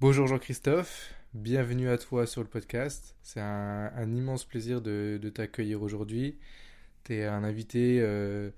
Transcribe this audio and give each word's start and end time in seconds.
Bonjour 0.00 0.26
Jean-Christophe, 0.26 1.12
bienvenue 1.34 1.90
à 1.90 1.98
toi 1.98 2.26
sur 2.26 2.40
le 2.40 2.48
podcast. 2.48 3.14
C'est 3.22 3.38
un, 3.38 4.10
immense 4.10 4.46
plaisir 4.46 4.80
de, 4.80 5.20
t'accueillir 5.28 5.82
aujourd'hui. 5.82 6.38
Tu 7.04 7.16
es 7.16 7.26
un 7.26 7.44
invité 7.44 8.00
euh, 8.00 8.48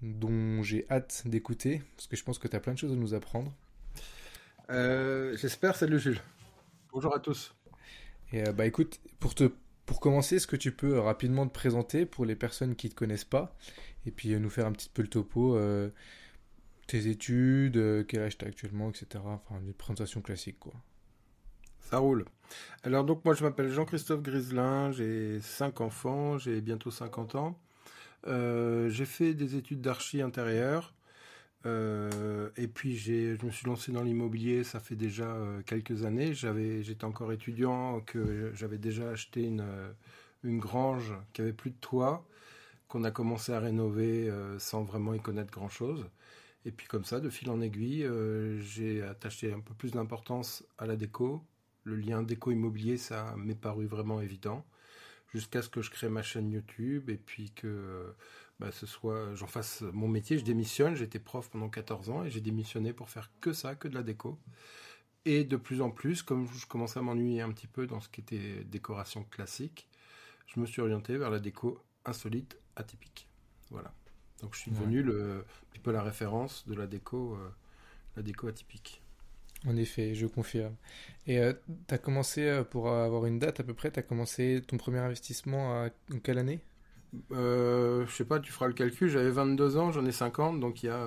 dont 0.00 0.62
j'ai 0.62 0.86
hâte 0.90 1.24
d'écouter, 1.26 1.82
parce 1.96 2.06
que 2.06 2.16
je 2.16 2.24
pense 2.24 2.38
que 2.38 2.48
tu 2.48 2.56
as 2.56 2.60
plein 2.60 2.72
de 2.72 2.78
choses 2.78 2.92
à 2.92 2.96
nous 2.96 3.12
apprendre. 3.12 3.52
Euh, 4.70 5.36
j'espère, 5.36 5.76
salut 5.76 5.98
Jules. 5.98 6.22
Bonjour 6.94 7.14
à 7.14 7.20
tous. 7.20 7.54
Et 8.32 8.48
euh, 8.48 8.52
bah 8.52 8.64
écoute, 8.64 9.02
pour, 9.20 9.34
te, 9.34 9.52
pour 9.84 10.00
commencer, 10.00 10.36
est-ce 10.36 10.46
que 10.46 10.56
tu 10.56 10.72
peux 10.72 10.98
rapidement 10.98 11.46
te 11.46 11.52
présenter 11.52 12.06
pour 12.06 12.24
les 12.24 12.36
personnes 12.36 12.74
qui 12.74 12.86
ne 12.86 12.92
te 12.92 12.96
connaissent 12.96 13.24
pas, 13.24 13.54
et 14.06 14.10
puis 14.10 14.30
nous 14.40 14.48
faire 14.48 14.64
un 14.64 14.72
petit 14.72 14.88
peu 14.88 15.02
le 15.02 15.08
topo 15.08 15.58
tes 16.86 17.08
études, 17.08 17.76
euh, 17.76 18.04
quel 18.06 18.22
âge 18.22 18.38
tu 18.38 18.44
as 18.44 18.48
actuellement, 18.48 18.90
etc. 18.90 19.22
Enfin, 19.24 19.60
des 19.60 19.72
présentations 19.72 20.20
classiques, 20.20 20.58
quoi. 20.58 20.74
Ça 21.80 21.98
roule. 21.98 22.24
Alors, 22.82 23.04
donc, 23.04 23.24
moi, 23.24 23.34
je 23.34 23.44
m'appelle 23.44 23.70
Jean-Christophe 23.70 24.22
Griselin, 24.22 24.90
j'ai 24.92 25.40
5 25.40 25.80
enfants, 25.80 26.38
j'ai 26.38 26.60
bientôt 26.60 26.90
50 26.90 27.34
ans. 27.34 27.58
Euh, 28.26 28.88
j'ai 28.88 29.04
fait 29.04 29.34
des 29.34 29.56
études 29.56 29.80
d'archi 29.80 30.22
intérieur. 30.22 30.94
Euh, 31.66 32.50
et 32.58 32.68
puis 32.68 32.94
je 32.94 33.42
me 33.44 33.50
suis 33.50 33.66
lancé 33.66 33.90
dans 33.90 34.02
l'immobilier, 34.02 34.64
ça 34.64 34.80
fait 34.80 34.96
déjà 34.96 35.34
quelques 35.64 36.04
années. 36.04 36.34
J'étais 36.34 37.04
encore 37.04 37.32
étudiant, 37.32 38.00
que 38.00 38.52
j'avais 38.54 38.76
déjà 38.76 39.10
acheté 39.10 39.44
une, 39.44 39.64
une 40.42 40.58
grange 40.58 41.14
qui 41.32 41.40
avait 41.40 41.54
plus 41.54 41.70
de 41.70 41.76
toit, 41.76 42.26
qu'on 42.88 43.04
a 43.04 43.10
commencé 43.10 43.52
à 43.52 43.60
rénover 43.60 44.30
sans 44.58 44.84
vraiment 44.84 45.14
y 45.14 45.20
connaître 45.20 45.50
grand 45.50 45.70
chose. 45.70 46.06
Et 46.64 46.72
puis 46.72 46.86
comme 46.86 47.04
ça, 47.04 47.20
de 47.20 47.28
fil 47.28 47.50
en 47.50 47.60
aiguille, 47.60 48.04
euh, 48.04 48.58
j'ai 48.60 49.02
attaché 49.02 49.52
un 49.52 49.60
peu 49.60 49.74
plus 49.74 49.92
d'importance 49.92 50.64
à 50.78 50.86
la 50.86 50.96
déco. 50.96 51.42
Le 51.84 51.96
lien 51.96 52.22
déco-immobilier, 52.22 52.96
ça 52.96 53.34
m'est 53.36 53.54
paru 53.54 53.86
vraiment 53.86 54.20
évident. 54.20 54.64
Jusqu'à 55.32 55.62
ce 55.62 55.68
que 55.68 55.82
je 55.82 55.90
crée 55.90 56.08
ma 56.08 56.22
chaîne 56.22 56.50
YouTube 56.50 57.10
et 57.10 57.16
puis 57.18 57.50
que 57.50 58.14
bah, 58.60 58.70
ce 58.72 58.86
soit, 58.86 59.34
j'en 59.34 59.46
fasse 59.46 59.82
mon 59.92 60.08
métier. 60.08 60.38
Je 60.38 60.44
démissionne, 60.44 60.94
j'étais 60.94 61.18
prof 61.18 61.50
pendant 61.50 61.68
14 61.68 62.08
ans 62.10 62.24
et 62.24 62.30
j'ai 62.30 62.40
démissionné 62.40 62.92
pour 62.92 63.10
faire 63.10 63.30
que 63.40 63.52
ça, 63.52 63.74
que 63.74 63.88
de 63.88 63.94
la 63.94 64.02
déco. 64.02 64.38
Et 65.26 65.44
de 65.44 65.56
plus 65.56 65.80
en 65.80 65.90
plus, 65.90 66.22
comme 66.22 66.46
je 66.52 66.66
commençais 66.66 66.98
à 66.98 67.02
m'ennuyer 67.02 67.40
un 67.40 67.50
petit 67.50 67.66
peu 67.66 67.86
dans 67.86 68.00
ce 68.00 68.08
qui 68.08 68.20
était 68.20 68.64
décoration 68.64 69.24
classique, 69.24 69.88
je 70.46 70.60
me 70.60 70.66
suis 70.66 70.82
orienté 70.82 71.16
vers 71.16 71.30
la 71.30 71.40
déco 71.40 71.82
insolite, 72.04 72.58
atypique. 72.76 73.26
Voilà. 73.70 73.92
Donc 74.42 74.54
je 74.54 74.60
suis 74.60 74.70
devenu 74.70 75.02
le, 75.02 75.38
un 75.40 75.70
petit 75.70 75.80
peu 75.80 75.92
la 75.92 76.02
référence 76.02 76.66
de 76.68 76.74
la 76.74 76.86
déco, 76.86 77.34
euh, 77.34 77.48
la 78.16 78.22
déco 78.22 78.48
atypique. 78.48 79.02
En 79.66 79.76
effet, 79.76 80.14
je 80.14 80.26
confirme. 80.26 80.74
Et 81.26 81.38
euh, 81.38 81.52
tu 81.88 81.94
as 81.94 81.98
commencé, 81.98 82.42
euh, 82.42 82.64
pour 82.64 82.90
avoir 82.90 83.24
une 83.26 83.38
date 83.38 83.60
à 83.60 83.62
peu 83.64 83.72
près, 83.72 83.90
tu 83.90 83.98
as 83.98 84.02
commencé 84.02 84.62
ton 84.66 84.76
premier 84.76 84.98
investissement 84.98 85.84
à 85.84 85.88
quelle 86.22 86.38
année? 86.38 86.60
Euh, 87.32 88.06
Je 88.06 88.14
sais 88.14 88.24
pas, 88.24 88.40
tu 88.40 88.52
feras 88.52 88.66
le 88.66 88.74
calcul, 88.74 89.08
j'avais 89.08 89.30
22 89.30 89.76
ans, 89.78 89.90
j'en 89.90 90.04
ai 90.04 90.12
50, 90.12 90.60
donc 90.60 90.82
il 90.82 90.86
y 90.86 90.88
a, 90.90 90.98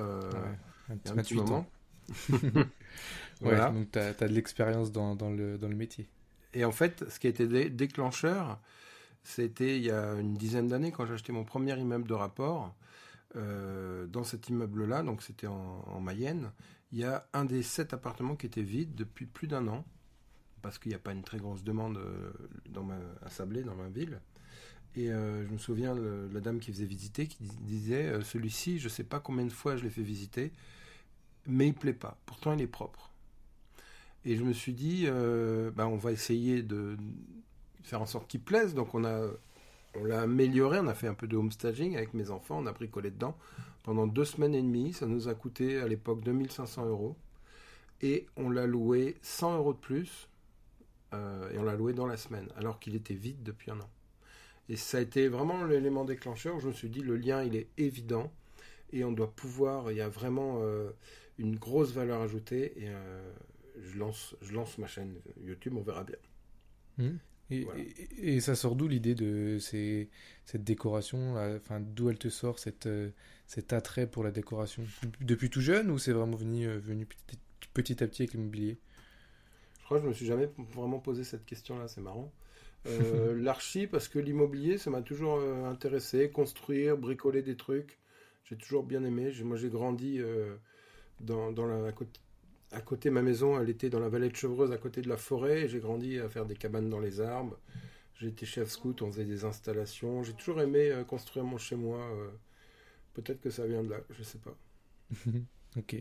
un, 0.90 0.98
petit, 1.18 1.36
moment. 1.36 1.68
voilà. 3.42 3.70
donc 3.70 3.92
tu 3.92 4.00
as, 4.00 4.14
de 4.14 4.34
l'expérience 4.34 4.92
dans, 4.92 5.16
dans, 5.16 5.30
le, 5.30 5.58
dans 5.58 5.68
le 5.68 5.76
métier. 5.76 6.08
Et 6.54 6.66
en 6.66 6.72
fait, 6.72 7.08
ce 7.10 7.20
qui 7.20 7.28
a 7.28 7.30
été 7.30 7.70
déclencheur, 7.70 8.60
c'était 9.24 9.78
il 9.78 9.84
y 9.84 9.92
a 9.92 10.14
une 10.14 10.34
dizaine 10.34 10.68
d'années 10.68 10.92
quand 10.92 11.06
j'ai 11.06 11.14
acheté 11.14 11.32
mon 11.32 11.44
premier 11.44 11.78
immeuble 11.78 12.08
de 12.08 12.14
rapport. 12.14 12.74
Euh, 13.38 14.08
dans 14.08 14.24
cet 14.24 14.50
immeuble-là, 14.50 15.04
donc 15.04 15.22
c'était 15.22 15.48
en, 15.48 16.00
Mayenne, 16.02 16.52
il 16.92 16.98
y 16.98 17.04
a 17.04 17.28
un 17.34 17.46
des 17.46 17.62
sept 17.62 17.94
appartements 17.94 18.36
qui 18.36 18.48
était 18.48 18.64
vide 18.64 18.96
depuis 18.96 19.26
plus 19.26 19.48
d'un 19.48 19.68
an, 19.68 19.86
parce 20.62 20.80
qu'il 20.80 20.90
n'y 20.90 20.96
a 20.96 21.00
pas 21.00 21.12
une 21.12 21.24
très 21.24 21.38
grosse 21.38 21.64
demande 21.64 21.98
euh, 21.98 22.32
dans 22.70 22.84
ma, 22.84 22.98
à 23.22 23.30
Sablé, 23.30 23.64
dans 23.64 23.76
ma 23.76 23.90
ville. 23.90 24.20
Et 24.96 25.12
euh, 25.12 25.46
je 25.46 25.52
me 25.52 25.58
souviens 25.58 25.96
de 25.96 26.28
la 26.34 26.40
dame 26.40 26.60
qui 26.60 26.72
faisait 26.72 26.86
visiter, 26.86 27.28
qui 27.28 27.44
disait 27.62 28.24
celui-ci, 28.24 28.80
je 28.80 28.86
ne 28.86 28.90
sais 28.90 29.04
pas 29.04 29.20
combien 29.20 29.46
de 29.46 29.52
fois 29.52 29.76
je 29.76 29.84
l'ai 29.84 29.92
fait 29.92 30.02
visiter, 30.02 30.52
mais 31.46 31.68
il 31.68 31.74
ne 31.74 31.78
plaît 31.78 31.94
pas. 31.94 32.18
Pourtant, 32.26 32.54
il 32.54 32.62
est 32.62 32.68
propre. 32.68 33.12
Et 34.26 34.36
je 34.36 34.44
me 34.44 34.54
suis 34.54 34.74
dit, 34.74 35.06
bah, 35.76 35.88
on 35.88 35.98
va 35.98 36.12
essayer 36.12 36.64
de 36.64 36.98
faire 37.84 38.02
en 38.02 38.08
sorte 38.08 38.28
qu'il 38.28 38.42
plaise. 38.42 38.74
Donc 38.74 38.96
on 38.96 39.06
a 39.06 39.30
on 39.96 40.04
l'a 40.04 40.22
amélioré, 40.22 40.80
on 40.80 40.88
a 40.88 40.94
fait 40.94 41.08
un 41.08 41.14
peu 41.14 41.28
de 41.28 41.36
homestaging 41.36 41.96
avec 41.96 42.14
mes 42.14 42.30
enfants, 42.30 42.60
on 42.60 42.66
a 42.66 42.72
bricolé 42.72 43.12
dedans 43.12 43.38
pendant 43.84 44.06
deux 44.06 44.26
semaines 44.26 44.54
et 44.54 44.62
demie. 44.62 44.94
Ça 44.94 45.06
nous 45.06 45.28
a 45.30 45.34
coûté 45.34 45.80
à 45.80 45.88
l'époque 45.88 46.22
2500 46.24 46.86
euros. 46.86 47.16
Et 48.02 48.28
on 48.36 48.50
l'a 48.50 48.68
loué 48.68 49.16
100 49.22 49.58
euros 49.58 49.74
de 49.74 49.80
plus. 49.80 50.30
Euh, 51.14 51.50
et 51.52 51.58
on 51.58 51.64
l'a 51.64 51.76
loué 51.76 51.94
dans 51.94 52.06
la 52.06 52.18
semaine, 52.18 52.50
alors 52.58 52.80
qu'il 52.80 52.96
était 52.96 53.14
vide 53.14 53.42
depuis 53.44 53.72
un 53.72 53.80
an. 53.80 53.90
Et 54.70 54.76
ça 54.76 54.98
a 54.98 55.02
été 55.02 55.30
vraiment 55.30 55.64
l'élément 55.64 56.04
déclencheur 56.04 56.60
je 56.60 56.68
me 56.68 56.74
suis 56.74 56.90
dit 56.90 57.00
le 57.00 57.16
lien 57.16 57.42
il 57.44 57.56
est 57.56 57.70
évident 57.78 58.30
et 58.92 59.06
on 59.06 59.14
doit 59.14 59.32
pouvoir, 59.32 59.92
il 59.92 59.98
y 59.98 60.02
a 60.02 60.10
vraiment 60.10 60.60
euh, 60.62 60.90
une 61.38 61.56
grosse 61.56 61.92
valeur 61.92 62.22
ajoutée 62.22 62.74
et 62.78 62.90
euh, 62.90 63.34
je, 63.82 63.98
lance, 63.98 64.36
je 64.42 64.54
lance 64.54 64.78
ma 64.78 64.88
chaîne 64.88 65.16
YouTube, 65.42 65.76
on 65.78 65.82
verra 65.82 66.04
bien. 66.04 66.18
Mmh. 66.98 67.18
Et, 67.50 68.40
ça 68.42 68.56
sort 68.56 68.76
d'où 68.76 68.88
l'idée 68.88 69.16
de 69.16 69.58
ces, 69.60 70.10
cette 70.46 70.64
décoration 70.64 71.36
Enfin, 71.56 71.80
d'où 71.80 72.10
elle 72.10 72.18
te 72.18 72.30
sort 72.30 72.60
cette, 72.60 72.88
euh, 72.88 73.10
cet 73.46 73.74
attrait 73.74 74.08
pour 74.08 74.24
la 74.24 74.32
décoration? 74.32 74.84
Depuis 75.22 75.50
tout 75.50 75.62
jeune 75.62 75.90
ou 75.90 75.98
c'est 75.98 76.12
vraiment 76.12 76.36
venu, 76.36 76.68
euh, 76.68 76.78
venu 76.78 77.06
petit, 77.06 77.40
petit, 77.74 78.04
à 78.04 78.08
petit 78.08 78.24
avec 78.24 78.34
l'immobilier? 78.34 78.78
Je 79.80 79.86
crois 79.86 79.98
que 80.00 80.04
je 80.04 80.10
me 80.10 80.14
suis 80.14 80.26
jamais 80.26 80.50
vraiment 80.74 81.00
posé 81.00 81.24
cette 81.24 81.46
question-là, 81.46 81.88
c'est 81.88 82.02
marrant. 82.02 82.32
Euh, 82.86 83.34
l'archi, 83.42 83.88
parce 83.88 84.10
que 84.10 84.20
l'immobilier, 84.20 84.78
ça 84.78 84.90
m'a 84.90 85.02
toujours 85.02 85.40
intéressé. 85.66 86.30
Construire, 86.30 86.98
bricoler 86.98 87.42
des 87.42 87.56
trucs, 87.56 87.98
j'ai 88.44 88.58
toujours 88.58 88.84
bien 88.84 89.06
aimé. 89.06 89.32
Moi, 89.44 89.56
j'ai 89.56 89.70
grandi 89.70 90.20
dans, 91.22 91.54
dans 91.54 91.66
la, 91.66 91.94
côte 91.94 92.20
à 92.72 92.82
côté 92.82 93.10
ma 93.10 93.22
maison, 93.22 93.60
elle 93.60 93.70
était 93.70 93.90
dans 93.90 94.00
la 94.00 94.10
vallée 94.10 94.30
de 94.30 94.36
Chevreuse, 94.36 94.72
à 94.72 94.78
côté 94.78 95.02
de 95.02 95.10
la 95.10 95.18
forêt. 95.18 95.68
J'ai 95.68 95.80
grandi 95.80 96.20
à 96.20 96.30
faire 96.30 96.46
des 96.46 96.56
cabanes 96.56 96.90
dans 96.90 97.00
les 97.00 97.22
arbres. 97.22 97.58
J'ai 98.16 98.28
été 98.28 98.46
chef 98.46 98.70
scout, 98.70 99.02
on 99.02 99.12
faisait 99.12 99.26
des 99.26 99.46
installations. 99.46 100.24
J'ai 100.24 100.34
toujours 100.34 100.62
aimé 100.62 100.90
euh, 100.90 101.04
construire 101.04 101.46
mon 101.46 101.58
chez-moi. 101.58 102.00
Euh. 102.00 102.30
Peut-être 103.14 103.42
que 103.42 103.50
ça 103.50 103.66
vient 103.66 103.84
de 103.84 103.90
là, 103.90 103.98
je 104.10 104.24
sais 104.24 104.40
pas. 104.40 104.58
ok. 105.78 105.96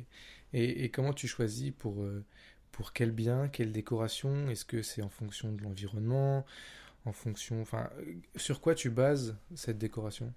Et, 0.53 0.91
comment 0.91 1.13
tu 1.13 1.29
choisis 1.29 1.73
pour, 1.73 2.03
euh, 2.03 2.25
pour 2.73 2.93
quel 2.93 3.13
bien, 3.13 3.49
quelle 3.49 3.73
décoration? 3.73 4.49
Est-ce 4.49 4.65
que 4.65 4.83
c'est 4.83 5.03
en 5.03 5.09
fonction 5.09 5.53
de 5.53 5.63
l'environnement? 5.63 6.45
En 7.05 7.13
fonction. 7.13 7.61
Enfin, 7.61 7.91
sur 8.35 8.61
quoi 8.61 8.75
tu 8.75 8.91
bases 8.91 9.37
cette 9.55 9.79
décoration 9.79 10.33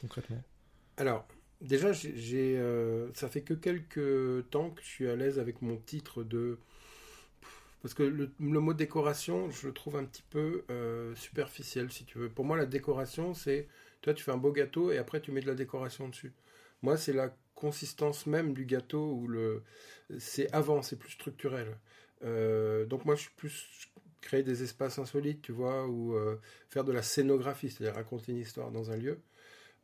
concrètement? 0.00 0.42
Alors, 0.96 1.26
Déjà, 1.60 1.90
euh, 1.90 3.08
ça 3.14 3.28
fait 3.28 3.40
que 3.42 3.54
quelques 3.54 4.48
temps 4.50 4.70
que 4.70 4.80
je 4.80 4.86
suis 4.86 5.08
à 5.08 5.16
l'aise 5.16 5.38
avec 5.38 5.60
mon 5.60 5.76
titre 5.76 6.22
de. 6.22 6.58
Parce 7.82 7.94
que 7.94 8.02
le, 8.02 8.30
mot 8.38 8.74
décoration, 8.74 9.50
je 9.50 9.66
le 9.68 9.72
trouve 9.72 9.96
un 9.96 10.04
petit 10.04 10.24
peu 10.30 10.64
euh, 10.70 11.14
superficiel, 11.16 11.90
si 11.90 12.04
tu 12.04 12.18
veux. 12.18 12.28
Pour 12.28 12.44
moi, 12.44 12.56
la 12.56 12.66
décoration, 12.66 13.34
c'est. 13.34 13.66
Toi, 14.02 14.14
tu 14.14 14.22
fais 14.22 14.30
un 14.30 14.36
beau 14.36 14.52
gâteau 14.52 14.92
et 14.92 14.98
après, 14.98 15.20
tu 15.20 15.32
mets 15.32 15.40
de 15.40 15.48
la 15.48 15.54
décoration 15.54 16.08
dessus. 16.08 16.32
Moi, 16.82 16.96
c'est 16.96 17.12
la 17.12 17.34
consistance 17.56 18.26
même 18.26 18.54
du 18.54 18.64
gâteau 18.64 19.12
ou 19.14 19.26
le. 19.26 19.62
C'est 20.18 20.52
avant, 20.52 20.82
c'est 20.82 20.96
plus 20.96 21.10
structurel. 21.10 21.76
Euh, 22.24 22.86
donc, 22.86 23.04
moi, 23.04 23.16
je 23.16 23.22
suis 23.22 23.32
plus. 23.36 23.68
Créer 24.20 24.42
des 24.42 24.64
espaces 24.64 24.98
insolites, 24.98 25.42
tu 25.42 25.52
vois, 25.52 25.86
ou 25.86 26.14
faire 26.68 26.82
de 26.82 26.90
la 26.90 27.02
scénographie, 27.02 27.70
c'est-à-dire 27.70 27.94
raconter 27.94 28.32
une 28.32 28.38
histoire 28.38 28.72
dans 28.72 28.90
un 28.90 28.96
lieu. 28.96 29.20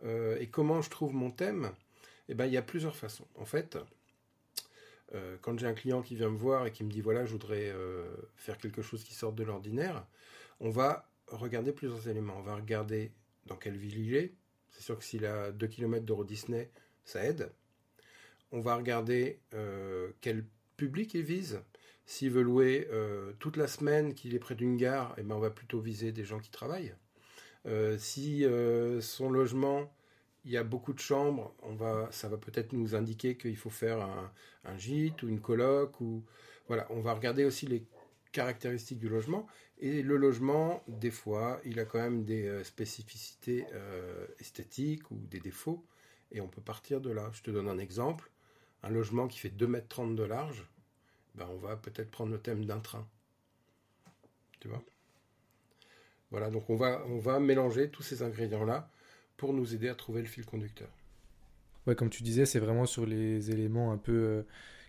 Euh, 0.03 0.39
et 0.41 0.49
comment 0.49 0.83
je 0.83 0.91
trouve 0.91 1.15
mon 1.15 1.31
thème? 1.31 1.71
Eh 2.29 2.35
ben, 2.35 2.47
il 2.47 2.53
y 2.53 2.57
a 2.57 2.63
plusieurs 2.63 2.97
façons. 2.97 3.27
En 3.37 3.45
fait, 3.45 3.79
euh, 5.15 5.37
quand 5.41 5.59
j'ai 5.59 5.67
un 5.67 5.75
client 5.75 6.03
qui 6.03 6.17
vient 6.17 6.31
me 6.31 6.37
voir 6.37 6.67
et 6.67 6.73
qui 6.73 6.85
me 6.85 6.91
dit 6.91 7.01
voilà, 7.01 7.25
je 7.25 7.33
voudrais 7.33 7.71
euh, 7.71 8.05
faire 8.37 8.59
quelque 8.59 8.83
chose 8.83 9.05
qui 9.05 9.15
sorte 9.15 9.35
de 9.35 9.45
l'ordinaire, 9.45 10.07
on 10.61 10.71
va 10.71 11.09
regarder 11.29 11.73
plusieurs 11.73 12.09
éléments. 12.09 12.37
On 12.39 12.43
va 12.43 12.57
regarder 12.57 13.13
dans 13.47 13.57
quelle 13.57 13.77
ville 13.77 13.99
il 13.99 14.15
est. 14.15 14.35
C'est 14.71 14.83
sûr 14.83 14.99
que 14.99 15.05
s'il 15.05 15.25
a 15.27 15.53
2 15.53 15.67
km 15.67 16.05
d'Euro 16.05 16.25
Disney, 16.25 16.71
ça 17.05 17.25
aide. 17.25 17.53
On 18.51 18.61
va 18.61 18.77
regarder 18.77 19.41
quel 20.21 20.45
public 20.77 21.15
il 21.15 21.23
vise. 21.23 21.61
S'il 22.07 22.31
veut 22.31 22.43
louer 22.43 22.89
toute 23.39 23.57
la 23.57 23.69
semaine, 23.69 24.15
qu'il 24.15 24.35
est 24.35 24.39
près 24.39 24.55
d'une 24.55 24.77
gare, 24.77 25.15
eh 25.17 25.23
ben 25.23 25.37
on 25.37 25.41
va 25.41 25.51
plutôt 25.51 25.81
viser 25.81 26.13
des 26.13 26.25
gens 26.25 26.41
qui 26.41 26.51
travaillent. 26.51 26.95
Euh, 27.67 27.97
si 27.99 28.45
euh, 28.45 29.01
son 29.01 29.31
logement, 29.31 29.93
il 30.45 30.51
y 30.53 30.57
a 30.57 30.65
beaucoup 30.65 30.93
de 30.93 30.99
chambres, 30.99 31.55
on 31.63 31.75
va, 31.75 32.09
ça 32.11 32.29
va 32.29 32.37
peut-être 32.37 32.73
nous 32.73 32.95
indiquer 32.95 33.37
qu'il 33.37 33.57
faut 33.57 33.71
faire 33.71 34.01
un, 34.65 34.79
gîte 34.79 35.23
ou 35.23 35.29
une 35.29 35.41
coloc. 35.41 36.01
Ou, 36.01 36.25
voilà, 36.69 36.87
on 36.91 37.01
va 37.01 37.15
regarder 37.15 37.45
aussi 37.45 37.67
les 37.67 37.87
caractéristiques 38.33 38.99
du 38.99 39.09
logement. 39.09 39.47
Et 39.79 40.03
le 40.03 40.17
logement, 40.17 40.83
des 40.89 41.11
fois, 41.11 41.61
il 41.65 41.81
a 41.81 41.85
quand 41.85 41.99
même 41.99 42.25
des 42.25 42.47
euh, 42.47 42.65
spécificités 42.65 43.67
esthétiques 44.39 45.11
ou 45.11 45.17
des 45.31 45.41
défauts. 45.41 45.85
Et 46.33 46.41
on 46.41 46.49
peut 46.49 46.63
partir 46.63 47.01
de 47.01 47.11
là. 47.11 47.31
Je 47.33 47.43
te 47.43 47.51
donne 47.51 47.69
un 47.69 47.79
exemple. 47.79 48.31
Un 48.83 48.91
logement 48.91 49.29
qui 49.29 49.39
fait 49.39 49.49
2,30 49.49 50.03
m 50.03 50.17
de 50.17 50.25
large, 50.25 50.69
ben, 51.35 51.47
on 51.51 51.57
va 51.57 51.77
peut-être 51.77 52.11
prendre 52.11 52.33
le 52.33 52.39
thème 52.39 52.65
d'un 52.67 52.81
train. 52.81 53.09
Tu 54.61 54.69
vois? 54.69 54.83
Voilà, 56.35 56.51
donc 56.51 56.69
on 56.69 56.75
va, 56.75 57.01
on 57.07 57.19
va 57.19 57.39
mélanger 57.39 57.91
tous 57.91 58.03
ces 58.03 58.25
ingrédients-là 58.25 58.91
pour 59.37 59.53
nous 59.53 59.73
aider 59.73 59.89
à 59.89 59.95
trouver 59.95 60.21
le 60.21 60.27
fil 60.27 60.45
conducteur. 60.45 60.89
Ouais, 61.87 61.95
comme 61.95 62.11
tu 62.11 62.25
disais, 62.25 62.45
c'est 62.45 62.59
vraiment 62.59 62.87
sur 62.87 63.07
les 63.07 63.53
éléments 63.53 63.93
un 63.93 63.99
peu 63.99 64.13
euh, 64.13 64.43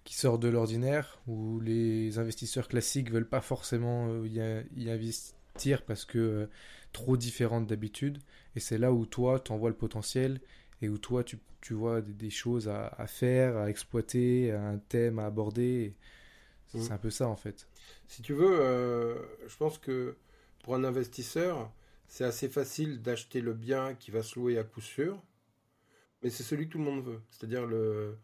qui 0.05 0.15
sortent 0.15 0.41
de 0.41 0.47
l'ordinaire, 0.47 1.21
où 1.27 1.59
les 1.59 2.17
investisseurs 2.17 2.67
classiques 2.67 3.11
veulent 3.11 3.29
pas 3.29 3.41
forcément 3.41 4.07
euh, 4.09 4.63
y, 4.75 4.89
investir 4.89 5.83
parce 5.83 6.03
que 6.03 6.17
euh, 6.17 6.47
trop 6.93 7.15
différentes 7.15 7.67
d'habitude. 7.67 8.17
Et 8.55 8.59
c'est 8.59 8.79
là 8.79 8.91
où 8.91 9.05
toi, 9.05 9.39
tu 9.39 9.51
en 9.51 9.57
vois 9.59 9.69
le 9.69 9.75
potentiel 9.75 10.41
et 10.81 10.89
où 10.89 10.97
toi, 10.97 11.23
tu, 11.23 11.37
tu 11.61 11.75
vois 11.75 12.01
des, 12.01 12.31
choses 12.31 12.69
à, 12.69 12.87
à, 12.87 13.05
faire, 13.05 13.55
à 13.55 13.69
exploiter, 13.69 14.51
un 14.51 14.79
thème 14.79 15.19
à 15.19 15.27
aborder. 15.27 15.93
C'est 16.69 16.89
mmh. 16.89 16.93
un 16.93 16.97
peu 16.97 17.11
ça 17.11 17.27
en 17.27 17.35
fait. 17.35 17.67
Si 18.07 18.23
tu 18.23 18.33
veux, 18.33 19.15
je 19.47 19.57
pense 19.57 19.77
que 19.77 20.15
pour 20.65 20.73
un 20.73 20.83
investisseur, 20.83 21.71
c'est 22.07 22.23
assez 22.23 22.49
facile 22.49 23.03
d'acheter 23.03 23.39
le 23.39 23.53
bien 23.53 23.93
qui 23.93 24.09
va 24.09 24.23
se 24.23 24.39
louer 24.39 24.57
à 24.57 24.63
coup 24.63 24.81
sûr 24.81 25.21
mais 26.25 26.31
c'est 26.31 26.41
celui 26.41 26.65
que 26.65 26.71
tout 26.71 26.79
le 26.79 26.85
monde 26.85 27.03
veut. 27.03 27.21
C'est-à-dire 27.29 27.67
le, 27.67 28.17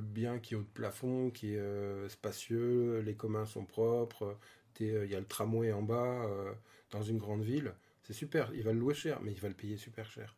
bien 0.00 0.38
qui 0.38 0.54
est 0.54 0.56
haut 0.56 0.62
de 0.62 0.66
plafond, 0.66 1.30
qui 1.30 1.54
est 1.54 1.58
euh, 1.58 2.08
spacieux, 2.08 3.00
les 3.00 3.16
communs 3.16 3.46
sont 3.46 3.64
propres, 3.64 4.38
euh, 4.80 5.04
il 5.04 5.10
y 5.10 5.14
a 5.16 5.18
le 5.18 5.26
tramway 5.26 5.72
en 5.72 5.82
bas, 5.82 6.24
euh, 6.24 6.52
dans 6.92 7.02
une 7.02 7.18
grande 7.18 7.42
ville. 7.42 7.74
C'est 8.04 8.12
super, 8.12 8.52
il 8.54 8.62
va 8.62 8.72
le 8.72 8.78
louer 8.78 8.94
cher, 8.94 9.20
mais 9.22 9.32
il 9.32 9.40
va 9.40 9.48
le 9.48 9.54
payer 9.54 9.76
super 9.76 10.08
cher. 10.08 10.36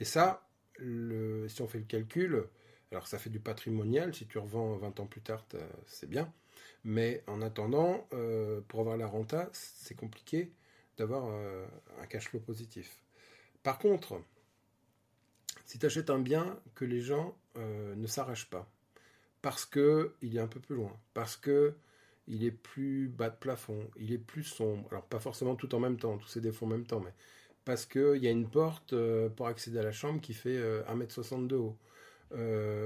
Et 0.00 0.04
ça, 0.04 0.44
si 0.80 1.62
on 1.62 1.68
fait 1.68 1.78
le 1.78 1.84
calcul, 1.84 2.48
alors 2.90 3.06
ça 3.06 3.20
fait 3.20 3.30
du 3.30 3.38
patrimonial, 3.38 4.12
si 4.12 4.26
tu 4.26 4.38
revends 4.38 4.76
20 4.76 4.98
ans 4.98 5.06
plus 5.06 5.20
tard, 5.20 5.46
c'est 5.86 6.10
bien. 6.10 6.32
Mais 6.88 7.22
en 7.26 7.42
attendant, 7.42 8.08
pour 8.68 8.80
avoir 8.80 8.96
la 8.96 9.06
renta, 9.06 9.50
c'est 9.52 9.94
compliqué 9.94 10.50
d'avoir 10.96 11.26
un 12.00 12.06
cash 12.06 12.30
flow 12.30 12.40
positif. 12.40 13.04
Par 13.62 13.78
contre, 13.78 14.22
si 15.68 15.78
tu 15.78 15.84
achètes 15.84 16.08
un 16.08 16.18
bien 16.18 16.58
que 16.74 16.86
les 16.86 17.02
gens 17.02 17.36
euh, 17.58 17.94
ne 17.94 18.06
s'arrachent 18.06 18.48
pas, 18.48 18.66
parce 19.42 19.66
que 19.66 20.14
il 20.22 20.38
est 20.38 20.40
un 20.40 20.46
peu 20.46 20.60
plus 20.60 20.74
loin, 20.74 20.96
parce 21.12 21.36
que 21.36 21.74
il 22.26 22.42
est 22.42 22.50
plus 22.50 23.08
bas 23.08 23.28
de 23.28 23.36
plafond, 23.36 23.90
il 23.98 24.10
est 24.12 24.18
plus 24.18 24.44
sombre, 24.44 24.88
alors 24.90 25.04
pas 25.04 25.20
forcément 25.20 25.56
tout 25.56 25.74
en 25.74 25.80
même 25.80 25.98
temps, 25.98 26.16
tous 26.16 26.28
ces 26.28 26.40
défauts 26.40 26.64
en 26.64 26.70
même 26.70 26.86
temps, 26.86 27.00
mais 27.00 27.12
parce 27.66 27.84
qu'il 27.84 28.16
y 28.16 28.26
a 28.26 28.30
une 28.30 28.48
porte 28.48 28.94
euh, 28.94 29.28
pour 29.28 29.46
accéder 29.46 29.78
à 29.78 29.82
la 29.82 29.92
chambre 29.92 30.22
qui 30.22 30.32
fait 30.32 30.58
1m60 30.58 31.44
euh, 31.44 31.46
de 31.46 31.56
haut. 31.56 31.76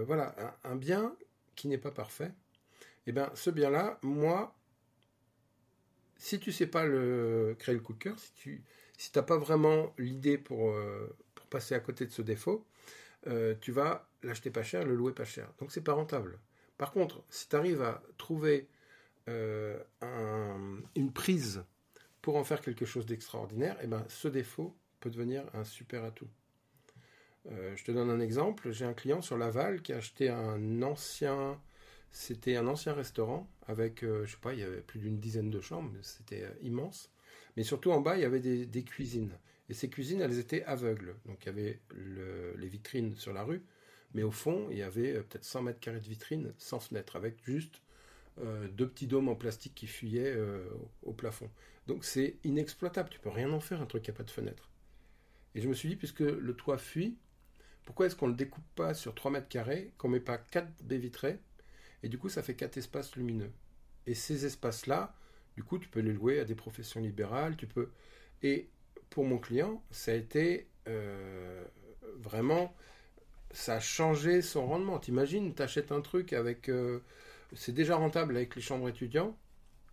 voilà, 0.05 0.59
un, 0.65 0.75
bien 0.75 1.15
qui 1.55 1.69
n'est 1.69 1.79
pas 1.79 1.93
parfait, 1.93 2.33
eh 3.07 3.13
bien 3.13 3.31
ce 3.35 3.51
bien-là, 3.51 3.99
moi, 4.03 4.55
si 6.17 6.39
tu 6.39 6.53
sais 6.53 6.67
pas 6.67 6.85
le, 6.87 7.57
créer 7.59 7.75
le 7.75 7.81
coup 7.81 7.93
de 7.95 7.99
cœur, 7.99 8.19
si 8.19 8.33
tu 8.35 8.65
si 8.99 9.11
pas 9.11 9.37
vraiment 9.37 9.93
l'idée 9.99 10.39
pour, 10.39 10.73
pour 11.35 11.47
passer 11.47 11.75
à 11.75 11.81
côté 11.81 12.07
de 12.07 12.13
ce 12.13 12.23
défaut, 12.23 12.65
euh, 13.29 13.55
tu 13.61 13.73
vas 13.73 14.09
l'acheter 14.23 14.51
pas 14.51 14.63
cher, 14.63 14.85
le 14.85 14.95
louer 14.95 15.13
pas 15.13 15.25
cher. 15.25 15.53
Donc 15.59 15.71
c'est 15.73 15.83
pas 15.83 15.93
rentable. 15.93 16.39
Par 16.79 16.93
contre, 16.93 17.23
si 17.31 17.49
tu 17.49 17.57
arrives 17.57 17.83
à 17.83 18.03
trouver 18.19 18.69
euh, 19.29 19.79
une 20.97 21.13
prise 21.13 21.65
pour 22.21 22.37
en 22.37 22.45
faire 22.45 22.61
quelque 22.61 22.85
chose 22.85 23.07
d'extraordinaire, 23.07 23.77
eh 23.83 23.87
ben, 23.87 24.05
ce 24.09 24.29
défaut 24.29 24.77
peut 25.01 25.11
devenir 25.11 25.45
un 25.55 25.65
super 25.65 26.05
atout. 26.05 26.29
Euh, 27.51 27.77
je 27.77 27.85
te 27.85 27.93
donne 27.93 28.11
un 28.11 28.21
exemple. 28.21 28.73
J'ai 28.73 28.85
un 28.85 28.95
client 28.95 29.21
sur 29.21 29.37
Laval 29.37 29.83
qui 29.83 29.93
a 29.93 29.97
acheté 29.97 30.29
un 30.29 30.83
ancien, 30.83 31.61
c'était 32.13 32.57
un 32.57 32.67
ancien 32.69 32.93
restaurant 32.93 33.49
avec, 33.67 34.03
je 34.03 34.31
sais 34.31 34.37
pas, 34.41 34.53
il 34.53 34.61
y 34.61 34.63
avait 34.63 34.83
plus 34.83 35.01
d'une 35.01 35.19
dizaine 35.19 35.51
de 35.51 35.61
chambres, 35.61 35.91
c'était 36.03 36.47
immense. 36.63 37.11
Mais 37.57 37.65
surtout 37.65 37.91
en 37.91 38.01
bas, 38.01 38.17
il 38.17 38.23
y 38.23 38.25
avait 38.25 38.41
des 38.41 38.85
cuisines. 38.85 39.33
Et 39.69 39.75
ces 39.75 39.89
cuisines, 39.89 40.21
elles 40.21 40.39
étaient 40.39 40.65
aveugles. 40.65 41.17
Donc 41.27 41.39
il 41.43 41.47
y 41.47 41.49
avait 41.49 41.81
les 42.59 42.69
vitrines 42.69 43.17
sur 43.17 43.33
la 43.33 43.43
rue, 43.43 43.63
mais 44.15 44.23
au 44.23 44.31
fond, 44.31 44.69
il 44.71 44.79
y 44.79 44.83
avait 44.83 45.15
euh, 45.15 45.23
peut-être 45.23 45.45
100 45.45 45.63
mètres 45.63 45.81
carrés 45.81 46.01
de 46.01 46.09
vitrines 46.09 46.53
sans 46.59 46.81
fenêtre, 46.81 47.17
avec 47.17 47.43
juste 47.45 47.81
euh, 48.41 48.69
deux 48.69 48.89
petits 48.89 49.07
dômes 49.07 49.29
en 49.29 49.35
plastique 49.35 49.75
qui 49.75 49.87
fuyaient 49.87 50.35
euh, 50.37 50.69
au, 51.03 51.13
plafond. 51.13 51.51
Donc 51.87 52.05
c'est 52.05 52.37
inexploitable, 52.45 53.09
tu 53.09 53.19
peux 53.19 53.31
rien 53.31 53.51
en 53.53 53.61
faire 53.61 53.81
un 53.81 53.87
truc 53.87 54.03
qui 54.03 54.11
n'a 54.11 54.17
pas 54.17 54.25
de 54.25 54.31
fenêtre. 54.31 54.69
Et 55.55 55.61
je 55.61 55.69
me 55.69 55.75
suis 55.75 55.89
dit, 55.89 55.97
puisque 55.97 56.21
le 56.21 56.55
toit 56.55 56.79
fuit, 56.79 57.19
pourquoi 57.85 58.07
est-ce 58.07 58.17
qu'on 58.17 58.27
ne 58.27 58.33
le 58.33 58.37
découpe 58.37 58.65
pas 58.75 58.95
sur 58.95 59.15
3 59.15 59.31
mètres 59.31 59.49
carrés, 59.49 59.93
qu'on 59.99 60.09
ne 60.09 60.15
met 60.15 60.21
pas 60.21 60.39
4 60.39 60.69
baies 60.83 60.99
vitrées, 60.99 61.41
et 62.03 62.09
du 62.09 62.19
coup 62.19 62.29
ça 62.29 62.43
fait 62.43 62.55
4 62.55 62.77
espaces 62.77 63.17
lumineux. 63.17 63.51
Et 64.07 64.15
ces 64.15 64.47
espaces-là, 64.47 65.15
du 65.57 65.63
coup, 65.63 65.79
tu 65.79 65.89
peux 65.89 66.01
les 66.01 66.13
louer 66.13 66.41
à 66.41 66.45
des 66.45 66.55
professions 66.55 67.01
libérales, 67.01 67.57
tu 67.57 67.67
peux... 67.67 67.91
Et 68.43 68.69
pour 69.11 69.25
mon 69.25 69.39
client, 69.39 69.83
ça 69.91 70.13
a 70.13 70.15
été 70.15 70.67
euh, 70.89 71.65
vraiment, 72.17 72.75
ça 73.53 73.75
a 73.75 73.81
changé 73.81 74.43
son 74.43 74.67
rendement. 74.67 74.99
T'imagines, 74.99 75.55
t'achètes 75.55 75.93
un 75.93 76.01
truc 76.01 76.33
avec, 76.33 76.69
euh, 76.69 77.01
c'est 77.55 77.73
déjà 77.73 77.97
rentable 77.97 78.37
avec 78.37 78.57
les 78.57 78.63
chambres 78.63 78.89
étudiants. 78.89 79.39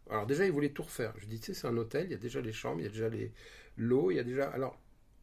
Alors 0.10 0.26
déjà, 0.26 0.46
il 0.46 0.52
voulait 0.52 0.72
tout 0.72 0.84
refaire. 0.84 1.14
Je 1.18 1.28
dis, 1.28 1.40
tu 1.40 1.48
sais, 1.48 1.54
c'est 1.54 1.68
un 1.68 1.78
hôtel, 1.78 2.06
il 2.06 2.12
y 2.12 2.16
a 2.16 2.18
déjà 2.18 2.42
les 2.42 2.54
chambres, 2.54 2.80
il 2.80 2.84
y 2.86 2.88
a 2.88 2.90
déjà 2.90 3.10
les 3.10 3.32
l'eau, 3.78 4.10
il 4.12 4.16
y 4.16 4.20
a 4.20 4.24
déjà. 4.24 4.50
Alors, 4.50 4.80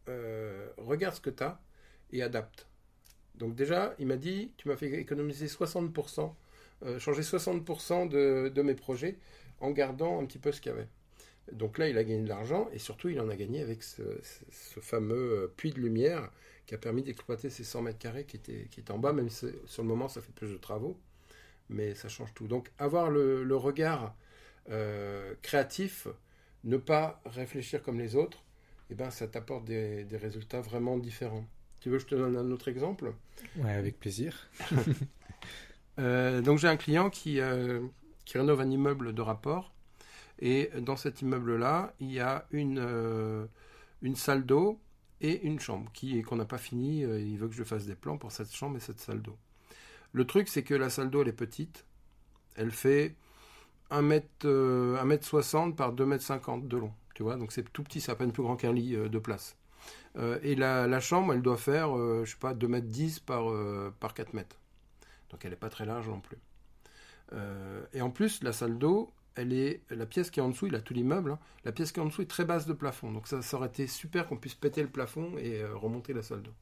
euh, 0.08 0.68
regarde 0.76 1.16
ce 1.16 1.20
que 1.20 1.30
tu 1.30 1.42
as 1.42 1.60
et 2.12 2.22
adapte. 2.22 2.68
Donc 3.34 3.54
déjà, 3.56 3.94
il 3.98 4.06
m'a 4.06 4.16
dit, 4.16 4.52
tu 4.56 4.68
m'as 4.68 4.76
fait 4.76 4.92
économiser 4.92 5.46
60%, 5.46 6.34
changer 6.98 7.22
60% 7.22 8.08
de, 8.08 8.48
de 8.54 8.62
mes 8.62 8.74
projets 8.74 9.16
en 9.60 9.70
gardant 9.70 10.20
un 10.20 10.26
petit 10.26 10.38
peu 10.38 10.52
ce 10.52 10.60
qu'il 10.60 10.72
y 10.72 10.74
avait. 10.74 10.88
Donc 11.52 11.78
là, 11.78 11.88
il 11.88 11.96
a 11.96 12.04
gagné 12.04 12.22
de 12.22 12.28
l'argent 12.28 12.68
et 12.72 12.78
surtout, 12.78 13.08
il 13.08 13.20
en 13.20 13.28
a 13.28 13.36
gagné 13.36 13.62
avec 13.62 13.82
ce, 13.82 14.02
fameux 14.50 15.44
euh, 15.44 15.52
puits 15.56 15.70
de 15.70 15.80
lumière 15.80 16.30
qui 16.66 16.74
a 16.74 16.78
permis 16.78 17.02
d'exploiter 17.02 17.50
ces 17.50 17.62
100 17.62 17.82
mètres 17.82 17.98
carrés 17.98 18.24
qui 18.24 18.36
étaient, 18.36 18.66
qui 18.70 18.82
en 18.90 18.98
bas, 18.98 19.12
même 19.12 19.28
si 19.28 19.46
sur 19.66 19.82
le 19.82 19.88
moment, 19.88 20.08
ça 20.08 20.20
fait 20.20 20.32
plus 20.32 20.50
de 20.50 20.56
travaux, 20.56 20.98
mais 21.68 21.94
ça 21.94 22.08
change 22.08 22.34
tout. 22.34 22.48
Donc, 22.48 22.72
avoir 22.78 23.10
le, 23.10 23.56
regard 23.56 24.16
euh, 24.70 25.34
créatif, 25.42 26.08
ne 26.64 26.76
pas 26.76 27.22
réfléchir 27.24 27.82
comme 27.82 28.00
les 28.00 28.16
autres, 28.16 28.42
eh 28.90 28.96
ben, 28.96 29.10
ça 29.10 29.28
t'apporte 29.28 29.64
des, 29.64 30.04
résultats 30.12 30.60
vraiment 30.60 30.98
différents. 30.98 31.46
Tu 31.80 31.88
veux 31.88 31.98
que 31.98 32.02
je 32.02 32.08
te 32.08 32.14
donne 32.16 32.36
un 32.36 32.50
autre 32.50 32.66
exemple? 32.66 33.12
Ouais, 33.56 33.70
avec 33.70 34.00
plaisir. 34.00 34.50
Euh, 35.98 36.40
donc, 36.42 36.58
j'ai 36.58 36.68
un 36.68 36.76
client 36.76 37.10
qui, 37.10 37.40
qui 38.24 38.38
rénove 38.38 38.60
un 38.60 38.70
immeuble 38.70 39.14
de 39.14 39.22
rapport 39.22 39.72
et 40.38 40.70
dans 40.80 40.96
cet 40.96 41.22
immeuble-là, 41.22 41.94
il 42.00 42.12
y 42.12 42.20
a 42.20 42.46
une, 42.50 42.78
euh, 42.78 43.46
salle 44.14 44.44
d'eau 44.44 44.78
et 45.20 45.46
une 45.46 45.58
chambre 45.58 45.90
qui 45.92 46.20
qu'on 46.22 46.36
n'a 46.36 46.44
pas 46.44 46.58
fini. 46.58 47.04
Euh, 47.04 47.20
il 47.20 47.38
veut 47.38 47.48
que 47.48 47.54
je 47.54 47.64
fasse 47.64 47.86
des 47.86 47.94
plans 47.94 48.18
pour 48.18 48.32
cette 48.32 48.52
chambre 48.52 48.76
et 48.76 48.80
cette 48.80 49.00
salle 49.00 49.22
d'eau. 49.22 49.36
Le 50.12 50.26
truc, 50.26 50.48
c'est 50.48 50.62
que 50.62 50.74
la 50.74 50.90
salle 50.90 51.10
d'eau, 51.10 51.22
elle 51.22 51.28
est 51.28 51.32
petite. 51.32 51.84
Elle 52.56 52.70
fait 52.70 53.16
1 53.90 54.02
mètre, 54.02 54.28
euh, 54.46 55.02
mètre 55.04 55.26
60 55.26 55.76
par 55.76 55.92
2 55.92 56.04
mètres 56.06 56.24
50 56.24 56.68
de 56.68 56.76
long. 56.76 56.92
Tu 57.14 57.22
vois, 57.22 57.36
donc 57.36 57.52
c'est 57.52 57.70
tout 57.72 57.82
petit, 57.82 58.00
c'est 58.00 58.12
à 58.12 58.16
peine 58.16 58.32
plus 58.32 58.42
grand 58.42 58.56
qu'un 58.56 58.72
lit 58.72 58.94
de 58.94 59.18
place. 59.18 59.56
et 60.42 60.54
la, 60.54 60.86
la, 60.86 61.00
chambre, 61.00 61.32
elle 61.32 61.42
doit 61.42 61.56
faire, 61.56 61.96
je 62.24 62.30
sais 62.30 62.36
pas, 62.38 62.52
2 62.52 62.68
mètres 62.68 62.88
10 62.88 63.20
par, 63.20 63.50
par 64.00 64.12
4 64.12 64.34
mètres. 64.34 64.58
Donc 65.30 65.44
elle 65.44 65.50
n'est 65.50 65.56
pas 65.56 65.70
très 65.70 65.86
large 65.86 66.08
non 66.08 66.20
plus. 66.20 66.38
et 67.92 68.00
en 68.00 68.10
plus, 68.10 68.42
la 68.42 68.52
salle 68.52 68.78
d'eau, 68.78 69.12
elle 69.36 69.52
est 69.52 69.82
la 69.90 70.06
pièce 70.06 70.30
qui 70.30 70.40
est 70.40 70.42
en 70.42 70.48
dessous, 70.48 70.66
il 70.66 70.74
a 70.74 70.80
tout 70.80 70.94
l'immeuble. 70.94 71.32
Hein. 71.32 71.38
la 71.64 71.72
pièce 71.72 71.92
qui 71.92 72.00
est 72.00 72.02
en 72.02 72.06
dessous 72.06 72.22
est 72.22 72.26
très 72.26 72.44
basse 72.44 72.66
de 72.66 72.72
plafond, 72.72 73.12
donc 73.12 73.28
ça, 73.28 73.40
aurait 73.52 73.68
été 73.68 73.86
super 73.86 74.26
qu'on 74.26 74.36
puisse 74.36 74.54
péter 74.54 74.82
le 74.82 74.88
plafond 74.88 75.36
et 75.38 75.60
euh, 75.60 75.76
remonter 75.76 76.12
la 76.12 76.22
salle 76.22 76.42
d'eau. 76.42 76.54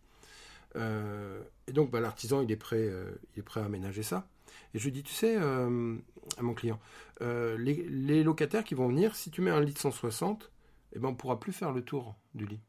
Euh, 0.76 1.40
et 1.68 1.72
donc 1.72 1.90
bah, 1.90 2.00
l'artisan 2.00 2.42
il 2.42 2.50
est 2.50 2.56
prêt, 2.56 2.88
euh, 2.88 3.12
il 3.34 3.38
est 3.38 3.42
prêt 3.42 3.60
à 3.60 3.64
aménager 3.64 4.02
ça. 4.02 4.28
Et 4.74 4.78
je 4.78 4.84
lui 4.84 4.92
dis, 4.92 5.04
tu 5.04 5.14
sais, 5.14 5.36
à 5.36 5.68
mon 5.68 6.54
client, 6.54 6.80
les, 7.20 8.22
locataires 8.24 8.64
qui 8.64 8.74
vont 8.74 8.88
venir, 8.88 9.14
si 9.14 9.30
tu 9.30 9.40
mets 9.40 9.50
un 9.50 9.60
lit 9.60 9.72
de 9.72 9.78
160, 9.78 10.50
eh 10.92 10.98
ben 10.98 11.08
on 11.08 11.14
pourra 11.14 11.38
plus 11.38 11.52
faire 11.52 11.72
le 11.72 11.82
tour 11.82 12.16
du 12.34 12.44
lit. 12.44 12.60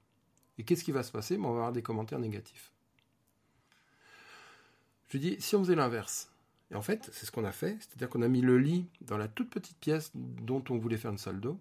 Et 0.57 0.63
qu'est-ce 0.63 0.83
qui 0.83 0.91
va 0.91 1.03
se 1.03 1.11
passer? 1.11 1.35
Ben, 1.35 1.45
On 1.45 1.49
va 1.49 1.57
avoir 1.57 1.71
des 1.71 1.81
commentaires 1.81 2.19
négatifs. 2.19 2.74
Je 5.07 5.17
lui 5.17 5.19
dis, 5.19 5.35
si 5.39 5.55
on 5.55 5.63
faisait 5.63 5.75
l'inverse, 5.75 6.31
et 6.71 6.75
en 6.75 6.81
fait, 6.81 7.09
c'est 7.11 7.25
ce 7.25 7.31
qu'on 7.31 7.45
a 7.45 7.51
fait, 7.51 7.77
c'est-à-dire 7.79 8.09
qu'on 8.09 8.21
a 8.21 8.27
mis 8.27 8.41
le 8.41 8.57
lit 8.57 8.87
dans 9.01 9.17
la 9.17 9.27
toute 9.27 9.49
petite 9.49 9.77
pièce 9.77 10.11
dont 10.15 10.63
on 10.69 10.77
voulait 10.77 10.97
faire 10.97 11.11
une 11.11 11.17
salle 11.17 11.39
d'eau, 11.39 11.59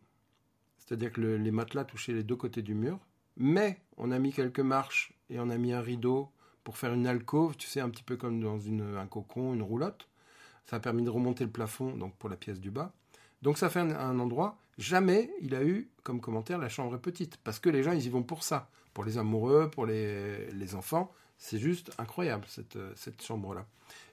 c'est-à-dire 0.78 1.12
que 1.12 1.20
les 1.20 1.50
matelas 1.50 1.84
touchaient 1.84 2.12
les 2.12 2.22
deux 2.22 2.36
côtés 2.36 2.62
du 2.62 2.74
mur, 2.74 2.98
mais 3.36 3.80
on 3.96 4.10
a 4.10 4.18
mis 4.18 4.32
quelques 4.32 4.60
marches 4.60 5.12
et 5.30 5.38
on 5.40 5.50
a 5.50 5.58
mis 5.58 5.72
un 5.72 5.80
rideau 5.80 6.30
pour 6.62 6.78
faire 6.78 6.94
une 6.94 7.06
alcôve, 7.06 7.56
tu 7.56 7.68
sais, 7.68 7.80
un 7.80 7.90
petit 7.90 8.02
peu 8.02 8.16
comme 8.16 8.40
dans 8.40 8.58
un 8.98 9.06
cocon, 9.06 9.54
une 9.54 9.62
roulotte. 9.62 10.08
Ça 10.66 10.76
a 10.76 10.80
permis 10.80 11.04
de 11.04 11.10
remonter 11.10 11.44
le 11.44 11.50
plafond, 11.50 11.94
donc 11.94 12.16
pour 12.16 12.30
la 12.30 12.36
pièce 12.36 12.58
du 12.58 12.70
bas. 12.70 12.92
Donc 13.42 13.58
ça 13.58 13.68
fait 13.68 13.80
un, 13.80 14.18
endroit, 14.18 14.56
jamais 14.78 15.30
il 15.42 15.54
a 15.54 15.62
eu 15.62 15.90
comme 16.02 16.22
commentaire 16.22 16.58
la 16.58 16.70
chambre 16.70 16.94
est 16.94 17.00
petite, 17.00 17.36
parce 17.44 17.58
que 17.58 17.68
les 17.68 17.82
gens 17.82 17.92
ils 17.92 18.06
y 18.06 18.08
vont 18.08 18.22
pour 18.22 18.42
ça, 18.42 18.70
pour 18.94 19.04
les 19.04 19.18
amoureux, 19.18 19.70
pour 19.70 19.84
les, 19.84 20.50
les 20.52 20.74
enfants, 20.74 21.12
c'est 21.44 21.58
juste 21.58 21.92
incroyable 21.98 22.46
cette, 22.48 22.78
cette 22.96 23.22
chambre-là. 23.22 23.66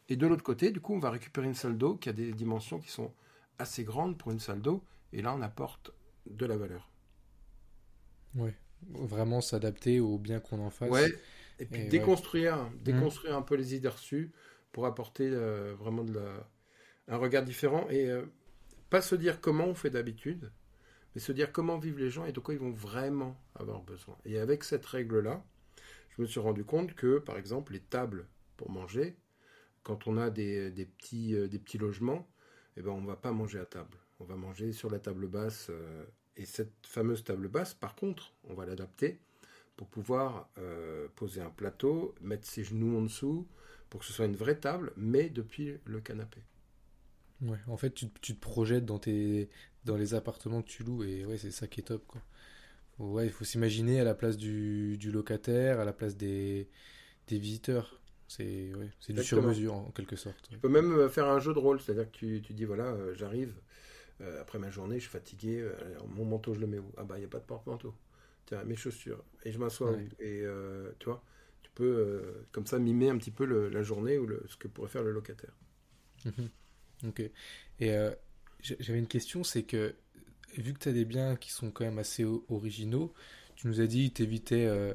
Et 0.10 0.18
de 0.18 0.28
l'autre 0.28 0.44
côté, 0.44 0.70
du 0.72 0.82
coup, 0.82 0.94
on 0.94 1.00
va 1.00 1.10
récupérer 1.12 1.48
une 1.48 1.56
salle 1.56 1.78
d'eau 1.78 1.96
qui 1.96 2.10
a 2.10 2.14
des 2.14 2.34
dimensions 2.34 2.78
qui 2.78 2.92
sont 2.92 3.14
assez 3.58 3.86
grandes 3.86 4.18
pour 4.18 4.34
une 4.34 4.40
salle 4.42 4.62
d'eau. 4.62 4.84
Et 5.14 5.22
là, 5.22 5.34
on 5.34 5.42
apporte 5.42 5.94
de 6.30 6.46
la 6.46 6.58
valeur. 6.58 6.90
Ouais, 8.36 8.54
vraiment 8.90 9.40
s'adapter 9.40 10.02
au 10.02 10.18
bien 10.18 10.42
qu'on 10.42 10.60
en 10.60 10.70
fasse. 10.70 10.90
Ouais, 10.90 11.18
et 11.58 11.66
puis 11.66 11.88
déconstruire, 11.88 12.70
déconstruire 12.84 13.38
un 13.38 13.44
peu 13.44 13.56
les 13.56 13.76
idées 13.76 13.88
reçues 13.88 14.34
pour 14.74 14.86
apporter 14.86 15.30
euh, 15.32 15.74
vraiment 15.80 16.04
de 16.04 16.14
la, 16.14 16.50
un 17.08 17.16
regard 17.16 17.44
différent 17.46 17.88
et 17.90 18.10
euh, 18.10 18.26
pas 18.90 19.02
se 19.02 19.16
dire 19.16 19.40
comment 19.40 19.68
on 19.68 19.74
fait 19.74 19.90
d'habitude, 19.90 20.52
mais 21.16 21.22
se 21.22 21.32
dire 21.32 21.54
comment 21.54 21.78
vivent 21.78 22.00
les 22.00 22.10
gens 22.10 22.26
et 22.26 22.34
de 22.34 22.42
quoi 22.42 22.54
ils 22.54 22.60
vont 22.60 22.72
vraiment 22.72 23.42
avoir 23.56 23.82
besoin. 23.84 24.18
Et 24.26 24.38
avec 24.38 24.66
cette 24.66 24.86
règle-là, 24.86 25.42
me 26.22 26.28
suis 26.28 26.40
rendu 26.40 26.64
compte 26.64 26.94
que, 26.94 27.20
par 27.20 27.38
exemple, 27.38 27.74
les 27.74 27.80
tables 27.80 28.28
pour 28.58 28.70
manger, 28.70 29.18
quand 29.84 30.08
on 30.08 30.18
a 30.18 30.30
des, 30.30 30.70
euh, 30.70 31.48
petits 31.48 31.78
logements, 31.78 32.28
eh 32.78 32.82
ben, 32.82 32.92
on 32.92 33.02
ne 33.02 33.08
va 33.08 33.16
pas 33.16 33.32
manger 33.32 33.60
à 33.60 33.66
table. 33.66 33.98
On 34.20 34.26
va 34.26 34.36
manger 34.36 34.72
sur 34.72 34.90
la 34.90 35.00
table 35.00 35.28
basse. 35.28 35.68
Euh, 35.70 36.06
et 36.38 36.46
cette 36.46 36.86
fameuse 36.86 37.24
table 37.24 37.48
basse, 37.48 37.74
par 37.74 37.96
contre, 37.96 38.34
on 38.46 38.54
va 38.54 38.66
l'adapter 38.66 39.20
pour 39.76 39.88
pouvoir 39.88 40.50
euh, 40.60 41.08
poser 41.16 41.42
un 41.42 41.50
plateau, 41.50 42.14
mettre 42.22 42.48
ses 42.48 42.64
genoux 42.64 42.98
en 42.98 43.02
dessous, 43.02 43.48
pour 43.90 44.02
que 44.02 44.06
ce 44.06 44.14
soit 44.14 44.26
une 44.26 44.36
vraie 44.36 44.60
table, 44.60 44.94
mais 44.96 45.30
depuis 45.30 45.78
le 45.86 46.00
canapé. 46.00 46.42
Ouais, 47.42 47.58
en 47.68 47.78
fait, 47.78 47.92
tu, 47.92 48.08
tu, 48.22 48.36
te 48.36 48.40
projettes 48.40 48.86
dans, 48.86 49.00
tes, 49.00 49.50
dans 49.86 49.98
les 49.98 50.14
appartements 50.14 50.62
que 50.62 50.70
tu 50.70 50.84
loues, 50.84 51.04
et 51.04 51.26
ouais, 51.26 51.38
c'est 51.38 51.52
ça 51.52 51.68
qui 51.68 51.80
est 51.80 51.84
top, 51.84 52.06
quoi. 52.06 52.22
Ouais, 53.02 53.26
il 53.26 53.32
faut 53.32 53.46
s'imaginer 53.46 54.00
à 54.00 54.04
la 54.04 54.14
place 54.14 54.38
du, 54.38 54.96
du, 54.98 55.12
locataire, 55.12 55.80
à 55.80 55.86
la 55.86 55.94
place 55.94 56.16
des, 56.16 56.70
des 57.28 57.40
visiteurs. 57.40 58.00
C'est 58.28 58.72
ouais, 58.76 58.92
du 59.10 59.24
sur-mesure, 59.24 59.74
en 59.74 59.92
quelque 59.92 60.16
sorte. 60.16 60.48
Tu 60.50 60.58
peux 60.58 60.70
même 60.70 60.94
euh, 60.94 61.10
faire 61.10 61.28
un 61.28 61.40
jeu 61.40 61.54
de 61.54 61.60
rôle, 61.60 61.82
c'est-à-dire 61.82 62.06
que 62.06 62.16
tu, 62.16 62.42
tu 62.42 62.54
dis, 62.54 62.64
voilà, 62.64 62.86
euh, 62.86 63.14
j'arrive, 63.16 63.56
euh, 64.22 64.40
après 64.40 64.60
ma 64.60 64.70
journée, 64.70 64.98
je 64.98 65.02
suis 65.02 65.10
fatigué, 65.10 65.68
mon 66.16 66.26
manteau, 66.26 66.54
je 66.54 66.60
le 66.60 66.68
mets 66.68 66.78
où? 66.78 66.92
Ah 66.96 67.04
bah, 67.04 67.16
il 67.18 67.22
n'y 67.22 67.26
a 67.26 67.30
pas 67.30 67.40
de 67.40 67.46
porte-manteau. 67.46 67.94
Tiens, 68.46 68.64
mes 68.66 68.76
chaussures, 68.76 69.24
et 69.44 69.52
je 69.52 69.58
m'assois 69.58 69.98
Et 70.20 70.46
tu 71.00 71.06
vois, 71.06 71.24
tu 71.64 71.72
peux 71.74 72.46
comme 72.52 72.68
ça 72.68 72.78
mimer 72.78 73.10
un 73.10 73.18
petit 73.18 73.32
peu 73.32 73.46
le, 73.46 73.68
la 73.70 73.82
journée 73.82 74.20
ou 74.20 74.28
le, 74.28 74.44
ce 74.48 74.58
que 74.58 74.68
pourrait 74.68 74.90
faire 74.90 75.04
le 75.04 75.12
locataire. 75.12 75.54
Mhm. 76.26 76.50
Ok. 77.08 77.22
Et 77.80 77.98
j'avais 78.62 79.00
une 79.00 79.08
question, 79.08 79.44
c'est 79.44 79.64
que 79.64 79.96
vu 80.58 80.74
que 80.74 80.80
tu 80.80 80.90
as 80.90 80.94
des 80.94 81.06
biens 81.06 81.36
qui 81.36 81.52
sont 81.52 81.72
quand 81.72 81.86
même 81.86 82.00
assez 82.00 82.26
originaux, 82.50 83.14
tu 83.56 83.68
nous 83.68 83.82
as 83.82 83.88
dit 83.88 84.12
t'évitais, 84.12 84.66
euh, 84.66 84.94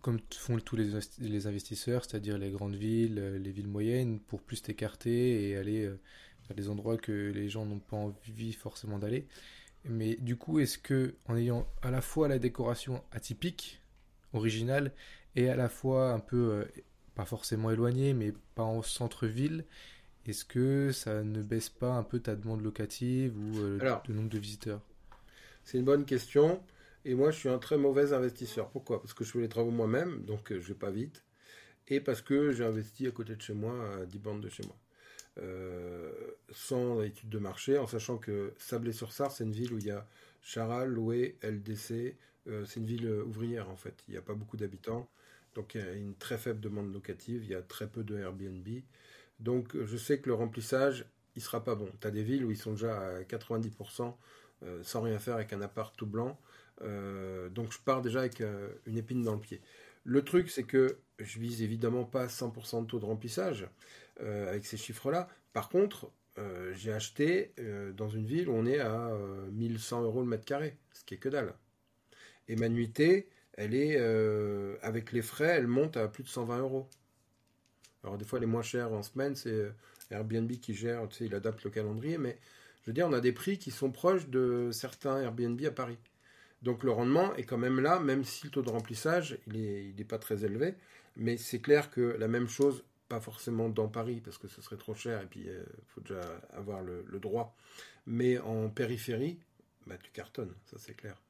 comme 0.00 0.18
font 0.34 0.58
tous 0.58 0.76
les, 0.76 1.46
investisseurs, 1.46 2.04
c'est-à-dire 2.04 2.38
les 2.38 2.50
grandes 2.50 2.74
villes, 2.74 3.18
euh, 3.18 3.38
les 3.38 3.52
villes 3.52 3.68
moyennes, 3.68 4.20
pour 4.20 4.42
plus 4.42 4.62
t'écarter 4.62 5.48
et 5.48 5.56
aller 5.56 5.84
euh, 5.84 6.00
vers 6.48 6.56
des 6.56 6.68
endroits 6.68 6.96
que 6.96 7.30
les 7.34 7.48
gens 7.48 7.64
n'ont 7.66 7.78
pas 7.78 7.96
envie 7.96 8.52
forcément 8.52 8.98
d'aller. 8.98 9.26
Mais 9.84 10.16
du 10.16 10.36
coup, 10.36 10.58
est-ce 10.58 10.78
que 10.78 11.14
en 11.26 11.36
ayant 11.36 11.66
à 11.82 11.90
la 11.90 12.00
fois 12.00 12.28
la 12.28 12.38
décoration 12.38 13.02
atypique, 13.12 13.80
originale, 14.32 14.92
et 15.36 15.48
à 15.48 15.56
la 15.56 15.68
fois 15.68 16.12
un 16.12 16.18
peu, 16.18 16.66
pas 17.14 17.24
forcément 17.24 17.70
éloignée, 17.70 18.14
mais 18.14 18.32
pas 18.54 18.64
en 18.64 18.82
centre-ville, 18.82 19.64
est-ce 20.30 20.44
que 20.44 20.92
ça 20.92 21.22
ne 21.22 21.42
baisse 21.42 21.68
pas 21.68 21.92
un 21.92 22.02
peu 22.02 22.20
ta 22.20 22.34
demande 22.34 22.62
locative 22.62 23.36
ou 23.36 23.58
euh, 23.58 23.98
le 24.08 24.14
nombre 24.14 24.28
de 24.28 24.38
visiteurs? 24.38 24.80
C'est 25.64 25.78
une 25.78 25.84
bonne 25.84 26.04
question. 26.04 26.62
Et 27.04 27.14
moi, 27.14 27.30
je 27.30 27.38
suis 27.38 27.48
un 27.48 27.58
très 27.58 27.76
mauvais 27.76 28.12
investisseur. 28.12 28.70
Pourquoi? 28.70 29.00
Parce 29.00 29.14
que 29.14 29.24
je 29.24 29.32
fais 29.32 29.40
les 29.40 29.48
travaux 29.48 29.70
moi-même, 29.70 30.24
donc 30.24 30.52
euh, 30.52 30.60
je 30.60 30.68
vais 30.68 30.78
pas 30.78 30.90
vite. 30.90 31.24
Et 31.88 32.00
parce 32.00 32.22
que 32.22 32.52
j'ai 32.52 32.64
investi 32.64 33.06
à 33.06 33.10
côté 33.10 33.34
de 33.34 33.42
chez 33.42 33.54
moi, 33.54 33.74
à 34.00 34.06
10 34.06 34.18
bandes 34.18 34.40
de 34.40 34.48
chez 34.48 34.62
moi. 34.64 34.76
Euh, 35.38 36.12
sans 36.52 37.02
étude 37.02 37.28
de 37.28 37.38
marché, 37.38 37.78
en 37.78 37.86
sachant 37.86 38.18
que 38.18 38.52
Sablé-sur-Sarthe, 38.58 39.32
c'est 39.32 39.44
une 39.44 39.52
ville 39.52 39.72
où 39.72 39.78
il 39.78 39.86
y 39.86 39.90
a 39.90 40.06
Charal, 40.42 40.88
Loué, 40.88 41.36
LDC. 41.42 42.16
c'est 42.46 42.76
une 42.76 42.86
ville 42.86 43.08
ouvrière, 43.26 43.68
en 43.70 43.76
fait. 43.76 43.94
Il 44.08 44.12
n'y 44.12 44.18
a 44.18 44.22
pas 44.22 44.34
beaucoup 44.34 44.56
d'habitants. 44.56 45.08
Donc 45.54 45.74
il 45.74 45.80
y 45.80 45.84
a 45.84 45.92
une 45.92 46.14
très 46.14 46.38
faible 46.38 46.60
demande 46.60 46.92
locative. 46.92 47.44
Il 47.44 47.50
y 47.50 47.54
a 47.54 47.62
très 47.62 47.88
peu 47.88 48.04
de 48.04 48.16
Airbnb. 48.16 48.66
Donc 49.40 49.76
je 49.84 49.96
sais 49.96 50.20
que 50.20 50.28
le 50.28 50.34
remplissage, 50.34 51.06
il 51.36 51.42
sera 51.42 51.64
pas 51.64 51.74
bon. 51.74 51.88
Tu 52.00 52.06
as 52.06 52.10
des 52.10 52.22
villes 52.22 52.44
où 52.44 52.50
ils 52.50 52.56
sont 52.56 52.72
déjà 52.72 52.98
à 52.98 53.22
90% 53.22 54.14
euh, 54.62 54.82
sans 54.82 55.00
rien 55.00 55.18
faire 55.18 55.34
avec 55.36 55.52
un 55.52 55.62
appart 55.62 55.96
tout 55.96 56.06
blanc. 56.06 56.38
Euh, 56.82 57.48
donc 57.48 57.72
je 57.72 57.78
pars 57.78 58.02
déjà 58.02 58.20
avec 58.20 58.40
euh, 58.40 58.68
une 58.86 58.98
épine 58.98 59.22
dans 59.22 59.34
le 59.34 59.40
pied. 59.40 59.60
Le 60.04 60.22
truc, 60.22 60.50
c'est 60.50 60.64
que 60.64 60.98
je 61.18 61.38
vise 61.38 61.62
évidemment 61.62 62.04
pas 62.04 62.26
100% 62.26 62.82
de 62.82 62.86
taux 62.86 62.98
de 62.98 63.04
remplissage 63.04 63.68
avec 64.18 64.66
ces 64.66 64.76
chiffres-là. 64.76 65.28
Par 65.54 65.70
contre, 65.70 66.10
j'ai 66.72 66.92
acheté 66.92 67.54
dans 67.96 68.08
une 68.08 68.26
ville 68.26 68.50
où 68.50 68.52
on 68.52 68.66
est 68.66 68.80
à 68.80 69.10
1100 69.52 70.02
euros 70.02 70.20
le 70.20 70.26
mètre 70.26 70.44
carré, 70.44 70.76
ce 70.92 71.04
qui 71.04 71.14
est 71.14 71.18
que 71.18 71.30
dalle. 71.30 71.54
Et 72.48 72.56
ma 72.56 72.68
nuitée, 72.68 73.28
elle 73.54 73.74
est, 73.74 73.98
avec 74.82 75.12
les 75.12 75.22
frais, 75.22 75.56
elle 75.56 75.66
monte 75.66 75.96
à 75.96 76.08
plus 76.08 76.22
de 76.22 76.28
120 76.28 76.58
euros. 76.60 76.88
Alors 78.02 78.18
des 78.18 78.24
fois 78.24 78.40
les 78.40 78.46
moins 78.46 78.62
chers 78.62 78.92
en 78.92 79.02
semaine, 79.02 79.36
c'est 79.36 79.52
euh, 79.52 79.70
Airbnb 80.10 80.50
qui 80.52 80.74
gère, 80.74 81.08
tu 81.08 81.16
sais, 81.16 81.26
il 81.26 81.34
adapte 81.34 81.64
le 81.64 81.70
calendrier, 81.70 82.18
mais 82.18 82.38
je 82.82 82.90
veux 82.90 82.94
dire, 82.94 83.06
on 83.06 83.12
a 83.12 83.20
des 83.20 83.32
prix 83.32 83.58
qui 83.58 83.70
sont 83.70 83.90
proches 83.90 84.28
de 84.28 84.70
certains 84.72 85.20
Airbnb 85.20 85.60
à 85.64 85.70
Paris. 85.70 85.98
Donc 86.62 86.82
le 86.84 86.90
rendement 86.90 87.34
est 87.36 87.44
quand 87.44 87.58
même 87.58 87.80
là, 87.80 88.00
même 88.00 88.24
si 88.24 88.44
le 88.44 88.50
taux 88.50 88.62
de 88.62 88.70
remplissage, 88.70 89.38
il 89.46 89.60
n'est 89.60 89.94
est 89.98 90.04
pas 90.04 90.18
très 90.18 90.44
élevé. 90.44 90.74
Mais 91.16 91.36
c'est 91.36 91.60
clair 91.60 91.90
que 91.90 92.00
la 92.00 92.28
même 92.28 92.48
chose, 92.48 92.84
pas 93.08 93.20
forcément 93.20 93.68
dans 93.68 93.88
Paris, 93.88 94.20
parce 94.24 94.38
que 94.38 94.48
ce 94.48 94.62
serait 94.62 94.76
trop 94.76 94.94
cher, 94.94 95.22
et 95.22 95.26
puis 95.26 95.40
il 95.44 95.50
euh, 95.50 95.64
faut 95.88 96.00
déjà 96.00 96.20
avoir 96.52 96.82
le, 96.82 97.04
droit. 97.18 97.56
Mais 98.06 98.38
en 98.38 98.68
périphérie, 98.68 99.38
bah, 99.86 99.96
tu 100.02 100.10
cartonnes, 100.10 100.54
ça 100.66 100.76
c'est 100.78 100.94
clair. 100.94 101.20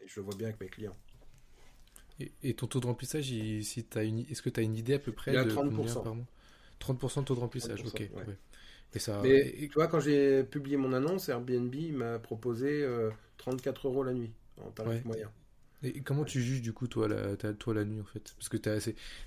Et 0.00 0.08
je 0.08 0.20
le 0.20 0.24
vois 0.24 0.34
bien 0.34 0.48
avec 0.48 0.60
mes 0.60 0.68
clients. 0.68 0.96
Et, 2.42 2.54
ton 2.54 2.66
taux 2.66 2.80
de 2.80 2.86
remplissage, 2.86 3.24
si 3.24 3.58
est-ce 3.60 4.42
que 4.42 4.50
tu 4.50 4.60
as 4.60 4.62
une 4.62 4.76
idée 4.76 4.94
à 4.94 4.98
peu 4.98 5.12
près 5.12 5.32
de 5.32 5.50
30%. 5.50 6.02
par 6.02 6.14
mois 6.14 6.26
30% 6.80 7.20
de 7.20 7.24
taux 7.24 7.34
de 7.34 7.40
remplissage, 7.40 7.82
ok. 7.84 8.10
Et 8.94 8.98
ça, 8.98 9.20
Mais 9.22 9.54
tu 9.58 9.72
vois, 9.74 9.86
quand 9.86 10.00
j'ai 10.00 10.44
publié 10.44 10.76
mon 10.76 10.92
annonce, 10.92 11.28
Airbnb 11.28 11.74
m'a 11.92 12.18
proposé 12.18 12.86
34 13.38 13.86
euh, 13.86 13.88
euros 13.88 14.04
la 14.04 14.12
nuit 14.12 14.32
en 14.60 14.70
tarif 14.70 15.04
moyen. 15.04 15.30
Et 15.84 16.00
comment 16.00 16.24
tu 16.24 16.40
juges 16.40 16.62
du 16.62 16.72
coup 16.72 16.86
toi 16.86 17.08
la, 17.08 17.36
toi 17.54 17.74
la 17.74 17.84
nuit 17.84 18.00
en 18.00 18.04
fait? 18.04 18.34
Parce 18.38 18.48
que 18.48 18.56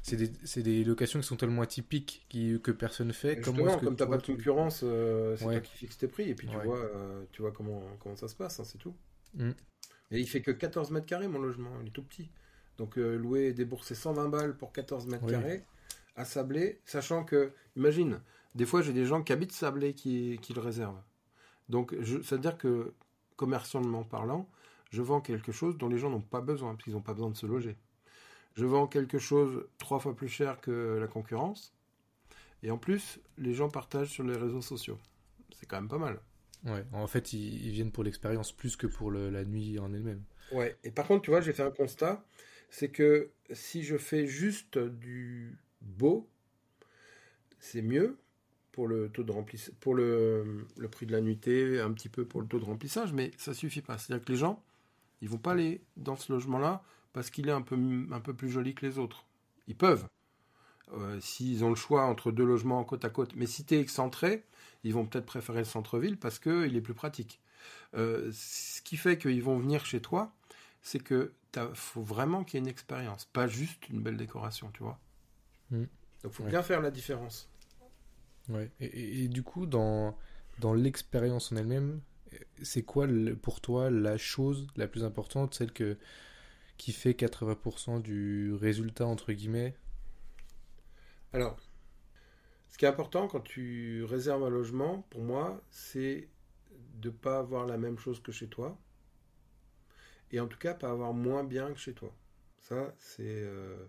c'est 0.01 0.15
des, 0.15 0.61
des, 0.61 0.83
locations 0.85 1.19
qui 1.19 1.27
sont 1.27 1.35
tellement 1.35 1.61
atypiques 1.61 2.25
qui, 2.29 2.59
que 2.61 2.71
personne 2.71 3.11
fait. 3.11 3.41
Comment 3.41 3.77
comme 3.77 3.97
tu 3.97 4.03
n'as 4.03 4.09
pas 4.09 4.17
de 4.17 4.25
concurrence, 4.25 4.81
euh, 4.83 5.35
c'est 5.35 5.43
toi 5.43 5.59
qui 5.59 5.77
fixes 5.77 5.97
tes 5.97 6.07
prix 6.07 6.29
et 6.29 6.35
puis 6.35 6.47
tu 6.47 6.55
vois, 6.55 6.79
euh, 6.79 7.23
tu 7.33 7.41
vois 7.41 7.51
comment, 7.51 7.83
comment 7.99 8.15
ça 8.15 8.29
se 8.29 8.35
passe, 8.35 8.59
hein, 8.59 8.63
c'est 8.63 8.77
tout. 8.77 8.95
Mm. 9.33 9.51
Et 10.11 10.19
il 10.19 10.27
fait 10.27 10.41
que 10.41 10.51
14 10.51 10.91
mètres 10.91 11.07
carrés 11.07 11.27
mon 11.27 11.39
logement, 11.39 11.71
il 11.81 11.87
est 11.87 11.91
tout 11.91 12.03
petit. 12.03 12.29
Donc 12.77 12.97
euh, 12.97 13.15
louer, 13.17 13.53
débourser 13.53 13.95
120 13.95 14.29
balles 14.29 14.57
pour 14.57 14.71
14 14.71 15.07
mètres 15.07 15.25
carrés 15.27 15.63
à 16.15 16.25
Sablé, 16.25 16.79
sachant 16.85 17.23
que, 17.23 17.51
imagine, 17.75 18.21
des 18.55 18.65
fois 18.65 18.81
j'ai 18.81 18.93
des 18.93 19.05
gens 19.05 19.21
qui 19.21 19.33
habitent 19.33 19.51
Sablé 19.51 19.93
qui, 19.93 20.39
qui 20.41 20.53
le 20.53 20.61
réservent. 20.61 21.01
Donc 21.69 21.95
ça 22.23 22.35
veut 22.35 22.41
dire 22.41 22.57
que, 22.57 22.93
commercialement 23.35 24.03
parlant, 24.03 24.49
je 24.91 25.01
vends 25.01 25.21
quelque 25.21 25.51
chose 25.51 25.77
dont 25.77 25.89
les 25.89 25.97
gens 25.97 26.09
n'ont 26.09 26.21
pas 26.21 26.41
besoin, 26.41 26.75
puisqu'ils 26.75 26.93
n'ont 26.93 27.01
pas 27.01 27.13
besoin 27.13 27.29
de 27.29 27.35
se 27.35 27.45
loger. 27.45 27.75
Je 28.55 28.65
vends 28.65 28.87
quelque 28.87 29.19
chose 29.19 29.67
trois 29.77 29.99
fois 29.99 30.15
plus 30.15 30.29
cher 30.29 30.61
que 30.61 30.97
la 30.99 31.07
concurrence. 31.07 31.73
Et 32.63 32.71
en 32.71 32.77
plus, 32.77 33.19
les 33.37 33.53
gens 33.53 33.69
partagent 33.69 34.09
sur 34.09 34.23
les 34.23 34.37
réseaux 34.37 34.61
sociaux. 34.61 34.97
C'est 35.53 35.65
quand 35.65 35.75
même 35.75 35.89
pas 35.89 35.97
mal. 35.97 36.19
Ouais, 36.65 36.83
en 36.93 37.07
fait, 37.07 37.33
ils, 37.33 37.69
viennent 37.71 37.91
pour 37.91 38.03
l'expérience 38.03 38.51
plus 38.51 38.75
que 38.75 38.87
pour 38.87 39.11
la 39.11 39.43
nuit 39.43 39.77
en 39.77 39.93
elle-même. 39.93 40.23
Ouais, 40.51 40.77
et 40.83 40.91
par 40.91 41.05
contre, 41.05 41.23
tu 41.23 41.31
vois, 41.31 41.41
j'ai 41.41 41.53
fait 41.53 41.63
un 41.63 41.71
constat 41.71 42.23
c'est 42.69 42.89
que 42.89 43.31
si 43.51 43.83
je 43.83 43.97
fais 43.97 44.27
juste 44.27 44.77
du 44.77 45.57
beau, 45.81 46.29
c'est 47.59 47.81
mieux 47.81 48.17
pour 48.71 48.87
le 48.87 49.09
taux 49.09 49.23
de 49.23 49.31
remplissage, 49.31 49.73
pour 49.79 49.95
le, 49.95 50.65
prix 50.91 51.05
de 51.05 51.13
la 51.13 51.21
nuitée, 51.21 51.79
un 51.79 51.91
petit 51.93 52.09
peu 52.09 52.25
pour 52.25 52.41
le 52.41 52.47
taux 52.47 52.59
de 52.59 52.65
remplissage, 52.65 53.13
mais 53.13 53.31
ça 53.37 53.53
suffit 53.53 53.81
pas. 53.81 53.97
C'est-à-dire 53.97 54.25
que 54.25 54.31
les 54.31 54.37
gens, 54.37 54.61
ils 55.21 55.29
vont 55.29 55.37
pas 55.37 55.51
aller 55.51 55.81
dans 55.95 56.17
ce 56.17 56.31
logement-là 56.33 56.83
parce 57.13 57.29
qu'il 57.29 57.47
est 57.47 57.53
un 57.53 57.61
peu, 57.61 57.77
un 58.11 58.19
peu 58.19 58.33
plus 58.33 58.49
joli 58.49 58.75
que 58.75 58.85
les 58.85 58.99
autres. 58.99 59.25
Ils 59.67 59.77
peuvent, 59.77 60.05
euh, 60.93 61.19
s'ils 61.21 61.63
ont 61.63 61.69
le 61.69 61.75
choix 61.75 62.03
entre 62.03 62.31
deux 62.31 62.43
logements 62.43 62.83
côte 62.83 63.05
à 63.05 63.09
côte. 63.09 63.33
Mais 63.35 63.45
si 63.45 63.63
tu 63.63 63.75
es 63.75 63.79
excentré, 63.79 64.43
ils 64.83 64.93
vont 64.93 65.05
peut-être 65.05 65.25
préférer 65.25 65.59
le 65.59 65.65
centre-ville 65.65 66.17
parce 66.17 66.37
qu'il 66.39 66.75
est 66.75 66.81
plus 66.81 66.93
pratique. 66.93 67.39
Euh, 67.95 68.29
ce 68.33 68.81
qui 68.81 68.97
fait 68.97 69.17
qu'ils 69.17 69.41
vont 69.41 69.57
venir 69.57 69.85
chez 69.85 70.01
toi, 70.01 70.33
c'est 70.85 70.99
que 70.99 71.33
faut 71.73 72.03
vraiment 72.03 72.43
qu'il 72.43 72.55
y 72.55 72.57
ait 72.57 72.63
une 72.63 72.69
expérience, 72.69 73.25
pas 73.25 73.47
juste 73.47 73.89
une 73.89 74.03
belle 74.03 74.17
décoration, 74.17 74.69
tu 74.71 74.83
vois. 74.83 74.99
Mm. 75.71 75.85
Donc 76.23 76.31
faut 76.31 76.43
bien 76.43 76.61
faire 76.61 76.79
la 76.79 76.91
différence. 76.91 77.49
Ouais. 78.49 78.69
Et, 78.79 79.27
du 79.27 79.41
coup, 79.41 79.65
dans, 79.65 80.15
dans 80.59 80.75
l'expérience 80.75 81.51
en 81.51 81.55
elle-même, 81.55 82.01
c'est 82.61 82.83
quoi 82.83 83.07
pour 83.41 83.61
toi 83.61 83.89
la 83.89 84.17
chose 84.17 84.67
la 84.75 84.87
plus 84.87 85.03
importante, 85.03 85.55
celle 85.55 85.71
que, 85.71 85.97
qui 86.77 86.91
fait 86.91 87.13
80% 87.13 88.03
du 88.03 88.53
résultat, 88.53 89.07
entre 89.07 89.33
guillemets? 89.33 89.73
Alors, 91.33 91.57
Ce 92.69 92.77
qui 92.77 92.85
est 92.85 92.89
important 92.89 93.27
quand 93.27 93.41
tu 93.41 94.03
réserves 94.03 94.43
un 94.43 94.49
logement, 94.49 95.07
pour 95.09 95.23
moi, 95.23 95.63
c'est 95.71 96.29
de 97.01 97.09
ne 97.09 97.13
pas 97.13 97.39
avoir 97.39 97.65
la 97.65 97.77
même 97.77 97.97
chose 97.97 98.21
que 98.21 98.31
chez 98.31 98.47
toi. 98.47 98.77
Et 100.31 100.39
en 100.39 100.47
tout 100.47 100.57
cas, 100.57 100.73
pas 100.73 100.89
avoir 100.89 101.13
moins 101.13 101.43
bien 101.43 101.71
que 101.71 101.79
chez 101.79 101.93
toi. 101.93 102.13
Ça, 102.59 102.95
c'est 102.97 103.23
euh, 103.23 103.87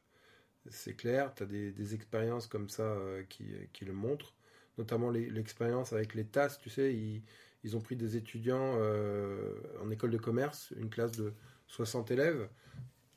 clair. 0.97 1.35
Tu 1.35 1.43
as 1.43 1.47
des, 1.47 1.95
expériences 1.95 2.47
comme 2.47 2.69
ça 2.69 2.83
euh, 2.83 3.23
qui, 3.29 3.47
qui, 3.73 3.85
le 3.85 3.93
montrent. 3.93 4.35
Notamment 4.79 5.11
l'expérience 5.11 5.93
avec 5.93 6.15
les 6.15 6.27
tasses. 6.27 6.59
Tu 6.59 6.69
sais, 6.69 6.95
ils, 6.95 7.23
ils 7.67 7.77
ont 7.77 7.81
pris 7.81 7.97
des 7.97 8.17
étudiants 8.17 8.77
euh, 8.79 9.55
en 9.83 9.91
école 9.91 10.11
de 10.11 10.19
commerce, 10.19 10.73
une 10.77 10.89
classe 10.89 11.13
de 11.13 11.33
60 11.67 12.13
élèves. 12.13 12.49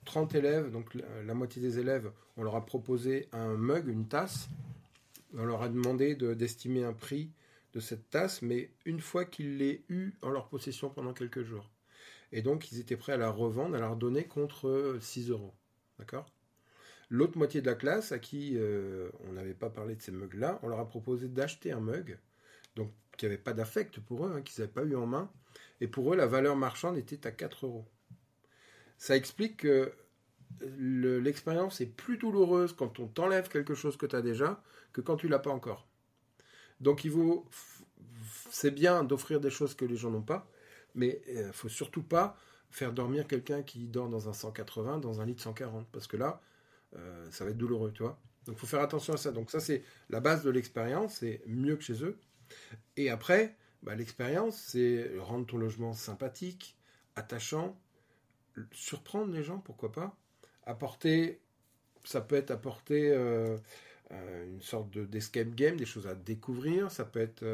30 0.05 0.33
élèves, 0.33 0.71
donc 0.71 0.95
la, 0.95 1.35
moitié 1.35 1.61
des 1.61 1.77
élèves, 1.77 2.11
on 2.35 2.41
leur 2.41 2.55
a 2.55 2.65
proposé 2.65 3.29
un 3.31 3.55
mug, 3.55 3.87
une 3.87 4.07
tasse. 4.07 4.49
On 5.37 5.45
leur 5.45 5.61
a 5.61 5.69
demandé 5.69 6.15
d'estimer 6.15 6.83
un 6.83 6.93
prix 6.93 7.31
de 7.73 7.79
cette 7.79 8.09
tasse, 8.09 8.41
mais 8.41 8.71
une 8.85 9.01
fois 9.01 9.23
qu'ils 9.23 9.59
l'aient 9.59 9.83
eu 9.87 10.13
en 10.23 10.31
leur 10.31 10.47
possession 10.47 10.89
pendant 10.89 11.13
quelques 11.13 11.43
jours. 11.43 11.69
Et 12.31 12.41
donc, 12.41 12.71
ils 12.71 12.79
étaient 12.79 12.97
prêts 12.97 13.13
à 13.13 13.17
la 13.17 13.29
revendre, 13.29 13.75
à 13.75 13.79
la 13.79 13.89
redonner 13.89 14.25
contre 14.25 14.97
6 15.01 15.29
euros. 15.29 15.53
D'accord? 15.97 16.31
L'autre 17.09 17.37
moitié 17.37 17.61
de 17.61 17.65
la 17.65 17.75
classe, 17.75 18.11
à 18.11 18.19
qui 18.19 18.53
euh, 18.55 19.09
on 19.27 19.33
n'avait 19.33 19.55
pas 19.55 19.69
parlé 19.69 19.95
de 19.95 20.01
ces 20.01 20.11
mugs-là, 20.11 20.59
on 20.61 20.67
leur 20.67 20.79
a 20.79 20.87
proposé 20.87 21.27
d'acheter 21.27 21.71
un 21.71 21.79
mug, 21.79 22.19
donc 22.75 22.91
qui 23.17 23.25
n'avait 23.25 23.37
pas 23.37 23.53
d'affect 23.53 23.99
pour 23.99 24.27
eux, 24.27 24.31
hein, 24.31 24.41
qu'ils 24.41 24.61
n'avaient 24.61 24.71
pas 24.71 24.83
eu 24.83 24.95
en 24.95 25.07
main. 25.07 25.31
Et 25.81 25.87
pour 25.87 26.13
eux, 26.13 26.15
la 26.15 26.27
valeur 26.27 26.55
marchande 26.55 26.97
était 26.97 27.25
à 27.25 27.31
4 27.31 27.65
euros. 27.65 27.85
Ça 28.97 29.15
explique 29.15 29.57
que 29.57 29.91
l'expérience 30.77 31.81
est 31.81 31.87
plus 31.87 32.17
douloureuse 32.17 32.73
quand 32.73 32.99
on 32.99 33.07
t'enlève 33.07 33.49
quelque 33.49 33.73
chose 33.73 33.97
que 33.97 34.05
tu 34.05 34.15
as 34.15 34.21
déjà 34.21 34.61
que 34.93 35.01
quand 35.01 35.15
tu 35.15 35.27
l'as 35.27 35.39
pas 35.39 35.51
encore. 35.51 35.87
Donc 36.79 37.03
il 37.05 37.11
vaut, 37.11 37.47
c'est 38.51 38.71
bien 38.71 39.03
d'offrir 39.03 39.39
des 39.39 39.49
choses 39.49 39.73
que 39.73 39.85
les 39.85 39.95
gens 39.95 40.11
n'ont 40.11 40.21
pas, 40.21 40.49
mais 40.95 41.21
il 41.27 41.37
euh, 41.37 41.51
faut 41.51 41.69
surtout 41.69 42.03
pas 42.03 42.37
faire 42.71 42.93
dormir 42.93 43.27
quelqu'un 43.27 43.63
qui 43.63 43.87
dort 43.87 44.09
dans 44.09 44.29
un 44.29 44.33
180, 44.33 44.99
dans 44.99 45.21
un 45.21 45.25
lit 45.25 45.33
de 45.33 45.39
140, 45.39 45.87
parce 45.91 46.07
que 46.07 46.17
là, 46.17 46.41
euh, 46.95 47.27
ça 47.31 47.43
va 47.43 47.51
être 47.51 47.57
douloureux, 47.57 47.91
tu 47.91 48.03
vois. 48.03 48.19
Donc 48.45 48.57
faut 48.57 48.67
faire 48.67 48.81
attention 48.81 49.13
à 49.13 49.17
ça. 49.17 49.31
Donc 49.31 49.51
ça 49.51 49.59
c'est 49.59 49.83
la 50.09 50.19
base 50.19 50.43
de 50.43 50.49
l'expérience, 50.49 51.15
c'est 51.15 51.41
mieux 51.47 51.75
que 51.75 51.83
chez 51.83 52.03
eux. 52.03 52.17
Et 52.97 53.09
après, 53.09 53.55
bah, 53.83 53.95
l'expérience, 53.95 54.57
c'est 54.57 55.11
rendre 55.19 55.45
ton 55.45 55.57
logement 55.57 55.93
sympathique, 55.93 56.77
attachant, 57.15 57.79
surprendre 58.71 59.31
les 59.33 59.43
gens, 59.43 59.59
pourquoi 59.59 59.91
pas. 59.91 60.17
Apporter, 60.65 61.41
ça 62.03 62.21
peut 62.21 62.35
être 62.35 62.51
apporter 62.51 63.11
euh, 63.11 63.57
euh, 64.11 64.45
une 64.47 64.61
sorte 64.61 64.97
d'escape 64.97 65.49
game, 65.55 65.77
des 65.77 65.85
choses 65.85 66.07
à 66.07 66.15
découvrir. 66.15 66.91
Ça 66.91 67.05
peut 67.05 67.19
être, 67.19 67.45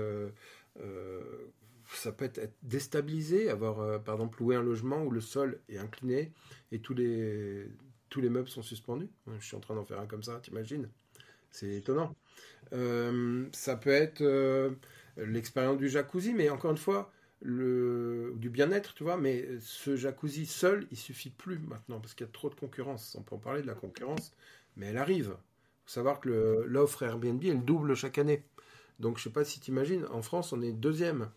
ça 1.93 2.11
peut 2.11 2.25
être, 2.25 2.53
déstabilisé, 2.63 3.49
avoir 3.49 4.01
par 4.03 4.15
exemple 4.15 4.39
loué 4.39 4.55
un 4.55 4.63
logement 4.63 5.03
où 5.03 5.11
le 5.11 5.21
sol 5.21 5.59
est 5.69 5.77
incliné 5.77 6.31
et 6.71 6.79
tous 6.79 6.93
les, 6.93 7.67
tous 8.09 8.21
les 8.21 8.29
meubles 8.29 8.49
sont 8.49 8.63
suspendus. 8.63 9.09
Je 9.39 9.45
suis 9.45 9.55
en 9.55 9.59
train 9.59 9.75
d'en 9.75 9.85
faire 9.85 9.99
un 9.99 10.07
comme 10.07 10.23
ça, 10.23 10.39
t'imagines? 10.39 10.89
C'est 11.51 11.73
étonnant. 11.75 12.15
ça 12.71 13.75
peut 13.75 13.91
être 13.91 14.23
l'expérience 15.17 15.77
du 15.77 15.89
jacuzzi, 15.89 16.33
mais 16.33 16.49
encore 16.49 16.71
une 16.71 16.77
fois, 16.77 17.11
du 17.41 18.49
bien-être, 18.49 18.93
tu 18.93 19.03
vois, 19.03 19.17
mais 19.17 19.47
ce 19.61 19.95
jacuzzi 19.95 20.45
seul, 20.45 20.87
il 20.91 20.97
suffit 20.97 21.29
plus 21.29 21.59
maintenant, 21.59 21.99
parce 21.99 22.13
qu'il 22.13 22.25
y 22.25 22.29
a 22.29 22.31
trop 22.31 22.49
de 22.49 22.55
concurrence. 22.55 23.15
On 23.19 23.21
peut 23.21 23.35
en 23.35 23.39
parler 23.39 23.61
de 23.61 23.67
la 23.67 23.75
concurrence, 23.75 24.33
mais 24.77 24.87
elle 24.87 24.97
arrive. 24.97 25.35
Il 25.37 25.85
faut 25.85 25.93
savoir 25.93 26.19
que 26.19 26.65
l'offre 26.67 27.03
Airbnb, 27.03 27.43
elle 27.43 27.63
double 27.63 27.95
chaque 27.95 28.17
année. 28.17 28.43
Donc 28.99 29.17
je 29.17 29.23
sais 29.23 29.29
pas 29.29 29.43
si 29.43 29.59
tu 29.59 29.71
imagines, 29.71 30.05
en 30.11 30.21
France, 30.21 30.53
on 30.53 30.61
est 30.61 30.71
deuxième, 30.71 31.29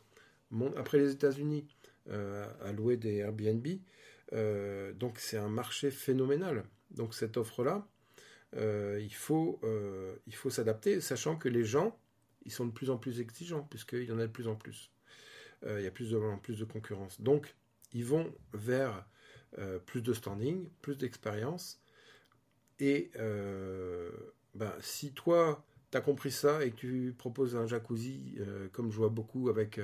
après 0.76 0.98
les 0.98 1.12
États-Unis, 1.12 1.66
euh, 2.10 2.46
à 2.62 2.72
louer 2.72 2.96
des 2.96 3.16
Airbnb. 3.16 3.66
Euh, 4.32 4.92
donc 4.94 5.18
c'est 5.18 5.36
un 5.36 5.50
marché 5.50 5.90
phénoménal. 5.90 6.64
Donc 6.90 7.14
cette 7.14 7.36
offre-là, 7.36 7.86
euh, 8.56 8.98
il 9.02 9.14
faut, 9.14 9.60
faut 10.32 10.50
s'adapter, 10.50 11.02
sachant 11.02 11.36
que 11.36 11.50
les 11.50 11.64
gens, 11.64 11.98
ils 12.44 12.52
sont 12.52 12.64
de 12.64 12.72
plus 12.72 12.88
en 12.88 12.96
plus 12.96 13.20
exigeants, 13.20 13.62
puisqu'il 13.62 14.04
y 14.04 14.12
en 14.12 14.18
a 14.18 14.26
de 14.26 14.32
plus 14.32 14.48
en 14.48 14.56
plus. 14.56 14.90
Il 15.66 15.82
y 15.82 15.86
a 15.86 15.90
plus 15.90 16.10
de, 16.10 16.18
plus 16.40 16.58
de 16.58 16.64
concurrence. 16.64 17.20
Donc, 17.20 17.54
ils 17.92 18.04
vont 18.04 18.32
vers 18.54 19.04
plus 19.86 20.02
de 20.02 20.14
standing, 20.14 20.68
plus 20.80 20.96
d'expérience. 20.96 21.82
Et 22.78 23.10
ben, 24.54 24.72
si 24.80 25.12
toi, 25.12 25.62
tu 25.90 25.96
as 25.96 26.00
compris 26.00 26.30
ça 26.30 26.64
et 26.64 26.72
tu 26.72 27.14
proposes 27.16 27.56
un 27.56 27.66
jacuzzi, 27.66 28.38
comme 28.72 28.90
je 28.90 28.96
vois 28.96 29.08
beaucoup, 29.08 29.48
avec 29.48 29.80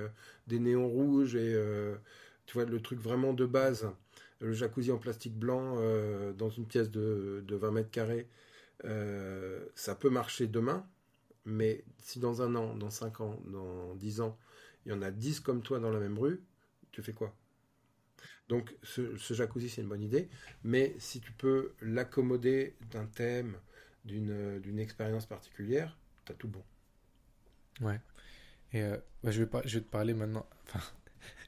des 0.47 0.59
néons 0.59 0.89
rouges 0.89 1.35
et 1.35 1.59
tu 2.47 2.55
vois 2.55 2.65
le 2.65 2.81
truc 2.81 3.01
vraiment 3.01 3.33
de 3.33 3.47
base, 3.47 3.91
le 4.41 4.53
jacuzzi 4.53 4.93
en 4.93 4.99
plastique 4.99 5.39
blanc 5.39 5.77
dans 6.37 6.51
une 6.51 6.67
pièce 6.67 6.91
de, 6.91 7.43
de 7.47 7.57
20 7.57 7.71
mètres 7.71 7.91
carrés, 7.91 8.29
ça 9.75 9.95
peut 9.95 10.11
marcher 10.11 10.47
demain, 10.47 10.87
mais 11.45 11.85
si 11.99 12.19
dans 12.19 12.43
un 12.43 12.55
an, 12.55 12.75
dans 12.75 12.91
cinq 12.91 13.21
ans, 13.21 13.41
dans 13.47 13.95
dix 13.95 14.21
ans, 14.21 14.37
il 14.87 14.93
y 14.93 14.95
en 14.95 15.03
a 15.03 15.11
dix 15.11 15.41
comme 15.41 15.63
toi 15.63 15.79
dans 15.79 15.91
la 15.91 16.01
même 16.01 16.19
rue, 16.19 16.43
tu 16.93 17.03
fais 17.03 17.13
quoi? 17.13 17.35
Donc 18.49 18.77
ce, 18.83 19.17
jacuzzi, 19.33 19.71
c'est 19.71 19.81
une 19.81 19.89
bonne 19.89 20.03
idée, 20.03 20.29
mais 20.65 20.95
si 20.99 21.21
tu 21.21 21.33
peux 21.33 21.73
l'accommoder 21.81 22.77
d'un 22.91 23.07
thème, 23.07 23.57
d'une 24.05 24.79
expérience 24.79 25.27
particulière, 25.27 25.97
tu 26.25 26.33
as 26.33 26.35
tout 26.35 26.49
bon. 26.49 26.63
Ouais. 27.81 28.01
Et 28.73 28.83
euh, 28.83 28.97
bah, 29.23 29.31
je, 29.31 29.41
vais 29.41 29.47
pas, 29.47 29.63
je 29.65 29.79
vais 29.79 29.85
te 29.85 29.91
parler 29.91 30.15
maintenant. 30.15 30.47
Enfin, 30.67 30.81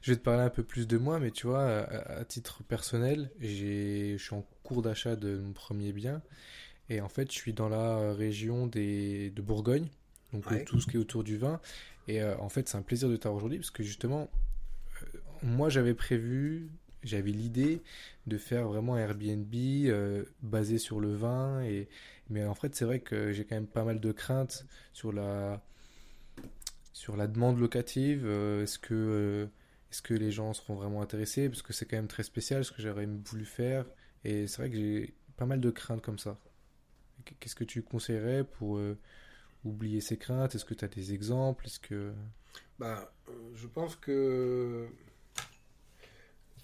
je 0.01 0.11
vais 0.11 0.17
te 0.17 0.23
parler 0.23 0.43
un 0.43 0.49
peu 0.49 0.63
plus 0.63 0.87
de 0.87 0.97
moi, 0.97 1.19
mais 1.19 1.31
tu 1.31 1.47
vois, 1.47 1.67
à, 1.67 2.23
titre 2.25 2.63
personnel, 2.63 3.29
je 3.39 4.15
suis 4.17 4.35
en 4.35 4.43
cours 4.63 4.81
d'achat 4.81 5.15
de 5.15 5.37
mon 5.37 5.53
premier 5.53 5.91
bien. 5.91 6.21
Et 6.89 7.01
en 7.01 7.09
fait, 7.09 7.31
je 7.31 7.37
suis 7.37 7.53
dans 7.53 7.69
la 7.69 8.13
région 8.13 8.67
des, 8.67 9.29
de 9.31 9.41
Bourgogne, 9.41 9.87
donc 10.33 10.45
tout 10.65 10.79
ce 10.79 10.87
qui 10.87 10.97
est 10.97 10.99
autour 10.99 11.23
du 11.23 11.37
vin. 11.37 11.59
Et 12.07 12.21
euh, 12.21 12.37
en 12.39 12.49
fait, 12.49 12.69
c'est 12.69 12.77
un 12.77 12.81
plaisir 12.81 13.09
de 13.09 13.17
t'avoir 13.17 13.37
aujourd'hui 13.37 13.59
parce 13.59 13.71
que 13.71 13.83
justement, 13.83 14.29
euh, 15.03 15.19
moi 15.43 15.69
j'avais 15.69 15.93
prévu, 15.93 16.69
j'avais 17.07 17.31
l'idée 17.31 17.81
de 18.25 18.37
faire 18.37 18.67
vraiment 18.67 18.95
un 18.95 18.99
Airbnb 18.99 19.53
euh, 19.55 20.23
basé 20.41 20.77
sur 20.77 20.99
le 20.99 21.13
vin. 21.13 21.61
Et... 21.63 21.87
Mais 22.29 22.45
en 22.45 22.55
fait, 22.55 22.75
c'est 22.75 22.85
vrai 22.85 22.99
que 22.99 23.31
j'ai 23.31 23.45
quand 23.45 23.55
même 23.55 23.67
pas 23.67 23.83
mal 23.83 23.99
de 23.99 24.11
craintes 24.11 24.65
sur 24.93 25.13
la, 25.13 25.63
sur 26.93 27.15
la 27.15 27.27
demande 27.27 27.59
locative. 27.59 28.27
Est-ce 28.27 28.77
que, 28.79 29.47
est-ce 29.91 30.01
que 30.01 30.13
les 30.13 30.31
gens 30.31 30.53
seront 30.53 30.75
vraiment 30.75 31.01
intéressés? 31.01 31.47
Parce 31.47 31.61
que 31.61 31.71
c'est 31.71 31.85
quand 31.85 31.95
même 31.95 32.07
très 32.09 32.23
spécial 32.23 32.65
ce 32.65 32.71
que 32.71 32.81
j'aurais 32.81 33.05
voulu 33.05 33.45
faire. 33.45 33.85
Et 34.25 34.47
c'est 34.47 34.61
vrai 34.61 34.69
que 34.69 34.75
j'ai 34.75 35.13
pas 35.37 35.45
mal 35.45 35.61
de 35.61 35.69
craintes 35.69 36.01
comme 36.01 36.19
ça. 36.19 36.37
Qu'est-ce 37.39 37.55
que 37.55 37.63
tu 37.63 37.81
conseillerais 37.81 38.43
pour 38.43 38.77
euh, 38.77 38.97
oublier 39.63 40.01
ces 40.01 40.17
craintes? 40.17 40.55
Est-ce 40.55 40.65
que 40.65 40.73
tu 40.73 40.83
as 40.83 40.89
des 40.89 41.13
exemples? 41.13 41.65
Est-ce 41.67 41.79
que... 41.79 42.13
Bah, 42.79 43.13
euh, 43.29 43.31
je 43.53 43.67
pense 43.67 43.95
que 43.95 44.87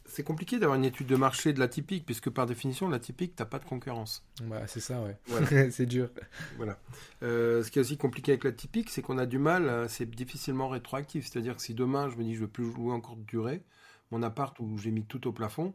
c'est 0.05 0.23
compliqué 0.23 0.59
d'avoir 0.59 0.77
une 0.77 0.85
étude 0.85 1.07
de 1.07 1.15
marché 1.15 1.53
de 1.53 1.59
la 1.59 1.67
typique, 1.67 2.05
puisque 2.05 2.29
par 2.29 2.45
définition, 2.45 2.89
la 2.89 2.99
typique, 2.99 3.35
t'as 3.35 3.45
pas 3.45 3.59
de 3.59 3.65
concurrence. 3.65 4.23
Bah, 4.43 4.67
c'est 4.67 4.79
ça, 4.79 5.01
ouais. 5.01 5.17
c'est 5.71 5.85
dur. 5.85 6.09
Voilà. 6.57 6.77
Euh, 7.23 7.63
ce 7.63 7.71
qui 7.71 7.79
est 7.79 7.81
aussi 7.81 7.97
compliqué 7.97 8.33
avec 8.33 8.43
la 8.43 8.51
typique, 8.51 8.89
c'est 8.89 9.01
qu'on 9.01 9.17
a 9.17 9.25
du 9.25 9.39
mal, 9.39 9.87
c'est 9.89 10.09
difficilement 10.09 10.67
rétroactif. 10.69 11.27
C'est-à-dire 11.27 11.55
que 11.55 11.61
si 11.61 11.73
demain, 11.73 12.09
je 12.09 12.17
me 12.17 12.23
dis, 12.23 12.35
je 12.35 12.41
veux 12.41 12.47
plus 12.47 12.71
jouer 12.71 12.93
encore 12.93 13.15
de 13.15 13.23
durée, 13.23 13.63
mon 14.11 14.23
appart 14.23 14.57
où 14.59 14.77
j'ai 14.77 14.91
mis 14.91 15.05
tout 15.05 15.27
au 15.27 15.31
plafond, 15.31 15.73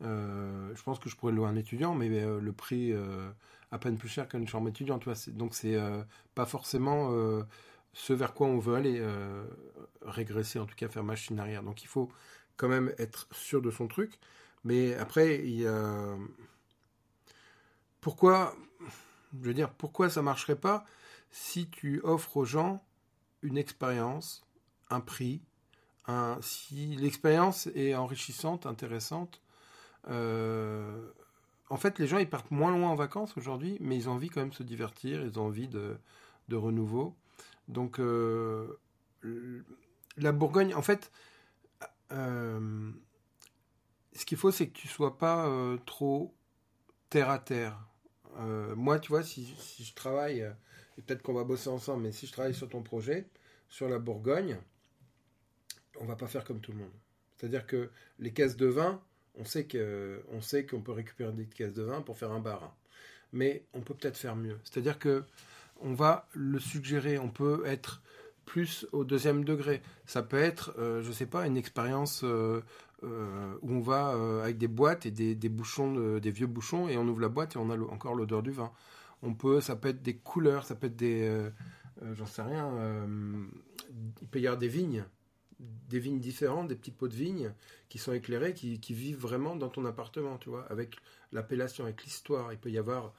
je 0.00 0.82
pense 0.84 0.98
que 0.98 1.08
je 1.08 1.16
pourrais 1.16 1.32
louer 1.32 1.48
un 1.48 1.56
étudiant, 1.56 1.94
mais 1.94 2.08
le 2.08 2.52
prix 2.52 2.94
à 3.74 3.78
peine 3.78 3.96
plus 3.96 4.08
cher 4.08 4.28
qu'une 4.28 4.46
chambre 4.46 4.68
étudiante. 4.68 5.02
Tu 5.02 5.10
vois. 5.10 5.18
Donc 5.32 5.54
c'est 5.54 5.74
euh, 5.74 6.02
pas 6.34 6.46
forcément 6.46 7.08
euh, 7.10 7.42
ce 7.92 8.12
vers 8.12 8.32
quoi 8.32 8.46
on 8.46 8.58
veut 8.58 8.76
aller, 8.76 8.98
euh, 9.00 9.44
régresser, 10.02 10.60
en 10.60 10.66
tout 10.66 10.76
cas 10.76 10.88
faire 10.88 11.02
machine 11.02 11.38
arrière. 11.40 11.62
Donc 11.64 11.82
il 11.82 11.88
faut 11.88 12.08
quand 12.56 12.68
même 12.68 12.94
être 12.98 13.28
sûr 13.32 13.62
de 13.62 13.70
son 13.70 13.88
truc. 13.88 14.18
Mais 14.64 14.94
après, 14.94 15.40
il 15.46 15.60
y 15.60 15.66
a... 15.66 16.16
Pourquoi, 18.00 18.54
je 19.40 19.46
veux 19.46 19.54
dire, 19.54 19.70
pourquoi 19.70 20.10
ça 20.10 20.22
marcherait 20.22 20.56
pas 20.56 20.84
si 21.30 21.68
tu 21.68 22.00
offres 22.02 22.36
aux 22.36 22.44
gens 22.44 22.84
une 23.42 23.58
expérience, 23.58 24.46
un 24.90 25.00
prix, 25.00 25.42
si 26.40 26.96
l'expérience 26.96 27.66
est 27.74 27.94
enrichissante, 27.94 28.66
intéressante, 28.66 29.40
euh, 30.08 31.10
en 31.70 31.76
fait, 31.76 31.98
les 31.98 32.06
gens, 32.06 32.18
ils 32.18 32.28
partent 32.28 32.50
moins 32.50 32.70
loin 32.70 32.90
en 32.90 32.94
vacances 32.94 33.36
aujourd'hui, 33.36 33.78
mais 33.80 33.96
ils 33.96 34.08
ont 34.08 34.12
envie 34.12 34.28
quand 34.28 34.40
même 34.40 34.50
de 34.50 34.54
se 34.54 34.62
divertir, 34.62 35.22
ils 35.22 35.38
ont 35.38 35.46
envie 35.46 35.68
de, 35.68 35.98
renouveau. 36.52 37.16
Donc, 37.68 37.98
euh, 37.98 38.78
la 40.16 40.32
Bourgogne, 40.32 40.74
en 40.74 40.82
fait, 40.82 41.10
euh, 42.12 42.90
ce 44.12 44.24
qu'il 44.24 44.38
faut, 44.38 44.50
c'est 44.50 44.68
que 44.68 44.78
tu 44.78 44.88
sois 44.88 45.18
pas 45.18 45.46
euh, 45.48 45.78
trop 45.86 46.34
terre 47.10 47.30
à 47.30 47.38
terre. 47.38 47.78
euh, 48.38 48.74
moi, 48.74 48.98
tu 48.98 49.08
vois, 49.08 49.22
si, 49.22 49.54
je 49.80 49.94
travaille, 49.94 50.40
et 50.98 51.02
peut-être 51.02 51.22
qu'on 51.22 51.34
va 51.34 51.44
bosser 51.44 51.68
ensemble, 51.68 52.04
mais 52.04 52.12
si 52.12 52.26
je 52.26 52.32
travaille 52.32 52.54
sur 52.54 52.68
ton 52.68 52.82
projet, 52.82 53.28
sur 53.68 53.88
la 53.88 53.98
Bourgogne, 53.98 54.58
on 56.00 56.04
va 56.04 56.16
pas 56.16 56.26
faire 56.26 56.44
comme 56.44 56.60
tout 56.60 56.72
le 56.72 56.78
monde. 56.78 56.92
C'est-à-dire 57.36 57.66
que 57.66 57.90
les 58.18 58.32
caisses 58.32 58.56
de 58.56 58.66
vin, 58.66 59.02
on 59.36 59.44
sait 59.44 59.66
que, 59.66 60.22
on 60.30 60.40
sait 60.40 60.66
qu'on 60.66 60.80
peut 60.80 60.92
récupérer 60.92 61.32
des 61.32 61.46
caisses 61.46 61.74
de 61.74 61.82
vin 61.82 62.02
pour 62.02 62.16
faire 62.16 62.32
un 62.32 62.40
bar, 62.40 62.76
mais 63.32 63.64
on 63.72 63.80
peut 63.80 63.94
peut-être 63.94 64.16
faire 64.16 64.36
mieux. 64.36 64.58
C'est-à-dire 64.64 64.98
que 64.98 65.24
on 65.80 65.94
va 65.94 66.28
le 66.32 66.58
suggérer, 66.60 67.18
on 67.18 67.28
peut 67.28 67.62
être 67.66 68.02
plus 68.44 68.86
au 68.92 69.04
deuxième 69.04 69.44
degré. 69.44 69.82
Ça 70.06 70.22
peut 70.22 70.38
être, 70.38 70.74
euh, 70.78 71.02
je 71.02 71.12
sais 71.12 71.26
pas, 71.26 71.46
une 71.46 71.56
expérience 71.56 72.22
euh, 72.24 72.62
euh, 73.02 73.54
où 73.62 73.72
on 73.72 73.80
va 73.80 74.16
avec 74.42 74.58
des 74.58 74.68
boîtes 74.68 75.06
et 75.06 75.10
des, 75.10 75.48
bouchons, 75.48 76.18
des 76.18 76.30
vieux 76.30 76.46
bouchons, 76.46 76.88
et 76.88 76.96
on 76.96 77.06
ouvre 77.08 77.20
la 77.20 77.28
boîte 77.28 77.56
et 77.56 77.58
on 77.58 77.70
a 77.70 77.78
encore 77.78 78.14
l'odeur 78.14 78.42
du 78.42 78.50
vin. 78.50 78.72
On 79.22 79.34
peut, 79.34 79.60
ça 79.60 79.76
peut 79.76 79.88
être 79.88 80.02
des 80.02 80.16
couleurs, 80.16 80.64
ça 80.64 80.74
peut 80.74 80.86
être 80.86 80.96
des, 80.96 81.50
j'en 82.12 82.26
sais 82.26 82.42
rien, 82.42 82.70
il 84.20 84.28
peut 84.28 84.40
y 84.40 84.46
avoir 84.46 84.58
des 84.58 84.68
vignes, 84.68 85.04
des 85.60 85.98
vignes 85.98 86.18
différentes, 86.18 86.68
des 86.68 86.76
petits 86.76 86.90
pots 86.90 87.08
de 87.08 87.14
vignes 87.14 87.52
qui 87.88 87.98
sont 87.98 88.12
éclairés, 88.12 88.54
qui, 88.54 88.80
qui 88.80 88.94
vivent 88.94 89.18
vraiment 89.18 89.56
dans 89.56 89.68
ton 89.68 89.84
appartement, 89.84 90.38
tu 90.38 90.50
vois, 90.50 90.64
avec 90.70 90.96
l'appellation, 91.32 91.84
avec 91.84 92.04
l'histoire. 92.04 92.52
Il 92.52 92.58
peut 92.58 92.70
y 92.70 92.78
avoir 92.78 93.12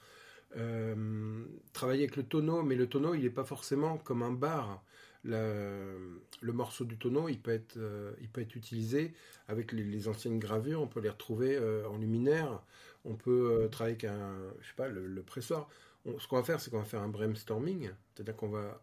travailler 1.73 2.03
avec 2.03 2.15
le 2.15 2.23
tonneau, 2.23 2.63
mais 2.63 2.75
le 2.75 2.87
tonneau, 2.87 3.13
il 3.13 3.23
n'est 3.23 3.29
pas 3.29 3.43
forcément 3.43 3.97
comme 3.97 4.23
un 4.23 4.31
bar 4.31 4.83
le, 5.25 6.53
morceau 6.53 6.85
du 6.85 6.97
tonneau, 6.97 7.29
il 7.29 7.39
peut 7.39 7.51
être, 7.51 7.77
euh, 7.77 8.13
utilisé 8.55 9.13
avec 9.47 9.71
les, 9.71 10.07
anciennes 10.07 10.39
gravures, 10.39 10.81
on 10.81 10.87
peut 10.87 11.01
les 11.01 11.09
retrouver 11.09 11.55
euh, 11.55 11.87
en 11.89 11.97
luminaire, 11.97 12.61
on 13.03 13.15
peut 13.15 13.63
euh, 13.63 13.67
travailler 13.67 13.95
avec 13.95 14.05
un, 14.05 14.35
je 14.61 14.67
sais 14.67 14.75
pas, 14.75 14.87
le, 14.87 15.21
pressoir. 15.21 15.67
ce 16.05 16.27
qu'on 16.27 16.37
va 16.37 16.43
faire, 16.43 16.59
c'est 16.59 16.69
qu'on 16.69 16.79
va 16.79 16.85
faire 16.85 17.01
un 17.01 17.09
brainstorming, 17.09 17.89
c'est-à-dire 18.13 18.35
qu'on 18.35 18.49
va, 18.49 18.81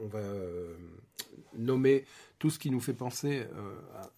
on 0.00 0.06
va 0.06 0.22
nommer 1.56 2.04
tout 2.38 2.50
ce 2.50 2.58
qui 2.58 2.70
nous 2.70 2.80
fait 2.80 2.94
penser 2.94 3.46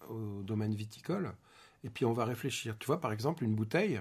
au 0.08 0.42
domaine 0.42 0.74
viticole, 0.74 1.32
et 1.84 1.90
puis 1.90 2.04
on 2.04 2.12
va 2.12 2.24
réfléchir. 2.24 2.76
Tu 2.78 2.86
vois, 2.86 3.00
par 3.00 3.12
exemple, 3.12 3.44
une 3.44 3.54
bouteille, 3.54 4.00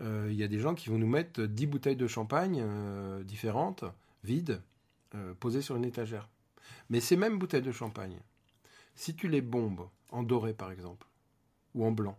il 0.00 0.34
y 0.34 0.42
a 0.42 0.48
des 0.48 0.58
gens 0.58 0.74
qui 0.74 0.90
vont 0.90 0.98
nous 0.98 1.08
mettre 1.08 1.42
10 1.42 1.66
bouteilles 1.66 1.96
de 1.96 2.06
champagne 2.06 2.64
différentes, 3.24 3.84
vides, 4.22 4.60
euh, 5.14 5.34
posées 5.34 5.62
sur 5.62 5.76
une 5.76 5.84
étagère. 5.84 6.28
Mais 6.90 7.00
ces 7.00 7.16
mêmes 7.16 7.38
bouteilles 7.38 7.62
de 7.62 7.72
champagne, 7.72 8.20
si 8.94 9.14
tu 9.14 9.28
les 9.28 9.40
bombes 9.40 9.88
en 10.10 10.22
doré 10.22 10.54
par 10.54 10.70
exemple, 10.70 11.06
ou 11.74 11.84
en 11.84 11.92
blanc, 11.92 12.18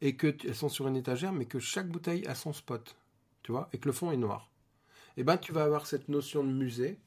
et 0.00 0.16
que 0.16 0.34
elles 0.44 0.54
sont 0.54 0.68
sur 0.68 0.88
une 0.88 0.96
étagère, 0.96 1.32
mais 1.32 1.46
que 1.46 1.58
chaque 1.58 1.88
bouteille 1.88 2.26
a 2.26 2.34
son 2.34 2.52
spot, 2.52 2.96
tu 3.42 3.52
vois, 3.52 3.68
et 3.72 3.78
que 3.78 3.88
le 3.88 3.92
fond 3.92 4.10
est 4.12 4.16
noir, 4.16 4.50
eh 5.16 5.24
ben 5.24 5.36
tu 5.36 5.52
vas 5.52 5.64
avoir 5.64 5.86
cette 5.86 6.08
notion 6.08 6.44
de 6.44 6.50
musée, 6.50 6.98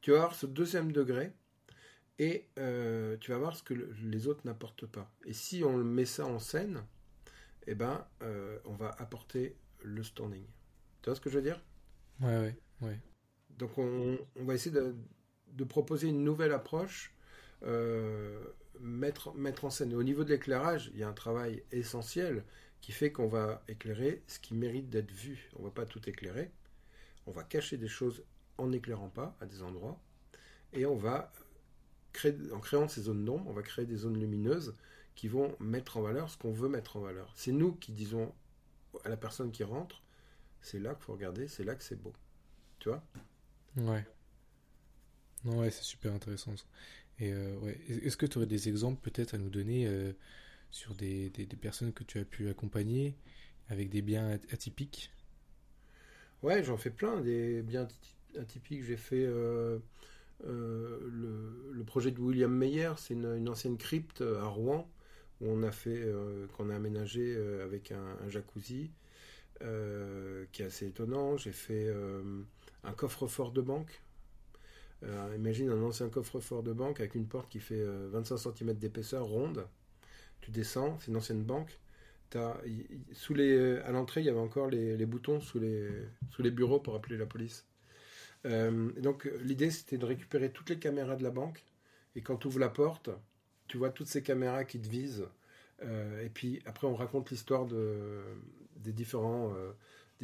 tu 0.00 0.10
vas 0.10 0.18
avoir 0.18 0.34
ce 0.34 0.46
deuxième 0.46 0.92
degré, 0.92 1.32
et 2.18 2.46
euh, 2.58 3.16
tu 3.20 3.32
vas 3.32 3.38
voir 3.38 3.56
ce 3.56 3.62
que 3.62 3.74
les 3.74 4.28
autres 4.28 4.42
n'apportent 4.44 4.86
pas. 4.86 5.10
Et 5.24 5.32
si 5.32 5.64
on 5.64 5.76
met 5.78 6.04
ça 6.04 6.26
en 6.26 6.38
scène, 6.38 6.84
eh 7.66 7.74
ben 7.74 8.06
euh, 8.22 8.58
on 8.64 8.74
va 8.74 8.90
apporter 8.98 9.56
le 9.82 10.02
standing. 10.02 10.44
Tu 11.02 11.10
vois 11.10 11.16
ce 11.16 11.20
que 11.20 11.30
je 11.30 11.36
veux 11.36 11.42
dire? 11.42 11.60
Ouais, 12.20 12.38
ouais, 12.38 12.56
ouais. 12.82 13.00
Donc 13.58 13.78
on, 13.78 14.18
va 14.36 14.54
essayer 14.54 14.74
de, 14.74 15.64
proposer 15.64 16.08
une 16.08 16.24
nouvelle 16.24 16.52
approche, 16.52 17.14
euh, 17.64 18.42
mettre, 18.80 19.34
mettre 19.34 19.64
en 19.64 19.70
scène. 19.70 19.94
au 19.94 20.02
niveau 20.02 20.24
de 20.24 20.30
l'éclairage, 20.30 20.90
il 20.92 20.98
y 20.98 21.02
a 21.02 21.08
un 21.08 21.12
travail 21.12 21.62
essentiel 21.72 22.44
qui 22.80 22.92
fait 22.92 23.12
qu'on 23.12 23.28
va 23.28 23.62
éclairer 23.68 24.22
ce 24.26 24.38
qui 24.38 24.54
mérite 24.54 24.90
d'être 24.90 25.12
vu. 25.12 25.48
On 25.56 25.60
ne 25.60 25.64
va 25.66 25.70
pas 25.70 25.86
tout 25.86 26.06
éclairer. 26.08 26.50
On 27.26 27.30
va 27.30 27.42
cacher 27.42 27.76
des 27.76 27.88
choses 27.88 28.24
en 28.58 28.66
n'éclairant 28.66 29.08
pas 29.08 29.36
à 29.40 29.46
des 29.46 29.62
endroits. 29.62 29.98
Et 30.72 30.84
on 30.86 30.96
va 30.96 31.32
en 32.52 32.60
créant 32.60 32.88
ces 32.88 33.02
zones 33.02 33.24
d'ombre, 33.24 33.48
on 33.48 33.52
va 33.52 33.62
créer 33.62 33.86
des 33.86 33.96
zones 33.96 34.18
lumineuses 34.18 34.74
qui 35.14 35.28
vont 35.28 35.56
mettre 35.60 35.96
en 35.96 36.02
valeur 36.02 36.30
ce 36.30 36.36
qu'on 36.36 36.52
veut 36.52 36.68
mettre 36.68 36.96
en 36.96 37.00
valeur. 37.00 37.32
C'est 37.36 37.52
nous 37.52 37.72
qui 37.72 37.92
disons 37.92 38.32
à 39.04 39.08
la 39.08 39.16
personne 39.16 39.50
qui 39.50 39.64
rentre, 39.64 40.02
c'est 40.60 40.78
là 40.78 40.94
qu'il 40.94 41.04
faut 41.04 41.12
regarder, 41.12 41.48
c'est 41.48 41.64
là 41.64 41.74
que 41.74 41.82
c'est 41.82 42.00
beau. 42.00 42.12
Tu 42.78 42.88
vois? 42.88 43.02
Ouais. 43.76 44.04
Ouais, 45.44 45.70
c'est 45.70 45.82
super 45.82 46.12
intéressant. 46.12 46.54
Et 47.18 47.32
euh, 47.32 47.56
ouais. 47.58 47.78
Est-ce 47.88 48.16
que 48.16 48.26
tu 48.26 48.38
aurais 48.38 48.46
des 48.46 48.68
exemples 48.68 49.00
peut-être 49.00 49.34
à 49.34 49.38
nous 49.38 49.50
donner 49.50 49.86
euh, 49.86 50.12
sur 50.70 50.94
des, 50.94 51.30
personnes 51.60 51.92
que 51.92 52.04
tu 52.04 52.18
as 52.18 52.24
pu 52.24 52.48
accompagner 52.48 53.14
avec 53.68 53.90
des 53.90 54.02
biens 54.02 54.38
atypiques? 54.52 55.12
Ouais, 56.42 56.62
j'en 56.62 56.76
fais 56.76 56.90
plein, 56.90 57.20
des 57.20 57.62
biens 57.62 57.88
atypiques. 58.38 58.84
J'ai 58.84 58.96
fait 58.96 59.24
euh, 59.24 59.78
le, 60.44 61.84
projet 61.86 62.10
de 62.10 62.20
William 62.20 62.52
Meyer, 62.52 62.92
c'est 62.96 63.14
une, 63.14 63.48
ancienne 63.48 63.76
crypte 63.76 64.22
à 64.22 64.46
Rouen 64.46 64.90
où 65.40 65.48
on 65.48 65.62
a 65.62 65.72
fait, 65.72 66.06
qu'on 66.56 66.70
a 66.70 66.76
aménagé 66.76 67.36
avec 67.62 67.92
un 67.92 68.28
jacuzzi 68.28 68.90
qui 69.60 70.62
est 70.62 70.66
assez 70.66 70.86
étonnant. 70.86 71.36
J'ai 71.36 71.52
fait 71.52 71.92
un 72.84 72.92
coffre-fort 72.92 73.52
de 73.52 73.60
banque. 73.60 74.00
Euh, 75.02 75.34
imagine 75.36 75.70
un 75.70 75.82
ancien 75.82 76.08
coffre-fort 76.08 76.62
de 76.62 76.72
banque 76.72 77.00
avec 77.00 77.14
une 77.14 77.26
porte 77.26 77.50
qui 77.50 77.60
fait 77.60 77.84
25 77.84 78.34
euh, 78.34 78.52
cm 78.52 78.74
d'épaisseur, 78.74 79.24
ronde. 79.24 79.66
Tu 80.40 80.50
descends, 80.50 80.98
c'est 81.00 81.10
une 81.10 81.16
ancienne 81.16 81.42
banque. 81.42 81.78
Sous 83.12 83.34
les, 83.34 83.52
euh, 83.52 83.86
à 83.86 83.92
l'entrée, 83.92 84.20
il 84.20 84.26
y 84.26 84.28
avait 84.28 84.40
encore 84.40 84.68
les, 84.68 85.06
boutons 85.06 85.40
sous 85.40 85.60
les, 85.60 85.88
sous 86.30 86.42
les 86.42 86.50
bureaux 86.50 86.80
pour 86.80 86.94
appeler 86.94 87.16
la 87.16 87.26
police. 87.26 87.66
donc 88.44 89.30
l'idée, 89.40 89.70
c'était 89.70 89.98
de 89.98 90.04
récupérer 90.04 90.50
toutes 90.50 90.70
les 90.70 90.78
caméras 90.78 91.16
de 91.16 91.22
la 91.22 91.30
banque. 91.30 91.62
Et 92.16 92.22
quand 92.22 92.36
tu 92.36 92.48
ouvres 92.48 92.60
la 92.60 92.68
porte, 92.68 93.10
tu 93.68 93.78
vois 93.78 93.90
toutes 93.90 94.08
ces 94.08 94.22
caméras 94.22 94.64
qui 94.64 94.80
te 94.80 94.88
visent. 94.88 95.26
et 95.82 96.30
puis 96.32 96.60
après, 96.66 96.86
on 96.86 96.94
raconte 96.94 97.30
l'histoire 97.30 97.66
de, 97.66 98.22
des 98.76 98.92
différents 98.92 99.54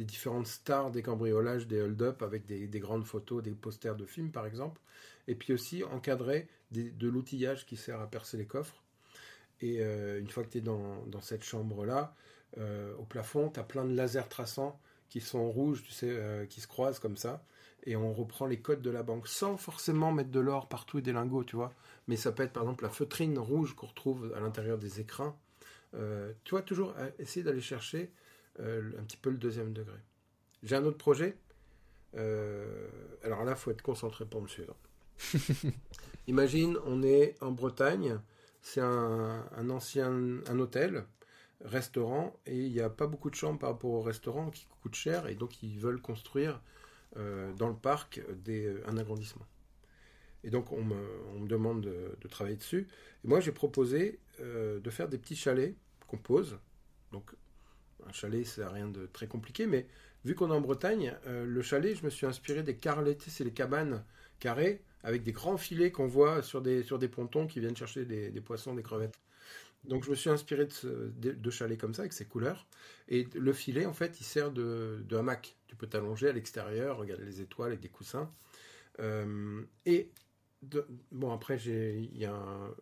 différentes 0.03 0.47
stars 0.47 0.91
des 0.91 1.01
cambriolages, 1.01 1.67
des 1.67 1.81
hold-up 1.81 2.21
avec 2.21 2.45
des, 2.45 2.79
grandes 2.79 3.05
photos, 3.05 3.43
des 3.43 3.51
posters 3.51 3.95
de 3.95 4.05
films 4.05 4.31
par 4.31 4.45
exemple, 4.45 4.81
et 5.27 5.35
puis 5.35 5.53
aussi 5.53 5.83
encadrer 5.83 6.47
de 6.71 7.07
l'outillage 7.07 7.65
qui 7.65 7.77
sert 7.77 7.99
à 7.99 8.07
percer 8.07 8.37
les 8.37 8.45
coffres. 8.45 8.81
Et 9.61 9.77
euh, 9.79 10.19
une 10.19 10.29
fois 10.29 10.43
que 10.43 10.49
tu 10.49 10.57
es 10.57 10.61
dans, 10.61 11.21
cette 11.21 11.43
chambre-là, 11.43 12.15
euh, 12.57 12.93
au 12.97 13.03
plafond, 13.03 13.49
tu 13.49 13.59
as 13.59 13.63
plein 13.63 13.85
de 13.85 13.93
lasers 13.93 14.27
traçants 14.29 14.79
qui 15.09 15.21
sont 15.21 15.49
rouges, 15.49 15.83
tu 15.83 15.91
sais, 15.91 16.09
euh, 16.09 16.45
qui 16.45 16.61
se 16.61 16.67
croisent 16.67 16.99
comme 16.99 17.17
ça, 17.17 17.43
et 17.85 17.95
on 17.95 18.13
reprend 18.13 18.45
les 18.45 18.59
codes 18.59 18.81
de 18.81 18.89
la 18.89 19.03
banque 19.03 19.27
sans 19.27 19.57
forcément 19.57 20.11
mettre 20.11 20.31
de 20.31 20.39
l'or 20.39 20.67
partout 20.67 20.99
et 20.99 21.01
des 21.01 21.13
lingots, 21.13 21.43
tu 21.43 21.55
vois. 21.55 21.73
Mais 22.07 22.15
ça 22.15 22.31
peut 22.31 22.43
être 22.43 22.53
par 22.53 22.63
exemple 22.63 22.83
la 22.83 22.89
feutrine 22.89 23.37
rouge 23.37 23.75
qu'on 23.75 23.87
retrouve 23.87 24.33
à 24.35 24.39
l'intérieur 24.39 24.77
des 24.77 24.99
écrins. 24.99 25.35
tu 26.43 26.51
vois, 26.51 26.61
toujours 26.61 26.93
essayer 27.19 27.43
d'aller 27.43 27.61
chercher 27.61 28.11
euh, 28.59 28.91
un 28.99 29.03
petit 29.03 29.17
peu 29.17 29.29
le 29.29 29.37
deuxième 29.37 29.73
degré. 29.73 29.97
J'ai 30.63 30.75
un 30.75 30.85
autre 30.85 30.97
projet. 30.97 31.37
Euh, 32.15 32.87
alors 33.23 33.43
là, 33.43 33.53
il 33.53 33.57
faut 33.57 33.71
être 33.71 33.81
concentré 33.81 34.25
pour 34.25 34.41
me 34.41 34.47
suivre. 34.47 34.75
Imagine, 36.27 36.77
on 36.85 37.01
est 37.03 37.35
en 37.41 37.51
Bretagne, 37.51 38.19
c'est 38.61 38.81
un, 38.81 39.69
ancien 39.69 40.11
un 40.11 40.59
hôtel, 40.59 41.05
restaurant, 41.61 42.39
et 42.45 42.57
il 42.57 42.71
n'y 42.71 42.81
a 42.81 42.89
pas 42.89 43.07
beaucoup 43.07 43.29
de 43.29 43.35
chambres 43.35 43.59
par 43.59 43.69
rapport 43.69 43.91
au 43.91 44.01
restaurant 44.01 44.49
qui 44.49 44.67
coûte 44.81 44.95
cher, 44.95 45.27
et 45.27 45.35
donc 45.35 45.63
ils 45.63 45.79
veulent 45.79 46.01
construire 46.01 46.61
euh, 47.17 47.53
dans 47.53 47.69
le 47.69 47.75
parc 47.75 48.21
des, 48.43 48.75
un 48.85 48.97
agrandissement. 48.97 49.45
Et 50.43 50.49
donc 50.49 50.71
on 50.71 50.83
me, 50.83 51.47
demande 51.47 51.81
de, 51.81 52.27
travailler 52.27 52.57
dessus. 52.57 52.87
Et 53.23 53.27
moi 53.27 53.39
j'ai 53.39 53.51
proposé 53.51 54.19
de 54.39 54.89
faire 54.89 55.07
des 55.07 55.19
petits 55.19 55.35
chalets 55.35 55.75
qu'on 56.07 56.17
pose. 56.17 56.57
Donc 57.11 57.35
un 58.07 58.11
chalet, 58.11 58.45
c'est 58.45 58.65
rien 58.65 58.87
de 58.87 59.07
très 59.07 59.27
compliqué, 59.27 59.67
mais 59.67 59.87
vu 60.25 60.35
qu'on 60.35 60.51
est 60.51 60.55
en 60.55 60.61
Bretagne, 60.61 61.13
euh, 61.27 61.45
le 61.45 61.61
chalet, 61.61 61.95
je 61.95 62.03
me 62.05 62.09
suis 62.09 62.25
inspiré 62.25 62.63
des 62.63 62.75
carlettes, 62.75 63.23
c'est 63.27 63.43
les 63.43 63.53
cabanes 63.53 64.03
carrées 64.39 64.81
avec 65.03 65.23
des 65.23 65.31
grands 65.31 65.57
filets 65.57 65.91
qu'on 65.91 66.07
voit 66.07 66.41
sur 66.43 66.61
des, 66.61 66.83
pontons 67.07 67.47
qui 67.47 67.59
viennent 67.59 67.75
chercher 67.75 68.05
des, 68.05 68.41
poissons, 68.41 68.75
des 68.75 68.83
crevettes. 68.83 69.19
Donc 69.83 70.03
je 70.03 70.11
me 70.11 70.15
suis 70.15 70.29
inspiré 70.29 70.67
de, 70.83 71.31
de, 71.31 71.49
chalets 71.49 71.79
comme 71.79 71.95
ça, 71.95 72.03
avec 72.03 72.13
ces 72.13 72.25
couleurs. 72.25 72.67
Et 73.07 73.27
le 73.33 73.51
filet, 73.51 73.87
en 73.87 73.93
fait, 73.93 74.21
il 74.21 74.23
sert 74.23 74.51
de, 74.51 75.03
hamac. 75.11 75.55
Tu 75.67 75.75
peux 75.75 75.87
t'allonger 75.87 76.29
à 76.29 76.33
l'extérieur, 76.33 76.97
regarder 76.97 77.25
les 77.25 77.41
étoiles 77.41 77.69
avec 77.69 77.79
des 77.79 77.89
coussins. 77.89 78.31
Euh, 78.99 79.63
et 79.87 80.11
bon, 81.11 81.31
après, 81.31 81.57
il 81.57 82.15
y 82.15 82.25
a 82.25 82.33
un, 82.35 82.75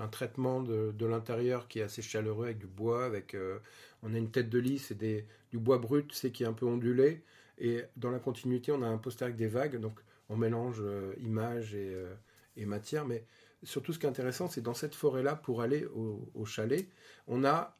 un 0.00 0.08
traitement 0.08 0.62
de, 0.62 1.06
l'intérieur 1.06 1.68
qui 1.68 1.80
est 1.80 1.82
assez 1.82 2.02
chaleureux 2.02 2.46
avec 2.46 2.58
du 2.58 2.66
bois, 2.66 3.10
euh, 3.34 3.58
on 4.02 4.14
a 4.14 4.18
une 4.18 4.30
tête 4.30 4.48
de 4.48 4.58
lisse 4.58 4.90
et 4.90 5.26
du 5.50 5.58
bois 5.58 5.78
brut, 5.78 6.12
c'est 6.12 6.30
qui 6.30 6.44
est 6.44 6.46
un 6.46 6.52
peu 6.52 6.66
ondulé. 6.66 7.22
Et 7.58 7.82
dans 7.96 8.10
la 8.10 8.18
continuité, 8.18 8.72
on 8.72 8.82
a 8.82 8.86
un 8.86 8.98
poster 8.98 9.24
avec 9.24 9.36
des 9.36 9.48
vagues, 9.48 9.78
donc 9.78 10.00
on 10.28 10.36
mélange 10.36 10.78
euh, 10.80 11.12
image 11.18 11.72
euh, 11.74 12.14
et, 12.56 12.64
matière. 12.64 13.06
Mais 13.06 13.24
surtout, 13.62 13.92
ce 13.92 13.98
qui 13.98 14.06
est 14.06 14.08
intéressant, 14.08 14.48
c'est 14.48 14.62
dans 14.62 14.74
cette 14.74 14.94
forêt-là, 14.94 15.36
pour 15.36 15.60
aller 15.60 15.84
au, 15.84 16.44
chalet, 16.46 16.88
on 17.26 17.44
a 17.44 17.76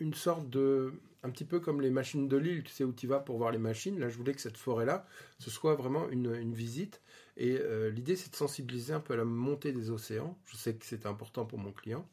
une 0.00 0.14
sorte 0.14 0.48
de. 0.50 0.92
Un 1.22 1.30
petit 1.30 1.44
peu 1.44 1.58
comme 1.58 1.80
les 1.80 1.90
machines 1.90 2.28
de 2.28 2.36
l'île, 2.36 2.62
tu 2.62 2.70
sais 2.70 2.84
où 2.84 2.92
tu 2.92 3.08
vas 3.08 3.18
pour 3.18 3.36
voir 3.36 3.50
les 3.50 3.58
machines. 3.58 3.98
Là, 3.98 4.08
je 4.08 4.16
voulais 4.16 4.32
que 4.32 4.40
cette 4.40 4.56
forêt-là, 4.56 5.06
ce 5.40 5.50
soit 5.50 5.74
vraiment 5.74 6.08
une, 6.10 6.32
une 6.32 6.54
visite. 6.54 7.00
Et 7.36 7.58
euh, 7.58 7.90
l'idée, 7.90 8.14
c'est 8.14 8.30
de 8.30 8.36
sensibiliser 8.36 8.92
un 8.92 9.00
peu 9.00 9.14
à 9.14 9.16
la 9.16 9.24
montée 9.24 9.72
des 9.72 9.90
océans. 9.90 10.38
Je 10.46 10.56
sais 10.56 10.74
que 10.74 10.86
c'est 10.86 11.04
important 11.04 11.44
pour 11.44 11.58
mon 11.58 11.72
client. 11.72 12.08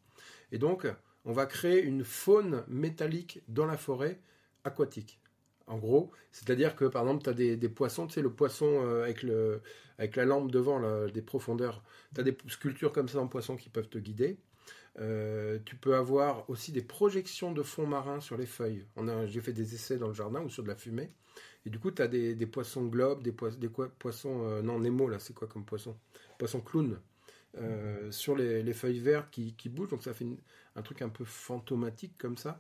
Et 0.52 0.58
donc, 0.58 0.88
on 1.26 1.32
va 1.32 1.46
créer 1.46 1.82
une 1.84 2.04
faune 2.04 2.64
métallique 2.68 3.42
dans 3.48 3.66
la 3.66 3.78
forêt 3.78 4.20
aquatique. 4.64 5.20
En 5.68 5.78
gros, 5.78 6.12
c'est-à-dire 6.32 6.76
que 6.76 6.86
par 6.86 7.04
exemple, 7.04 7.24
tu 7.24 7.30
as 7.30 7.56
des, 7.56 7.70
poissons, 7.70 8.08
tu 8.08 8.16
sais, 8.16 8.22
le 8.22 8.32
poisson 8.32 8.68
euh, 8.68 9.04
avec, 9.04 9.24
le, 9.24 9.62
avec 9.98 10.16
la 10.18 10.26
lampe 10.26 10.52
devant, 10.52 11.08
des 11.08 11.22
profondeurs, 11.22 11.84
tu 12.14 12.22
as 12.22 12.24
des 12.24 12.38
sculptures 12.48 12.92
comme 12.92 13.08
ça 13.08 13.20
en 13.20 13.28
poisson 13.28 13.56
qui 13.56 13.70
peuvent 13.70 13.88
te 13.88 13.98
guider. 13.98 14.38
Euh, 15.00 15.58
tu 15.66 15.76
peux 15.76 15.96
avoir 15.96 16.50
aussi 16.50 16.72
des 16.72 16.82
projections 16.82 17.52
de 17.52 17.64
fond 17.64 17.88
marin 17.88 18.20
sur 18.20 18.38
les 18.38 18.46
feuilles. 18.46 18.86
J'ai 19.28 19.42
fait 19.42 19.54
des 19.54 19.74
essais 19.74 19.98
dans 19.98 20.08
le 20.08 20.14
jardin 20.14 20.42
ou 20.42 20.50
sur 20.50 20.64
de 20.64 20.68
la 20.68 20.76
fumée. 20.76 21.12
Et 21.66 21.70
du 21.70 21.80
coup, 21.80 21.92
tu 21.92 22.02
as 22.02 22.08
des, 22.08 22.36
des, 22.36 22.46
poissons 22.46 22.86
globes, 22.86 23.24
des, 23.24 23.34
des 23.58 23.70
poissons. 23.70 24.46
Euh, 24.48 24.62
non, 24.62 24.80
Nemo, 24.80 25.08
là, 25.08 25.20
c'est 25.20 25.34
quoi 25.34 25.48
comme 25.48 25.66
poisson? 25.66 25.98
Poisson 26.38 26.62
clown. 26.62 27.00
Euh, 27.56 28.12
sur 28.12 28.36
les, 28.36 28.64
les, 28.64 28.74
feuilles 28.74 29.00
vertes 29.00 29.30
qui, 29.30 29.54
qui, 29.54 29.70
bougent, 29.70 29.90
donc 29.90 30.02
ça 30.02 30.14
fait 30.16 30.24
une, 30.24 30.40
un 30.76 30.82
truc 30.82 31.04
un 31.04 31.10
peu 31.10 31.24
fantomatique 31.24 32.18
comme 32.18 32.38
ça. 32.38 32.60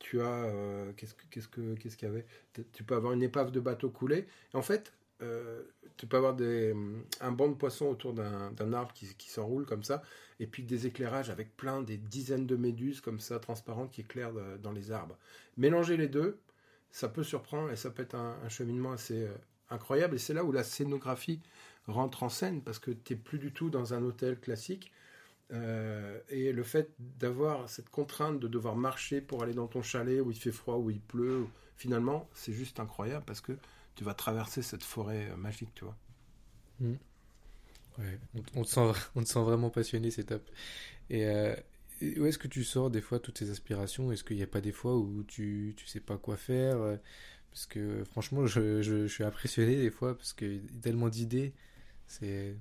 tu 0.00 0.20
as. 0.20 0.52
qu'est-ce 0.96 1.14
qu'est-ce 1.30 1.48
qu'est-ce 1.48 1.96
qu'il 1.96 2.08
y 2.08 2.10
avait? 2.10 2.26
Tu 2.72 2.82
peux 2.82 2.96
avoir 2.96 3.12
une 3.12 3.22
épave 3.22 3.52
de 3.52 3.60
bateau 3.60 3.88
coulé. 3.88 4.26
en 4.52 4.62
fait, 4.62 4.92
euh, 5.22 5.62
tu 5.96 6.06
peux 6.06 6.16
avoir 6.18 6.36
un 7.20 7.32
banc 7.32 7.48
de 7.48 7.54
poissons 7.54 7.86
autour 7.86 8.12
d'un 8.12 8.72
arbre 8.72 8.92
qui, 8.92 9.30
s'enroule 9.30 9.64
comme 9.64 9.82
ça, 9.82 10.02
et 10.40 10.46
puis 10.46 10.62
des 10.62 10.86
éclairages 10.86 11.30
avec 11.30 11.56
plein, 11.56 11.82
des 11.82 11.96
dizaines 11.96 12.46
de 12.46 12.56
méduses 12.56 13.00
comme 13.00 13.20
ça, 13.20 13.38
transparentes, 13.38 13.90
qui 13.92 14.02
éclairent 14.02 14.34
dans 14.62 14.72
les 14.72 14.90
arbres. 14.90 15.16
Mélanger 15.56 15.96
les 15.96 16.08
deux, 16.08 16.38
ça 16.90 17.08
peut 17.08 17.24
surprendre 17.24 17.70
et 17.70 17.76
ça 17.76 17.90
peut 17.90 18.02
être 18.02 18.14
un, 18.14 18.48
cheminement 18.48 18.92
assez 18.92 19.24
euh, 19.24 19.34
incroyable. 19.70 20.16
Et 20.16 20.18
c'est 20.18 20.34
là 20.34 20.44
où 20.44 20.52
la 20.52 20.64
scénographie 20.64 21.40
rentre 21.86 22.22
en 22.22 22.28
scène, 22.28 22.62
parce 22.62 22.78
que 22.78 22.90
tu 22.90 23.12
n'es 23.12 23.18
plus 23.18 23.38
du 23.38 23.52
tout 23.52 23.70
dans 23.70 23.94
un 23.94 24.02
hôtel 24.02 24.38
classique. 24.38 24.92
Euh, 25.52 26.18
et 26.28 26.52
le 26.52 26.64
fait 26.64 26.90
d'avoir 26.98 27.68
cette 27.68 27.88
contrainte 27.88 28.40
de 28.40 28.48
devoir 28.48 28.74
marcher 28.74 29.20
pour 29.20 29.44
aller 29.44 29.54
dans 29.54 29.68
ton 29.68 29.80
chalet 29.80 30.20
où 30.20 30.30
il 30.30 30.36
fait 30.36 30.50
froid, 30.50 30.76
où 30.76 30.90
il 30.90 31.00
pleut, 31.00 31.46
finalement, 31.76 32.28
c'est 32.34 32.52
juste 32.52 32.80
incroyable 32.80 33.24
parce 33.24 33.40
que 33.40 33.52
tu 33.96 34.04
vas 34.04 34.14
traverser 34.14 34.62
cette 34.62 34.84
forêt 34.84 35.28
euh, 35.30 35.36
magique, 35.36 35.74
tu 35.74 35.84
vois. 35.84 35.96
Hmm. 36.78 36.94
Ouais, 37.98 38.20
on, 38.54 38.62
te 38.62 38.68
sent, 38.68 38.92
on 39.16 39.22
te 39.22 39.28
sent 39.28 39.42
vraiment 39.42 39.70
passionné, 39.70 40.10
c'est 40.10 40.24
top. 40.24 40.48
Et, 41.10 41.26
euh, 41.26 41.56
où 42.18 42.26
est-ce 42.26 42.38
que 42.38 42.46
tu 42.46 42.62
sors 42.62 42.90
des 42.90 43.00
fois 43.00 43.18
toutes 43.18 43.38
ces 43.38 43.50
aspirations? 43.50 44.12
Est-ce 44.12 44.22
qu'il 44.22 44.36
n'y 44.36 44.42
a 44.42 44.46
pas 44.46 44.60
des 44.60 44.72
fois 44.72 44.96
où 44.96 45.24
tu 45.24 45.74
ne 45.82 45.88
sais 45.88 46.00
pas 46.00 46.18
quoi 46.18 46.36
faire? 46.36 46.76
Euh, 46.76 46.96
Parce 47.50 47.64
que 47.64 48.04
franchement, 48.04 48.46
je, 48.46 48.82
je, 48.82 49.06
suis 49.06 49.24
impressionné 49.24 49.76
des 49.76 49.90
fois 49.90 50.14
parce 50.14 50.34
qu'il 50.34 50.66
y 50.66 50.78
a 50.78 50.80
tellement 50.82 51.08
d'idées. 51.08 51.54
C'est. 52.06 52.54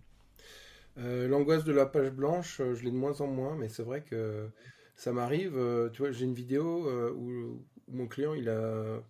L'angoisse 0.95 1.65
de 1.65 1.73
la 1.73 1.85
page 1.85 2.11
blanche, 2.11 2.59
je 2.59 2.81
l'ai 2.81 2.91
de 2.91 2.95
moins 2.95 3.19
en 3.19 3.27
moins, 3.27 3.57
mais 3.57 3.67
c'est 3.67 3.83
vrai 3.83 4.01
que 4.01 4.47
ça 4.95 5.11
m'arrive. 5.11 5.59
tu 5.91 6.01
vois, 6.01 6.11
j'ai 6.11 6.23
une 6.23 6.33
vidéo 6.33 6.89
où, 7.11 7.61
mon 7.89 8.07
client 8.07 8.33
il 8.33 8.47
a 8.47 9.03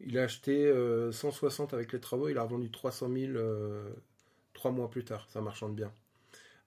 il 0.00 0.18
a 0.18 0.24
acheté 0.24 0.72
160 1.12 1.72
euh, 1.72 1.76
avec 1.76 1.92
les 1.92 2.00
travaux, 2.00 2.28
il 2.28 2.38
a 2.38 2.42
revendu 2.42 2.70
300 2.70 3.10
000 3.12 3.32
euh, 3.36 3.90
trois 4.54 4.70
mois 4.70 4.90
plus 4.90 5.04
tard, 5.04 5.26
ça 5.30 5.40
marchande 5.40 5.74
bien. 5.74 5.92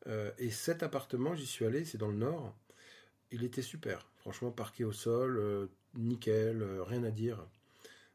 Euh, 0.08 0.32
et 0.38 0.50
cet 0.50 0.84
appartement, 0.84 1.36
j'y 1.36 1.46
suis 1.46 1.66
allé, 1.66 1.86
c'est 1.86 1.98
dans 1.98 2.10
le 2.10 2.18
nord. 2.18 2.54
Il 3.32 3.44
était 3.44 3.62
super, 3.62 4.06
franchement 4.18 4.52
parqué 4.52 4.84
au 4.84 4.92
sol, 4.92 5.70
nickel, 5.94 6.64
rien 6.82 7.04
à 7.04 7.12
dire. 7.12 7.38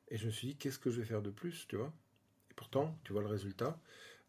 Et 0.08 0.18
je 0.18 0.26
me 0.26 0.30
suis 0.30 0.48
dit, 0.48 0.56
qu'est-ce 0.56 0.78
que 0.78 0.90
je 0.90 1.00
vais 1.00 1.06
faire 1.06 1.22
de 1.22 1.30
plus, 1.30 1.66
tu 1.68 1.76
vois? 1.76 1.92
Et 2.50 2.54
pourtant, 2.54 2.98
tu 3.04 3.12
vois 3.12 3.22
le 3.22 3.28
résultat. 3.28 3.78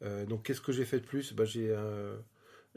donc, 0.01 0.43
qu'est-ce 0.43 0.61
que 0.61 0.71
j'ai 0.71 0.85
fait 0.85 1.01
de 1.01 1.05
plus? 1.05 1.33
Bah, 1.33 1.43
J'ai 1.43 1.75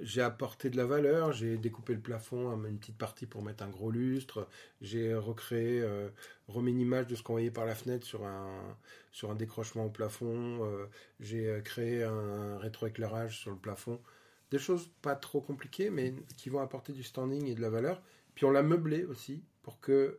j'ai 0.02 0.22
apporté 0.22 0.70
de 0.70 0.76
la 0.76 0.86
valeur, 0.86 1.32
j'ai 1.32 1.56
découpé 1.56 1.94
le 1.94 2.00
plafond, 2.00 2.50
une 2.64 2.78
petite 2.78 2.96
partie 2.96 3.26
pour 3.26 3.42
mettre 3.42 3.62
un 3.62 3.68
gros 3.68 3.90
lustre, 3.90 4.48
j'ai 4.80 5.14
recréé, 5.14 5.80
euh, 5.82 6.08
remis 6.48 6.70
une 6.70 6.80
image 6.80 7.06
de 7.06 7.14
ce 7.14 7.22
qu'on 7.22 7.34
voyait 7.34 7.50
par 7.50 7.66
la 7.66 7.74
fenêtre 7.74 8.06
sur 8.06 8.24
un, 8.24 8.76
sur 9.12 9.30
un 9.30 9.34
décrochement 9.34 9.86
au 9.86 9.90
plafond, 9.90 10.64
euh, 10.64 10.86
j'ai 11.20 11.48
euh, 11.48 11.60
créé 11.60 12.02
un 12.02 12.58
rétroéclairage 12.58 13.38
sur 13.38 13.50
le 13.50 13.56
plafond. 13.56 14.00
Des 14.50 14.58
choses 14.58 14.90
pas 15.02 15.14
trop 15.14 15.40
compliquées, 15.40 15.90
mais 15.90 16.14
qui 16.36 16.48
vont 16.48 16.60
apporter 16.60 16.92
du 16.92 17.02
standing 17.02 17.46
et 17.46 17.54
de 17.54 17.60
la 17.60 17.70
valeur. 17.70 18.02
Puis 18.34 18.44
on 18.44 18.50
l'a 18.50 18.62
meublé 18.62 19.04
aussi, 19.04 19.44
pour 19.62 19.80
que 19.80 20.18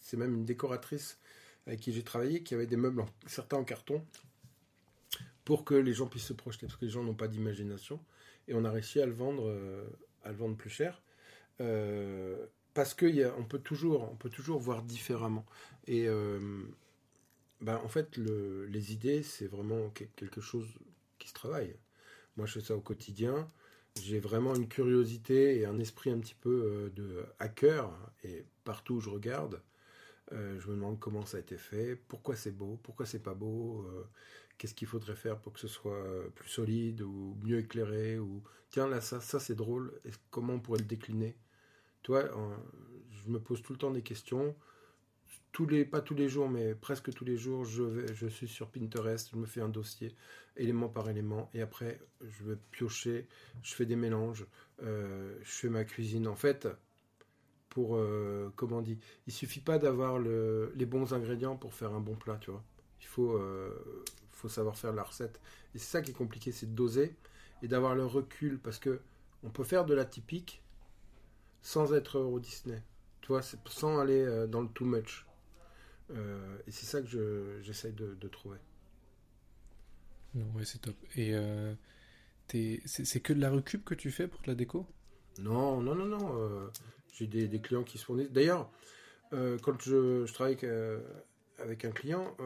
c'est 0.00 0.16
même 0.16 0.34
une 0.34 0.44
décoratrice 0.46 1.18
avec 1.66 1.80
qui 1.80 1.92
j'ai 1.92 2.02
travaillé, 2.02 2.42
qui 2.42 2.54
avait 2.54 2.66
des 2.66 2.78
meubles, 2.78 3.04
certains 3.26 3.58
en 3.58 3.64
carton, 3.64 4.02
pour 5.44 5.66
que 5.66 5.74
les 5.74 5.92
gens 5.92 6.06
puissent 6.06 6.24
se 6.24 6.32
projeter, 6.32 6.66
parce 6.66 6.78
que 6.78 6.86
les 6.86 6.90
gens 6.90 7.02
n'ont 7.02 7.14
pas 7.14 7.28
d'imagination 7.28 8.00
et 8.50 8.54
on 8.54 8.64
a 8.64 8.70
réussi 8.70 9.00
à 9.00 9.06
le 9.06 9.12
vendre, 9.12 9.48
euh, 9.48 9.84
à 10.24 10.30
le 10.30 10.36
vendre 10.36 10.56
plus 10.56 10.70
cher. 10.70 11.02
Euh, 11.60 12.46
parce 12.74 12.94
qu'on 12.94 13.44
peut 13.48 13.60
toujours, 13.60 14.10
on 14.10 14.16
peut 14.16 14.28
toujours 14.28 14.58
voir 14.58 14.82
différemment. 14.82 15.46
Et 15.86 16.08
euh, 16.08 16.64
ben, 17.60 17.80
en 17.84 17.88
fait, 17.88 18.16
le, 18.16 18.66
les 18.66 18.92
idées, 18.92 19.22
c'est 19.22 19.46
vraiment 19.46 19.90
quelque 19.90 20.40
chose 20.40 20.66
qui 21.18 21.28
se 21.28 21.34
travaille. 21.34 21.76
Moi, 22.36 22.46
je 22.46 22.54
fais 22.54 22.66
ça 22.66 22.74
au 22.74 22.80
quotidien. 22.80 23.48
J'ai 24.02 24.18
vraiment 24.18 24.54
une 24.54 24.68
curiosité 24.68 25.58
et 25.60 25.66
un 25.66 25.78
esprit 25.78 26.10
un 26.10 26.18
petit 26.18 26.34
peu 26.34 26.90
de 26.94 27.24
hacker. 27.38 27.90
Et 28.24 28.44
partout 28.64 28.94
où 28.94 29.00
je 29.00 29.10
regarde, 29.10 29.60
je 30.32 30.68
me 30.68 30.74
demande 30.74 30.98
comment 31.00 31.26
ça 31.26 31.38
a 31.38 31.40
été 31.40 31.56
fait, 31.56 31.96
pourquoi 32.08 32.36
c'est 32.36 32.52
beau, 32.52 32.78
pourquoi 32.84 33.04
c'est 33.04 33.22
pas 33.22 33.34
beau, 33.34 33.84
qu'est-ce 34.60 34.74
qu'il 34.74 34.86
faudrait 34.86 35.16
faire 35.16 35.38
pour 35.38 35.54
que 35.54 35.58
ce 35.58 35.68
soit 35.68 36.04
euh, 36.04 36.28
plus 36.34 36.50
solide 36.50 37.00
ou 37.00 37.34
mieux 37.42 37.60
éclairé 37.60 38.18
ou 38.18 38.42
tiens 38.68 38.86
là 38.86 39.00
ça 39.00 39.18
ça 39.22 39.40
c'est 39.40 39.54
drôle. 39.54 39.90
Comment 40.30 40.52
on 40.52 40.60
pourrait 40.60 40.80
le 40.80 40.84
décliner? 40.84 41.34
Tu 42.02 42.10
vois 42.12 42.28
je 43.10 43.30
me 43.30 43.40
pose 43.40 43.62
tout 43.62 43.72
le 43.72 43.78
temps 43.78 43.90
des 43.90 44.02
questions. 44.02 44.54
Tous 45.50 45.66
les 45.66 45.86
pas 45.86 46.02
tous 46.02 46.14
les 46.14 46.28
jours 46.28 46.50
mais 46.50 46.74
presque 46.74 47.10
tous 47.10 47.24
les 47.24 47.38
jours 47.38 47.64
je 47.64 48.12
je 48.12 48.26
suis 48.26 48.48
sur 48.48 48.68
Pinterest 48.68 49.30
je 49.32 49.36
me 49.36 49.46
fais 49.46 49.62
un 49.62 49.70
dossier 49.70 50.14
élément 50.56 50.90
par 50.90 51.08
élément 51.08 51.48
et 51.54 51.62
après 51.62 51.98
je 52.20 52.44
vais 52.44 52.56
piocher 52.70 53.26
je 53.62 53.74
fais 53.74 53.86
des 53.86 53.96
mélanges 53.96 54.44
euh, 54.82 55.38
je 55.42 55.50
fais 55.50 55.70
ma 55.70 55.84
cuisine. 55.84 56.28
En 56.28 56.36
fait 56.36 56.68
pour 57.70 57.96
euh, 57.96 58.52
comment 58.56 58.78
on 58.78 58.82
dit 58.82 58.98
il 59.26 59.32
suffit 59.32 59.60
pas 59.60 59.78
d'avoir 59.78 60.18
le, 60.18 60.70
les 60.76 60.86
bons 60.86 61.14
ingrédients 61.14 61.56
pour 61.56 61.72
faire 61.72 61.94
un 61.94 62.00
bon 62.00 62.14
plat 62.14 62.36
tu 62.38 62.50
vois. 62.50 62.62
Il 63.00 63.06
faut 63.06 63.40
faut 64.40 64.48
savoir 64.48 64.76
faire 64.76 64.92
la 64.92 65.02
recette. 65.02 65.40
Et 65.74 65.78
c'est 65.78 65.90
ça 65.90 66.02
qui 66.02 66.10
est 66.10 66.14
compliqué, 66.14 66.52
c'est 66.52 66.66
de 66.66 66.74
doser 66.74 67.14
et 67.62 67.68
d'avoir 67.68 67.94
le 67.94 68.06
recul 68.06 68.58
parce 68.58 68.78
que 68.78 69.00
on 69.42 69.50
peut 69.50 69.64
faire 69.64 69.84
de 69.84 69.94
la 69.94 70.04
typique 70.04 70.62
sans 71.62 71.92
être 71.92 72.18
Euro 72.18 72.40
Disney. 72.40 72.82
Tu 73.20 73.28
vois, 73.28 73.42
sans 73.42 73.98
aller 73.98 74.20
euh, 74.20 74.46
dans 74.46 74.62
le 74.62 74.68
too 74.68 74.84
much. 74.84 75.26
Euh, 76.10 76.56
et 76.66 76.70
c'est 76.70 76.86
ça 76.86 77.02
que 77.02 77.60
j'essaye 77.62 77.92
de, 77.92 78.28
trouver. 78.28 78.58
ouais, 80.34 80.64
c'est 80.64 80.80
top. 80.80 80.96
Et 81.14 81.34
euh, 81.34 81.74
c'est 82.48 83.20
que 83.20 83.32
de 83.32 83.40
la 83.40 83.50
recube 83.50 83.84
que 83.84 83.94
tu 83.94 84.10
fais 84.10 84.26
pour 84.26 84.40
la 84.46 84.54
déco? 84.54 84.86
Non, 85.38 85.80
non, 85.80 85.94
non, 85.94 86.06
non. 86.06 86.70
J'ai 87.12 87.26
des, 87.26 87.60
clients 87.60 87.84
qui 87.84 87.98
se 87.98 88.04
fournissent. 88.04 88.32
D'ailleurs, 88.32 88.70
quand 89.30 89.80
je, 89.80 90.26
je 90.26 90.32
travaille 90.32 90.54
avec, 90.54 90.66
avec 91.58 91.84
un 91.84 91.92
client, 91.92 92.36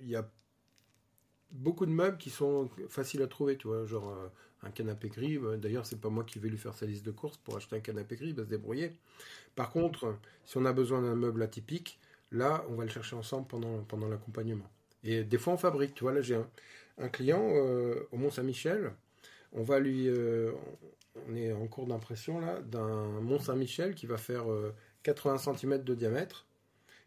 il 0.00 0.08
y 0.08 0.14
a 0.14 0.30
beaucoup 1.52 1.86
de 1.86 1.90
meubles 1.90 2.18
qui 2.18 2.30
sont 2.30 2.68
faciles 2.88 3.22
à 3.22 3.26
trouver, 3.26 3.56
tu 3.56 3.68
vois, 3.68 3.84
genre 3.86 4.10
euh, 4.10 4.28
un 4.62 4.70
canapé 4.70 5.08
gris. 5.08 5.36
Euh, 5.36 5.56
d'ailleurs, 5.56 5.86
c'est 5.86 6.00
pas 6.00 6.08
moi 6.08 6.24
qui 6.24 6.38
vais 6.38 6.48
lui 6.48 6.58
faire 6.58 6.74
sa 6.74 6.86
liste 6.86 7.04
de 7.04 7.10
courses 7.10 7.38
pour 7.38 7.56
acheter 7.56 7.76
un 7.76 7.80
canapé 7.80 8.16
gris, 8.16 8.28
il 8.28 8.34
va 8.34 8.44
se 8.44 8.48
débrouiller. 8.48 8.92
Par 9.56 9.70
contre, 9.70 10.16
si 10.44 10.56
on 10.56 10.64
a 10.64 10.72
besoin 10.72 11.02
d'un 11.02 11.14
meuble 11.14 11.42
atypique, 11.42 11.98
là, 12.30 12.64
on 12.68 12.74
va 12.74 12.84
le 12.84 12.90
chercher 12.90 13.16
ensemble 13.16 13.46
pendant, 13.46 13.82
pendant 13.84 14.08
l'accompagnement. 14.08 14.68
Et 15.02 15.24
des 15.24 15.38
fois, 15.38 15.54
on 15.54 15.56
fabrique. 15.56 15.94
Tu 15.94 16.04
vois, 16.04 16.12
là, 16.12 16.20
j'ai 16.20 16.36
un, 16.98 17.08
client 17.08 17.42
euh, 17.42 18.06
au 18.12 18.16
Mont-Saint-Michel. 18.18 18.92
On 19.52 19.62
va 19.62 19.80
lui. 19.80 20.08
on 21.26 21.34
est 21.34 21.52
en 21.52 21.66
cours 21.66 21.86
d'impression, 21.86 22.38
là, 22.38 22.60
d'un 22.60 23.20
Mont-Saint-Michel 23.20 23.94
qui 23.94 24.06
va 24.06 24.16
faire 24.16 24.44
80 25.02 25.38
cm 25.38 25.82
de 25.82 25.94
diamètre, 25.94 26.46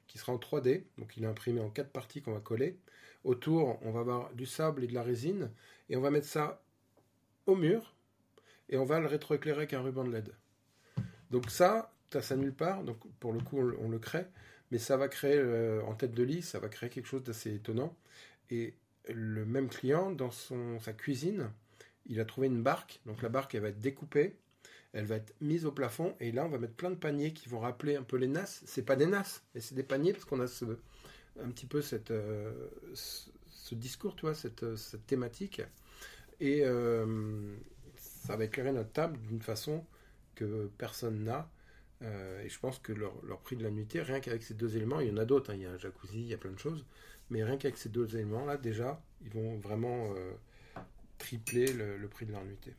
qui 0.08 0.18
sera 0.18 0.34
en 0.34 0.38
3D. 0.38 0.84
Donc, 0.98 1.16
il 1.16 1.24
est 1.24 1.28
imprimé 1.28 1.62
en 1.62 1.70
quatre 1.70 1.92
parties 1.92 2.22
qu'on 2.22 2.34
va 2.34 2.42
coller. 2.42 2.76
Autour, 3.24 3.80
on 3.84 3.92
va 3.92 4.02
avoir 4.02 4.34
du 4.34 4.46
sable 4.46 4.84
et 4.84 4.88
de 4.88 4.94
la 4.94 5.04
résine, 5.04 5.50
et 5.90 5.96
on 5.96 6.02
va 6.02 6.12
mettre 6.12 6.28
ça 6.28 6.62
au 7.46 7.56
mur, 7.56 7.96
et 8.70 8.78
on 8.78 8.86
va 8.86 9.00
le 9.00 9.08
rétroéclairer 9.08 9.60
avec 9.60 9.74
un 9.74 9.82
ruban 9.82 10.04
de 10.04 10.12
LED. 10.12 10.34
Donc 11.32 11.50
ça, 11.50 11.94
tu 12.10 12.18
as 12.18 12.22
ça 12.22 12.36
nulle 12.36 12.54
part, 12.54 12.84
donc 12.84 12.98
pour 13.20 13.34
le 13.34 13.40
coup, 13.40 13.60
on, 13.60 13.90
le 13.90 14.00
crée, 14.00 14.26
mais 14.72 14.78
ça 14.78 14.98
va 14.98 15.08
créer, 15.08 15.38
euh, 15.38 15.82
en 15.84 15.96
tête 15.96 16.14
de 16.14 16.24
lit, 16.24 16.42
ça 16.42 16.60
va 16.60 16.70
créer 16.70 16.90
quelque 16.90 17.08
chose 17.08 17.24
d'assez 17.24 17.54
étonnant. 17.56 17.96
Et 18.50 18.76
le 19.10 19.46
même 19.46 19.70
client, 19.70 20.12
dans 20.12 20.32
sa 20.32 20.94
cuisine, 20.94 21.50
il 22.06 22.20
a 22.20 22.26
trouvé 22.26 22.48
une 22.48 22.62
barque, 22.62 23.00
donc 23.06 23.22
la 23.22 23.30
barque, 23.30 23.56
elle 23.56 23.62
va 23.62 23.70
être 23.70 23.80
découpée, 23.80 24.36
elle 24.94 25.06
va 25.06 25.16
être 25.16 25.34
mise 25.42 25.66
au 25.66 25.72
plafond 25.72 26.16
et 26.20 26.32
là 26.32 26.46
on 26.46 26.50
va 26.50 26.60
mettre 26.60 26.76
plein 26.76 26.92
de 26.92 26.96
paniers 26.96 27.34
qui 27.34 27.50
vont 27.50 27.60
rappeler 27.60 27.96
un 27.96 28.04
peu 28.04 28.16
les 28.18 28.28
NAS. 28.28 28.62
C'est 28.66 28.86
pas 28.86 28.96
des 28.96 29.08
NAS, 29.08 29.42
mais 29.54 29.62
c'est 29.62 29.76
des 29.76 29.84
paniers 29.84 30.14
parce 30.14 30.26
qu'on 30.26 30.40
a 30.40 30.48
ce, 30.48 30.66
un 31.42 31.50
petit 31.50 31.66
peu 31.66 31.82
cette, 31.82 32.12
euh, 32.12 32.70
ce, 32.94 33.76
discours, 33.76 34.16
tu 34.16 34.26
cette, 34.34 34.76
cette 34.76 35.06
thématique. 35.06 35.62
Et 36.40 36.62
euh, 36.64 37.56
ça 37.96 38.36
va 38.36 38.46
éclairer 38.46 38.72
notre 38.72 38.92
table 38.92 39.20
d'une 39.28 39.42
façon 39.42 39.86
que 40.36 40.70
personne 40.78 41.24
n'a. 41.24 41.50
Euh, 42.02 42.44
et 42.44 42.50
je 42.50 42.60
pense 42.60 42.80
que 42.80 42.92
leur, 42.92 43.14
leur, 43.24 43.40
prix 43.40 43.56
de 43.56 43.64
la 43.64 43.72
nuitée, 43.72 44.02
rien 44.02 44.20
qu'avec 44.20 44.44
ces 44.44 44.54
deux 44.54 44.76
éléments, 44.76 45.00
il 45.00 45.08
y 45.08 45.12
en 45.12 45.18
a 45.18 45.26
d'autres, 45.26 45.52
hein. 45.52 45.56
il 45.56 45.62
y 45.62 45.66
a 45.66 45.72
un 45.72 45.78
jacuzzi, 45.78 46.20
il 46.20 46.28
y 46.28 46.34
a 46.34 46.38
plein 46.38 46.52
de 46.52 46.60
choses, 46.60 46.86
mais 47.30 47.44
rien 47.44 47.58
qu'avec 47.58 47.78
ces 47.78 47.90
deux 47.90 48.16
éléments-là, 48.16 48.58
déjà, 48.58 49.02
ils 49.22 49.30
vont 49.30 49.58
vraiment 49.58 50.14
tripler 51.24 51.72
le, 51.72 52.08
prix 52.08 52.26
de 52.26 52.34
leur 52.34 52.44
nuitée. 52.44 52.76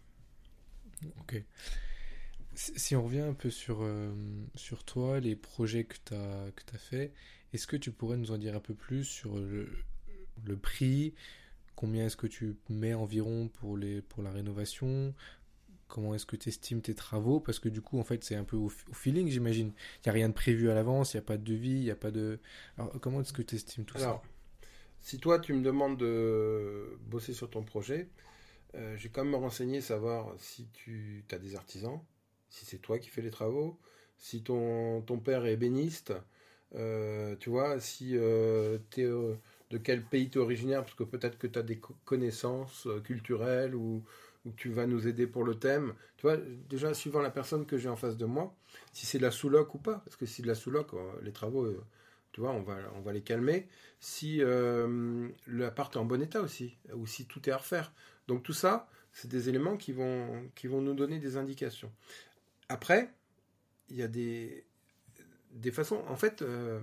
Ok. 1.21 1.43
Si 2.55 2.95
on 2.95 3.03
revient 3.03 3.21
un 3.21 3.35
peu 3.35 3.51
sur, 3.51 3.79
euh, 3.83 4.13
sur 4.55 4.85
toi, 4.85 5.19
les 5.19 5.35
projets 5.35 5.85
que 5.85 5.97
tu 6.05 6.15
as, 6.15 6.51
que 6.55 6.75
as 6.75 6.79
fait, 6.79 7.13
est-ce 7.55 7.69
que 7.69 7.77
tu 7.77 7.93
pourrais 7.93 8.17
nous 8.17 8.33
en 8.33 8.39
dire 8.39 8.57
un 8.57 8.61
peu 8.61 8.75
plus 8.75 9.05
sur 9.05 9.37
le, 9.37 9.69
prix? 10.61 11.15
Combien 11.77 12.07
est-ce 12.07 12.17
que 12.17 12.27
tu 12.27 12.57
mets 12.69 12.95
environ 12.95 13.49
pour, 13.49 13.77
les, 13.77 14.03
pour 14.03 14.25
la 14.25 14.33
rénovation? 14.33 15.15
Comment 15.87 16.17
est-ce 16.17 16.27
que 16.27 16.35
tu 16.35 16.49
estimes 16.49 16.83
tes 16.83 16.97
travaux? 16.97 17.39
Parce 17.39 17.61
que 17.61 17.69
du 17.69 17.81
coup, 17.81 18.01
en 18.01 18.03
fait, 18.03 18.25
c'est 18.25 18.35
un 18.35 18.43
peu 18.43 18.57
au, 18.57 18.69
feeling, 18.69 19.29
j'imagine. 19.29 19.69
Il 19.69 20.07
n'y 20.07 20.11
a 20.11 20.13
rien 20.13 20.29
de 20.29 20.35
prévu 20.35 20.69
à 20.69 20.75
l'avance, 20.75 21.15
il 21.15 21.19
n'y 21.19 21.21
a 21.21 21.27
pas 21.27 21.37
de 21.37 21.45
devis, 21.45 21.71
il 21.71 21.85
n'y 21.85 21.91
a 21.93 21.97
pas 21.97 22.11
de... 22.11 22.41
Alors, 22.77 22.93
comment 23.01 23.21
est-ce 23.21 23.33
que 23.33 23.43
tu 23.43 23.55
estimes 23.55 23.85
tout 23.85 23.99
Alors, 23.99 24.25
Si 25.01 25.21
toi, 25.21 25.39
tu 25.39 25.53
me 25.53 25.63
demandes 25.63 25.97
de 25.97 26.99
bosser 27.03 27.35
sur 27.35 27.49
ton 27.51 27.63
projet, 27.63 28.09
euh, 28.75 28.97
j'ai 28.97 29.11
quand 29.11 29.25
même 29.25 29.37
renseigné, 29.37 29.81
savoir 29.81 30.35
si 30.39 30.67
tu 30.73 31.25
as 31.31 31.39
des 31.39 31.55
artisans, 31.55 32.01
si 32.49 32.65
c'est 32.65 32.79
toi 32.79 32.99
qui 32.99 33.11
fais 33.11 33.23
les 33.23 33.31
travaux, 33.31 33.79
si 34.19 34.43
ton, 34.43 35.03
ton 35.03 35.21
père 35.21 35.47
est 35.47 35.53
ébéniste, 35.53 36.15
tu 36.75 37.51
vois, 37.51 37.81
si 37.81 38.17
euh, 38.17 38.79
tu 38.91 39.03
es 39.03 39.05
euh, 39.05 39.35
de 39.71 39.79
quel 39.79 40.03
pays 40.03 40.29
tu 40.29 40.39
es 40.39 40.41
originaire, 40.41 40.83
parce 40.83 40.95
que 40.95 41.05
peut-être 41.05 41.39
que 41.39 41.47
tu 41.47 41.59
as 41.59 41.63
des 41.63 41.81
connaissances 42.05 42.89
culturelles 43.05 43.75
ou, 43.75 44.03
ou, 44.45 44.53
tu 44.53 44.71
vas 44.71 44.87
nous 44.87 45.07
aider 45.07 45.27
pour 45.27 45.45
le 45.45 45.55
thème. 45.55 45.95
Tu 46.17 46.23
vois, 46.23 46.37
déjà, 46.69 46.95
suivant 46.95 47.21
la 47.21 47.31
personne 47.31 47.67
que 47.67 47.79
j'ai 47.79 47.89
en 47.89 47.97
face 47.97 48.17
de 48.17 48.25
moi, 48.25 48.55
si 48.93 49.07
c'est 49.07 49.19
de 49.19 49.23
la 49.23 49.31
sous-loc 49.31 49.75
ou 49.75 49.79
pas, 49.79 50.03
parce 50.05 50.17
que 50.17 50.27
si 50.27 50.35
c'est 50.35 50.43
de 50.43 50.49
la 50.49 50.55
sous-loc, 50.55 50.91
les 51.23 51.33
travaux, 51.33 51.73
tu 52.33 52.41
vois, 52.41 52.51
on 52.53 52.63
va, 52.63 52.77
on 52.97 53.01
va 53.01 53.13
les 53.13 53.23
calmer. 53.23 53.69
Si 54.01 54.41
l'appart 55.47 55.95
est 55.95 55.99
en 55.99 56.05
bon 56.05 56.21
état 56.23 56.41
aussi, 56.41 56.77
ou 56.95 57.07
si 57.07 57.27
tout 57.27 57.49
est 57.49 57.53
à 57.53 57.59
refaire. 57.59 57.93
Donc 58.29 58.43
tout 58.43 58.53
ça, 58.53 58.89
c'est 59.13 59.29
des 59.29 59.49
éléments 59.49 59.77
qui 59.77 59.93
vont, 59.93 60.51
qui 60.55 60.67
vont 60.67 60.83
nous 60.83 60.95
donner 60.95 61.19
des 61.19 61.37
indications. 61.37 61.93
Après, 62.69 63.11
il 63.89 63.97
y 63.97 64.03
a 64.03 64.09
des, 64.09 64.65
des 65.55 65.71
façons. 65.71 66.03
En 66.09 66.17
fait, 66.17 66.43
euh, 66.43 66.81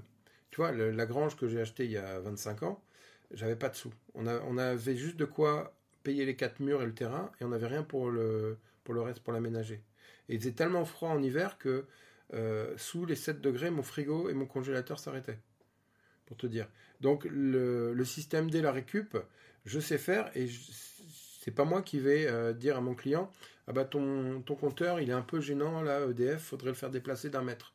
tu 0.50 0.58
vois, 0.58 0.72
la 0.72 1.06
grange 1.06 1.36
que 1.36 1.48
j'ai 1.48 1.62
achetée 1.62 1.86
il 1.86 1.92
y 1.92 1.98
a 1.98 2.20
25 2.20 2.64
ans, 2.64 2.84
j'avais 3.32 3.56
pas 3.56 3.70
de 3.70 3.76
sous. 3.76 3.94
On, 4.16 4.58
avait 4.58 4.96
juste 4.96 5.18
de 5.18 5.26
quoi 5.26 5.74
payer 6.04 6.26
les 6.26 6.36
quatre 6.36 6.60
murs 6.60 6.82
et 6.82 6.86
le 6.86 6.94
terrain, 6.94 7.32
et 7.40 7.46
on 7.46 7.50
n'avait 7.50 7.68
rien 7.68 7.84
pour 7.84 8.10
le, 8.10 8.58
pour 8.84 8.94
le 8.94 9.02
reste, 9.02 9.20
pour 9.22 9.34
l'aménager. 9.34 9.82
Et 10.28 10.36
il 10.36 10.40
faisait 10.40 10.52
tellement 10.52 10.86
froid 10.86 11.10
en 11.10 11.22
hiver 11.22 11.58
que 11.58 11.86
euh, 12.34 12.74
sous 12.78 13.06
les 13.06 13.16
7 13.16 13.42
degrés, 13.42 13.70
mon 13.70 13.84
frigo 13.84 14.30
et 14.30 14.34
mon 14.34 14.46
congélateur 14.46 15.00
s'arrêtaient. 15.00 15.40
Pour 16.26 16.38
te 16.38 16.48
dire. 16.48 16.68
Donc 17.02 17.26
le, 17.30 18.04
système 18.06 18.50
D, 18.50 18.62
la 18.62 18.72
récup, 18.72 19.18
je 19.66 19.80
sais 19.80 19.98
faire 19.98 20.32
et 20.36 20.48
c'est 21.42 21.52
pas 21.52 21.66
moi 21.66 21.82
qui 21.82 22.00
vais 22.00 22.28
euh, 22.28 22.54
dire 22.54 22.78
à 22.78 22.82
mon 22.82 22.96
client 22.96 23.30
ah 23.68 23.74
bah 23.74 23.86
ton, 23.86 24.42
ton 24.42 24.56
compteur 24.56 25.00
il 25.00 25.10
est 25.10 25.14
un 25.14 25.22
peu 25.22 25.40
gênant 25.40 25.82
là 25.82 26.06
EDF 26.08 26.42
faudrait 26.42 26.70
le 26.70 26.76
faire 26.76 26.90
déplacer 26.90 27.30
d'un 27.30 27.44
mètre 27.44 27.74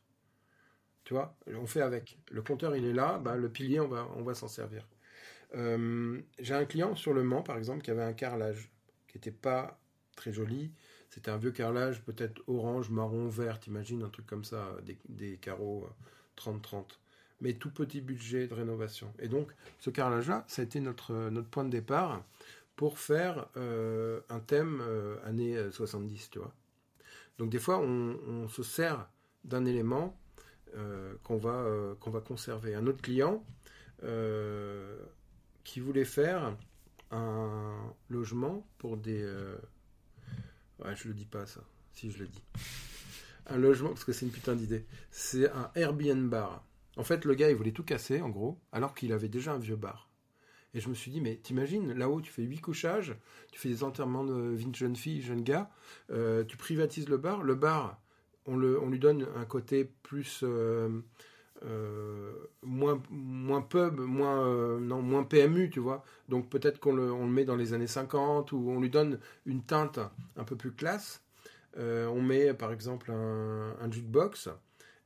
tu 1.07 1.13
vois 1.13 1.33
on 1.55 1.65
fait 1.65 1.81
avec. 1.81 2.19
Le 2.31 2.41
compteur 2.41 2.75
il 2.75 2.83
est 2.83 2.91
là 2.91 3.17
bah, 3.17 3.37
le 3.37 3.47
pilier 3.47 3.79
on 3.79 3.87
va 3.87 4.09
on 4.17 4.23
va 4.23 4.33
s'en 4.33 4.49
servir. 4.49 4.85
Euh, 5.55 6.19
j'ai 6.39 6.53
un 6.53 6.65
client 6.65 6.95
sur 6.95 7.13
le 7.13 7.23
Mans 7.23 7.43
par 7.43 7.57
exemple 7.57 7.81
qui 7.81 7.91
avait 7.91 8.03
un 8.03 8.11
carrelage 8.11 8.69
qui 9.07 9.17
était 9.17 9.31
pas 9.31 9.79
très 10.17 10.33
joli. 10.33 10.73
C'était 11.09 11.31
un 11.31 11.37
vieux 11.37 11.51
carrelage 11.51 12.03
peut-être 12.03 12.41
orange 12.47 12.89
marron 12.89 13.29
vert 13.29 13.57
t'imagines 13.57 14.03
un 14.03 14.09
truc 14.09 14.25
comme 14.25 14.43
ça 14.43 14.75
des, 15.07 15.37
carreaux 15.37 15.87
30-30 16.37 16.75
euh, 16.75 16.81
mais 17.39 17.53
tout 17.53 17.71
petit 17.71 18.01
budget 18.01 18.47
de 18.47 18.53
rénovation. 18.53 19.13
Et 19.19 19.29
donc 19.29 19.47
ce 19.79 19.89
carrelage 19.89 20.27
là 20.27 20.43
ça 20.49 20.61
a 20.61 20.65
été 20.65 20.81
notre 20.81 21.31
point 21.43 21.63
de 21.63 21.69
départ 21.69 22.21
pour 22.75 22.99
faire 22.99 23.47
euh, 23.55 24.19
un 24.27 24.41
thème 24.41 24.81
euh, 24.81 25.15
années 25.25 25.57
70, 25.71 26.31
tu 26.31 26.39
vois. 26.39 26.53
Donc 27.37 27.49
des 27.49 27.59
fois, 27.59 27.79
on, 27.79 28.47
se 28.49 28.63
sert 28.63 29.07
d'un 29.43 29.65
élément 29.65 30.17
qu'on 31.23 31.37
va, 31.37 31.95
qu'on 31.99 32.11
va 32.11 32.21
conserver. 32.21 32.75
Un 32.75 32.87
autre 32.87 33.01
client 33.01 33.43
qui 35.63 35.79
voulait 35.79 36.05
faire 36.05 36.55
un 37.11 37.93
logement 38.09 38.65
pour 38.77 38.97
des... 38.97 39.25
Ouais, 40.79 40.95
je 40.95 41.07
le 41.07 41.13
dis 41.13 41.25
pas 41.25 41.45
ça, 41.45 41.61
si 41.93 42.11
je 42.11 42.19
le 42.19 42.27
dis. 42.27 42.43
Un 43.47 43.57
logement, 43.57 43.89
parce 43.89 44.03
que 44.03 44.11
c'est 44.11 44.25
une 44.25 44.31
putain 44.31 44.55
d'idée. 44.55 44.85
C'est 45.09 45.49
un 45.51 45.71
Airbnb 45.75 46.29
bar. 46.29 46.63
En 46.97 47.03
fait, 47.03 47.25
le 47.25 47.33
gars, 47.33 47.49
il 47.49 47.55
voulait 47.55 47.71
tout 47.71 47.83
casser, 47.83 48.21
en 48.21 48.29
gros, 48.29 48.59
alors 48.71 48.93
qu'il 48.93 49.13
avait 49.13 49.29
déjà 49.29 49.53
un 49.53 49.59
vieux 49.59 49.75
bar. 49.75 50.09
Et 50.73 50.79
je 50.79 50.89
me 50.89 50.93
suis 50.93 51.11
dit, 51.11 51.21
mais 51.21 51.37
t'imagines, 51.37 51.93
là-haut, 51.93 52.21
tu 52.21 52.31
fais 52.31 52.43
huit 52.43 52.59
couchages, 52.59 53.15
tu 53.51 53.59
fais 53.59 53.69
des 53.69 53.83
enterrements 53.83 54.25
de 54.25 54.49
vie 54.49 54.65
de 54.65 54.75
jeunes 54.75 54.95
filles, 54.95 55.21
jeunes 55.21 55.43
gars, 55.43 55.71
euh, 56.11 56.43
tu 56.43 56.57
privatises 56.57 57.07
le 57.07 57.17
bar. 57.17 57.41
Le 57.41 57.55
bar, 57.55 58.01
on, 58.47 58.57
le, 58.57 58.79
on 58.81 58.89
lui 58.89 58.99
donne 58.99 59.27
un 59.35 59.45
côté 59.45 59.89
plus. 60.03 60.41
Euh, 60.43 60.89
euh, 61.65 62.33
moins, 62.61 63.01
moins 63.09 63.61
pub, 63.61 63.99
moins, 63.99 64.79
non, 64.79 65.01
moins 65.01 65.23
PMU, 65.23 65.71
tu 65.71 65.79
vois. 65.79 66.03
Donc 66.29 66.49
peut-être 66.49 66.79
qu'on 66.79 66.93
le, 66.93 67.11
on 67.11 67.25
le 67.25 67.31
met 67.31 67.45
dans 67.45 67.55
les 67.55 67.73
années 67.73 67.87
50 67.87 68.51
ou 68.51 68.69
on 68.69 68.79
lui 68.79 68.91
donne 68.91 69.19
une 69.47 69.63
teinte 69.63 69.99
un 70.35 70.43
peu 70.43 70.55
plus 70.55 70.71
classe. 70.71 71.23
on 71.75 72.21
met 72.21 72.53
par 72.53 72.71
exemple 72.71 73.11
un 73.11 73.91
jukebox 73.91 74.49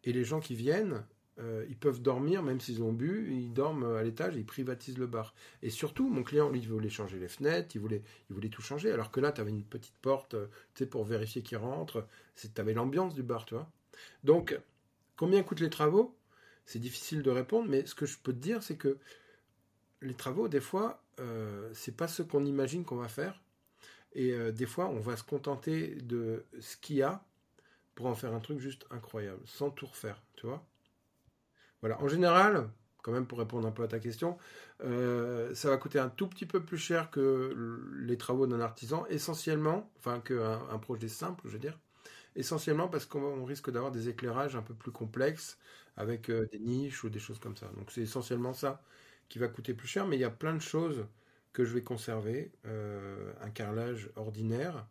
et 0.03 0.11
les 0.11 0.23
gens 0.23 0.39
qui 0.39 0.55
viennent, 0.55 1.03
euh, 1.41 1.65
ils 1.69 1.77
peuvent 1.77 2.01
dormir, 2.01 2.43
même 2.43 2.59
s'ils 2.59 2.83
ont 2.83 2.93
bu, 2.93 3.31
ils 3.31 3.53
dorment 3.53 3.95
à 3.95 4.03
l'étage, 4.03 4.35
ils 4.35 4.45
privatisent 4.45 4.97
le 4.97 5.07
bar. 5.07 5.33
Et 5.61 5.69
surtout, 5.69 6.09
mon 6.09 6.23
client, 6.23 6.49
lui, 6.49 6.59
il 6.59 6.67
voulait 6.67 6.89
changer 6.89 7.19
les 7.19 7.27
fenêtres, 7.27 7.75
il 7.75 7.81
voulait, 7.81 8.03
il 8.29 8.33
voulait 8.33 8.49
tout 8.49 8.61
changer, 8.61 8.91
alors 8.91 9.11
que 9.11 9.19
là, 9.19 9.31
tu 9.31 9.41
avais 9.41 9.51
une 9.51 9.63
petite 9.63 9.95
porte, 10.01 10.35
euh, 10.35 10.47
tu 10.75 10.83
sais, 10.83 10.85
pour 10.85 11.03
vérifier 11.03 11.41
qu'il 11.41 11.57
rentre, 11.57 12.07
tu 12.35 12.49
avais 12.61 12.73
l'ambiance 12.73 13.13
du 13.13 13.23
bar, 13.23 13.45
tu 13.45 13.55
vois. 13.55 13.69
Donc, 14.23 14.59
combien 15.17 15.43
coûtent 15.43 15.59
les 15.59 15.69
travaux? 15.69 16.15
C'est 16.65 16.79
difficile 16.79 17.23
de 17.23 17.31
répondre, 17.31 17.69
mais 17.69 17.85
ce 17.85 17.95
que 17.95 18.05
je 18.05 18.17
peux 18.17 18.33
te 18.33 18.39
dire, 18.39 18.63
c'est 18.63 18.77
que 18.77 18.97
les 20.01 20.13
travaux, 20.13 20.47
des 20.47 20.61
fois, 20.61 21.03
euh, 21.19 21.69
c'est 21.73 21.95
pas 21.95 22.07
ce 22.07 22.23
qu'on 22.23 22.45
imagine 22.45 22.85
qu'on 22.85 22.95
va 22.95 23.07
faire. 23.07 23.41
Et 24.13 24.33
euh, 24.33 24.51
des 24.51 24.65
fois, 24.65 24.87
on 24.89 24.99
va 24.99 25.15
se 25.17 25.23
contenter 25.23 25.95
de 25.95 26.45
ce 26.59 26.77
qu'il 26.77 26.97
y 26.97 27.01
a 27.01 27.23
pour 27.95 28.07
en 28.07 28.15
faire 28.15 28.33
un 28.33 28.39
truc 28.39 28.59
juste 28.59 28.85
incroyable, 28.89 29.41
sans 29.45 29.69
tout 29.69 29.85
refaire, 29.85 30.21
tu 30.35 30.47
vois. 30.47 30.65
Voilà. 31.81 32.01
En 32.01 32.07
général, 32.07 32.69
quand 33.01 33.11
même 33.11 33.25
pour 33.27 33.39
répondre 33.39 33.67
un 33.67 33.71
peu 33.71 33.83
à 33.83 33.87
ta 33.87 33.99
question, 33.99 34.37
euh, 34.83 35.53
ça 35.55 35.69
va 35.69 35.77
coûter 35.77 35.99
un 35.99 36.09
tout 36.09 36.27
petit 36.27 36.45
peu 36.45 36.63
plus 36.63 36.77
cher 36.77 37.09
que 37.11 37.55
les 37.99 38.17
travaux 38.17 38.47
d'un 38.47 38.59
artisan, 38.61 39.05
essentiellement, 39.07 39.91
enfin 39.97 40.19
qu'un 40.21 40.61
un 40.69 40.77
projet 40.79 41.07
simple, 41.07 41.43
je 41.47 41.51
veux 41.53 41.59
dire, 41.59 41.79
essentiellement 42.35 42.87
parce 42.89 43.05
qu'on 43.05 43.45
risque 43.45 43.71
d'avoir 43.71 43.91
des 43.91 44.09
éclairages 44.09 44.55
un 44.55 44.61
peu 44.63 44.73
plus 44.75 44.91
complexes 44.91 45.59
avec 45.97 46.29
euh, 46.29 46.47
des 46.51 46.59
niches 46.59 47.03
ou 47.03 47.09
des 47.09 47.19
choses 47.19 47.39
comme 47.39 47.57
ça. 47.57 47.67
Donc 47.77 47.91
c'est 47.91 48.01
essentiellement 48.01 48.53
ça 48.53 48.81
qui 49.29 49.39
va 49.39 49.47
coûter 49.49 49.73
plus 49.73 49.87
cher, 49.87 50.07
mais 50.07 50.17
il 50.17 50.21
y 50.21 50.23
a 50.25 50.29
plein 50.31 50.53
de 50.55 50.61
choses 50.61 51.05
que 51.53 51.65
je 51.65 51.73
vais 51.73 51.83
conserver. 51.83 52.51
Euh, 52.65 53.33
un 53.41 53.49
carrelage 53.51 54.09
ordinaire, 54.15 54.87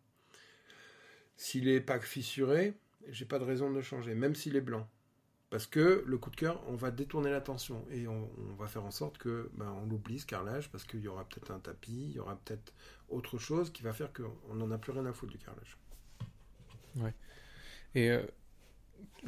s'il 1.36 1.66
est 1.68 1.80
pas 1.80 1.99
fissuré, 2.01 2.74
j'ai 3.09 3.24
pas 3.24 3.38
de 3.41 3.45
raison 3.45 3.68
de 3.70 3.74
le 3.76 3.82
changer, 3.82 4.14
même 4.14 4.34
s'il 4.36 4.55
est 4.57 4.61
blanc. 4.61 4.88
Parce 5.51 5.66
que 5.66 6.05
le 6.07 6.16
coup 6.16 6.30
de 6.30 6.36
cœur, 6.36 6.62
on 6.68 6.76
va 6.76 6.92
détourner 6.92 7.30
l'attention 7.30 7.84
et 7.90 8.07
on, 8.07 8.30
va 8.57 8.68
faire 8.68 8.84
en 8.84 8.92
sorte 8.92 9.18
que 9.18 9.51
ben, 9.55 9.68
on 9.82 9.86
l'oublie 9.86 10.20
ce 10.20 10.26
carrelage 10.26 10.70
parce 10.70 10.84
qu'il 10.84 11.01
y 11.01 11.09
aura 11.09 11.24
peut-être 11.24 11.51
un 11.51 11.59
tapis, 11.59 12.07
il 12.11 12.12
y 12.12 12.20
aura 12.20 12.36
peut-être 12.36 12.72
autre 13.09 13.36
chose 13.36 13.72
qui 13.72 13.82
va 13.82 13.92
faire 13.92 14.12
qu'on 14.12 14.55
n'en 14.55 14.70
a 14.70 14.78
plus 14.78 14.92
rien 14.92 15.05
à 15.07 15.12
foutre 15.12 15.32
du 15.32 15.38
carrelage. 15.38 15.76
Ouais. 16.96 17.14
Et 17.96 18.11
euh, 18.11 18.22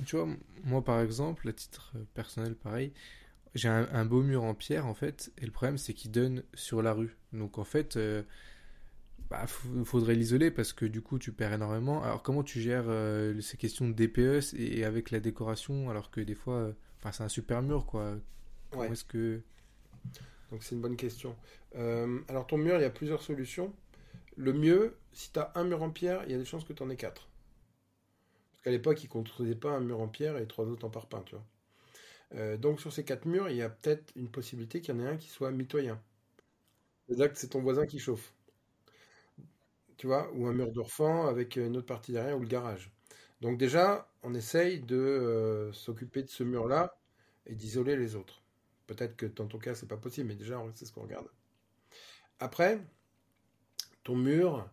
tu 0.06 0.16
vois, 0.16 0.28
moi 0.62 0.84
par 0.84 1.00
exemple, 1.00 1.48
à 1.48 1.52
titre 1.52 1.92
personnel, 2.14 2.54
pareil, 2.54 2.92
j'ai 3.56 3.68
un, 3.68 4.04
beau 4.04 4.22
mur 4.22 4.44
en 4.44 4.54
pierre 4.54 4.86
en 4.86 4.94
fait, 4.94 5.32
et 5.38 5.44
le 5.44 5.50
problème 5.50 5.76
c'est 5.76 5.92
qu'il 5.92 6.12
donne 6.12 6.44
sur 6.54 6.82
la 6.82 6.92
rue. 6.92 7.16
Donc 7.32 7.58
en 7.58 7.64
fait, 7.64 7.96
euh, 7.96 8.22
bah, 9.32 9.46
faudrait 9.46 10.14
l'isoler 10.14 10.50
parce 10.50 10.74
que 10.74 10.84
du 10.84 11.00
coup 11.00 11.18
tu 11.18 11.32
perds 11.32 11.54
énormément. 11.54 12.02
Alors 12.02 12.22
comment 12.22 12.42
tu 12.42 12.60
gères 12.60 12.84
euh, 12.88 13.40
ces 13.40 13.56
questions 13.56 13.88
de 13.88 13.94
DPS 13.94 14.52
et, 14.52 14.84
avec 14.84 15.10
la 15.10 15.20
décoration 15.20 15.88
alors 15.88 16.10
que 16.10 16.20
des 16.20 16.34
fois, 16.34 16.56
euh, 16.56 16.72
c'est 17.10 17.22
un 17.22 17.30
super 17.30 17.62
mur 17.62 17.86
quoi. 17.86 18.18
Comment 18.70 18.84
est-ce 18.84 19.06
que 19.06 19.40
donc 20.50 20.62
c'est 20.62 20.74
une 20.74 20.82
bonne 20.82 20.96
question. 20.96 21.34
Euh, 21.76 22.20
alors 22.28 22.46
ton 22.46 22.58
mur, 22.58 22.76
il 22.76 22.82
y 22.82 22.84
a 22.84 22.90
plusieurs 22.90 23.22
solutions. 23.22 23.72
Le 24.36 24.52
mieux, 24.52 24.98
si 25.14 25.32
tu 25.32 25.38
as 25.38 25.50
un 25.54 25.64
mur 25.64 25.82
en 25.82 25.88
pierre, 25.88 26.24
il 26.26 26.32
y 26.32 26.34
a 26.34 26.38
des 26.38 26.44
chances 26.44 26.64
que 26.64 26.74
tu 26.74 26.82
en 26.82 26.90
aies 26.90 26.96
quatre. 26.96 27.30
Parce 28.50 28.64
qu'à 28.64 28.70
l'époque, 28.70 29.02
ils 29.02 29.06
ne 29.06 29.12
construisaient 29.12 29.54
pas 29.54 29.70
un 29.70 29.80
mur 29.80 30.00
en 30.00 30.08
pierre 30.08 30.36
et 30.36 30.46
trois 30.46 30.66
autres 30.66 30.84
en 30.84 30.90
parpaing, 30.90 31.22
tu 31.24 31.36
vois. 31.36 32.56
Donc 32.58 32.82
sur 32.82 32.92
ces 32.92 33.04
quatre 33.04 33.24
murs, 33.24 33.48
il 33.48 33.56
y 33.56 33.62
a 33.62 33.70
peut-être 33.70 34.12
une 34.14 34.28
possibilité 34.28 34.82
qu'il 34.82 34.94
y 34.94 34.98
en 34.98 35.00
ait 35.00 35.08
un 35.08 35.16
qui 35.16 35.30
soit 35.30 35.50
mitoyen. 35.50 35.98
C'est-à-dire 37.06 37.32
que 37.32 37.38
c'est 37.38 37.48
ton 37.48 37.62
voisin 37.62 37.86
qui 37.86 37.98
chauffe. 37.98 38.34
Ou 40.04 40.46
un 40.46 40.52
mur 40.52 40.72
d'orfan 40.72 41.26
avec 41.26 41.56
une 41.56 41.76
autre 41.76 41.86
partie 41.86 42.12
derrière 42.12 42.36
ou 42.36 42.40
le 42.40 42.48
garage. 42.48 42.90
Donc 43.40 43.58
déjà, 43.58 44.08
on 44.22 44.34
essaye 44.34 44.80
de 44.80 44.96
euh, 44.96 45.72
s'occuper 45.72 46.22
de 46.22 46.28
ce 46.28 46.44
mur-là 46.44 46.96
et 47.46 47.54
d'isoler 47.54 47.96
les 47.96 48.14
autres. 48.14 48.42
Peut-être 48.86 49.16
que 49.16 49.26
dans 49.26 49.46
ton 49.46 49.58
cas, 49.58 49.74
c'est 49.74 49.88
pas 49.88 49.96
possible, 49.96 50.28
mais 50.28 50.34
déjà, 50.34 50.62
c'est 50.74 50.86
ce 50.86 50.92
qu'on 50.92 51.02
regarde. 51.02 51.28
Après, 52.40 52.80
ton 54.04 54.16
mur, 54.16 54.68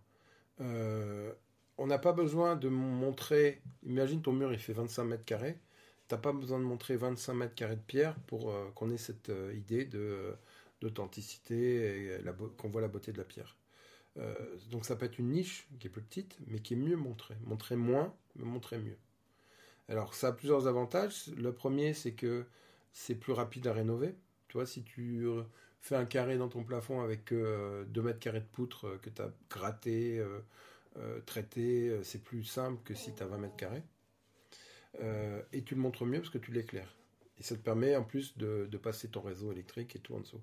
euh, 0.62 1.32
on 1.78 1.88
n'a 1.88 2.00
pas 2.00 2.14
besoin 2.14 2.56
de 2.56 2.70
montrer. 2.70 3.62
Imagine 3.84 4.22
ton 4.22 4.34
mur, 4.34 4.52
il 4.52 4.60
fait 4.60 4.74
25 4.74 5.04
mètres 5.04 5.26
carrés. 5.26 5.60
T'as 6.08 6.18
pas 6.18 6.34
besoin 6.34 6.60
de 6.60 6.64
montrer 6.66 6.98
25 6.98 7.34
mètres 7.34 7.56
carrés 7.56 7.76
de 7.76 7.82
pierre 7.82 8.16
pour 8.28 8.52
euh, 8.52 8.70
qu'on 8.76 8.90
ait 8.90 8.98
cette 8.98 9.30
euh, 9.30 9.54
idée 9.54 9.86
d'authenticité 10.82 12.16
et 12.16 12.22
qu'on 12.58 12.70
voit 12.70 12.82
la 12.82 12.88
beauté 12.88 13.12
de 13.12 13.18
la 13.18 13.24
pierre. 13.24 13.58
Donc 14.72 14.86
ça 14.86 14.96
peut 14.96 15.06
être 15.06 15.18
une 15.18 15.32
niche 15.32 15.68
qui 15.80 15.88
est 15.88 15.90
plus 15.90 16.02
petite, 16.02 16.38
mais 16.48 16.60
qui 16.60 16.74
est 16.74 16.78
mieux 16.78 16.98
montrée. 16.98 17.38
Montrer 17.46 17.76
moins, 17.76 18.14
mais 18.36 18.46
montrer 18.46 18.78
mieux. 18.78 18.98
Alors 19.88 20.14
ça 20.14 20.28
a 20.28 20.32
plusieurs 20.32 20.68
avantages. 20.68 21.28
Le 21.38 21.54
premier, 21.54 21.94
c'est 21.94 22.12
que 22.12 22.46
c'est 22.92 23.16
plus 23.16 23.34
rapide 23.34 23.68
à 23.68 23.74
rénover. 23.74 24.16
Tu 24.50 24.58
vois, 24.58 24.66
si 24.66 24.84
tu 24.84 25.26
fais 25.80 25.96
un 25.96 26.06
carré 26.06 26.38
dans 26.38 26.50
ton 26.50 26.64
plafond 26.64 27.02
avec 27.02 27.32
2 27.34 27.86
mètres 28.02 28.20
carrés 28.20 28.42
de 28.42 28.46
poutre 28.46 29.00
que 29.02 29.10
tu 29.10 29.22
as 29.22 29.32
gratté, 29.50 30.22
euh, 30.98 31.22
traité, 31.22 31.90
euh, 31.90 32.04
c'est 32.04 32.24
plus 32.24 32.44
simple 32.44 32.82
que 32.84 32.94
si 32.94 33.14
tu 33.14 33.22
as 33.22 33.28
20 33.28 33.38
mètres 33.38 33.56
carrés. 33.56 33.84
Euh, 35.02 35.42
et 35.54 35.64
tu 35.64 35.76
le 35.76 35.82
montres 35.82 36.06
mieux 36.06 36.20
parce 36.20 36.32
que 36.32 36.40
tu 36.40 36.52
l'éclaires. 36.52 36.96
Et 37.38 37.44
ça 37.44 37.56
te 37.56 37.62
permet 37.62 37.96
en 37.96 38.04
plus 38.04 38.38
de, 38.38 38.66
passer 38.82 39.08
ton 39.08 39.22
réseau 39.22 39.52
électrique 39.52 39.96
et 39.96 40.00
tout 40.00 40.16
en 40.16 40.20
dessous. 40.20 40.42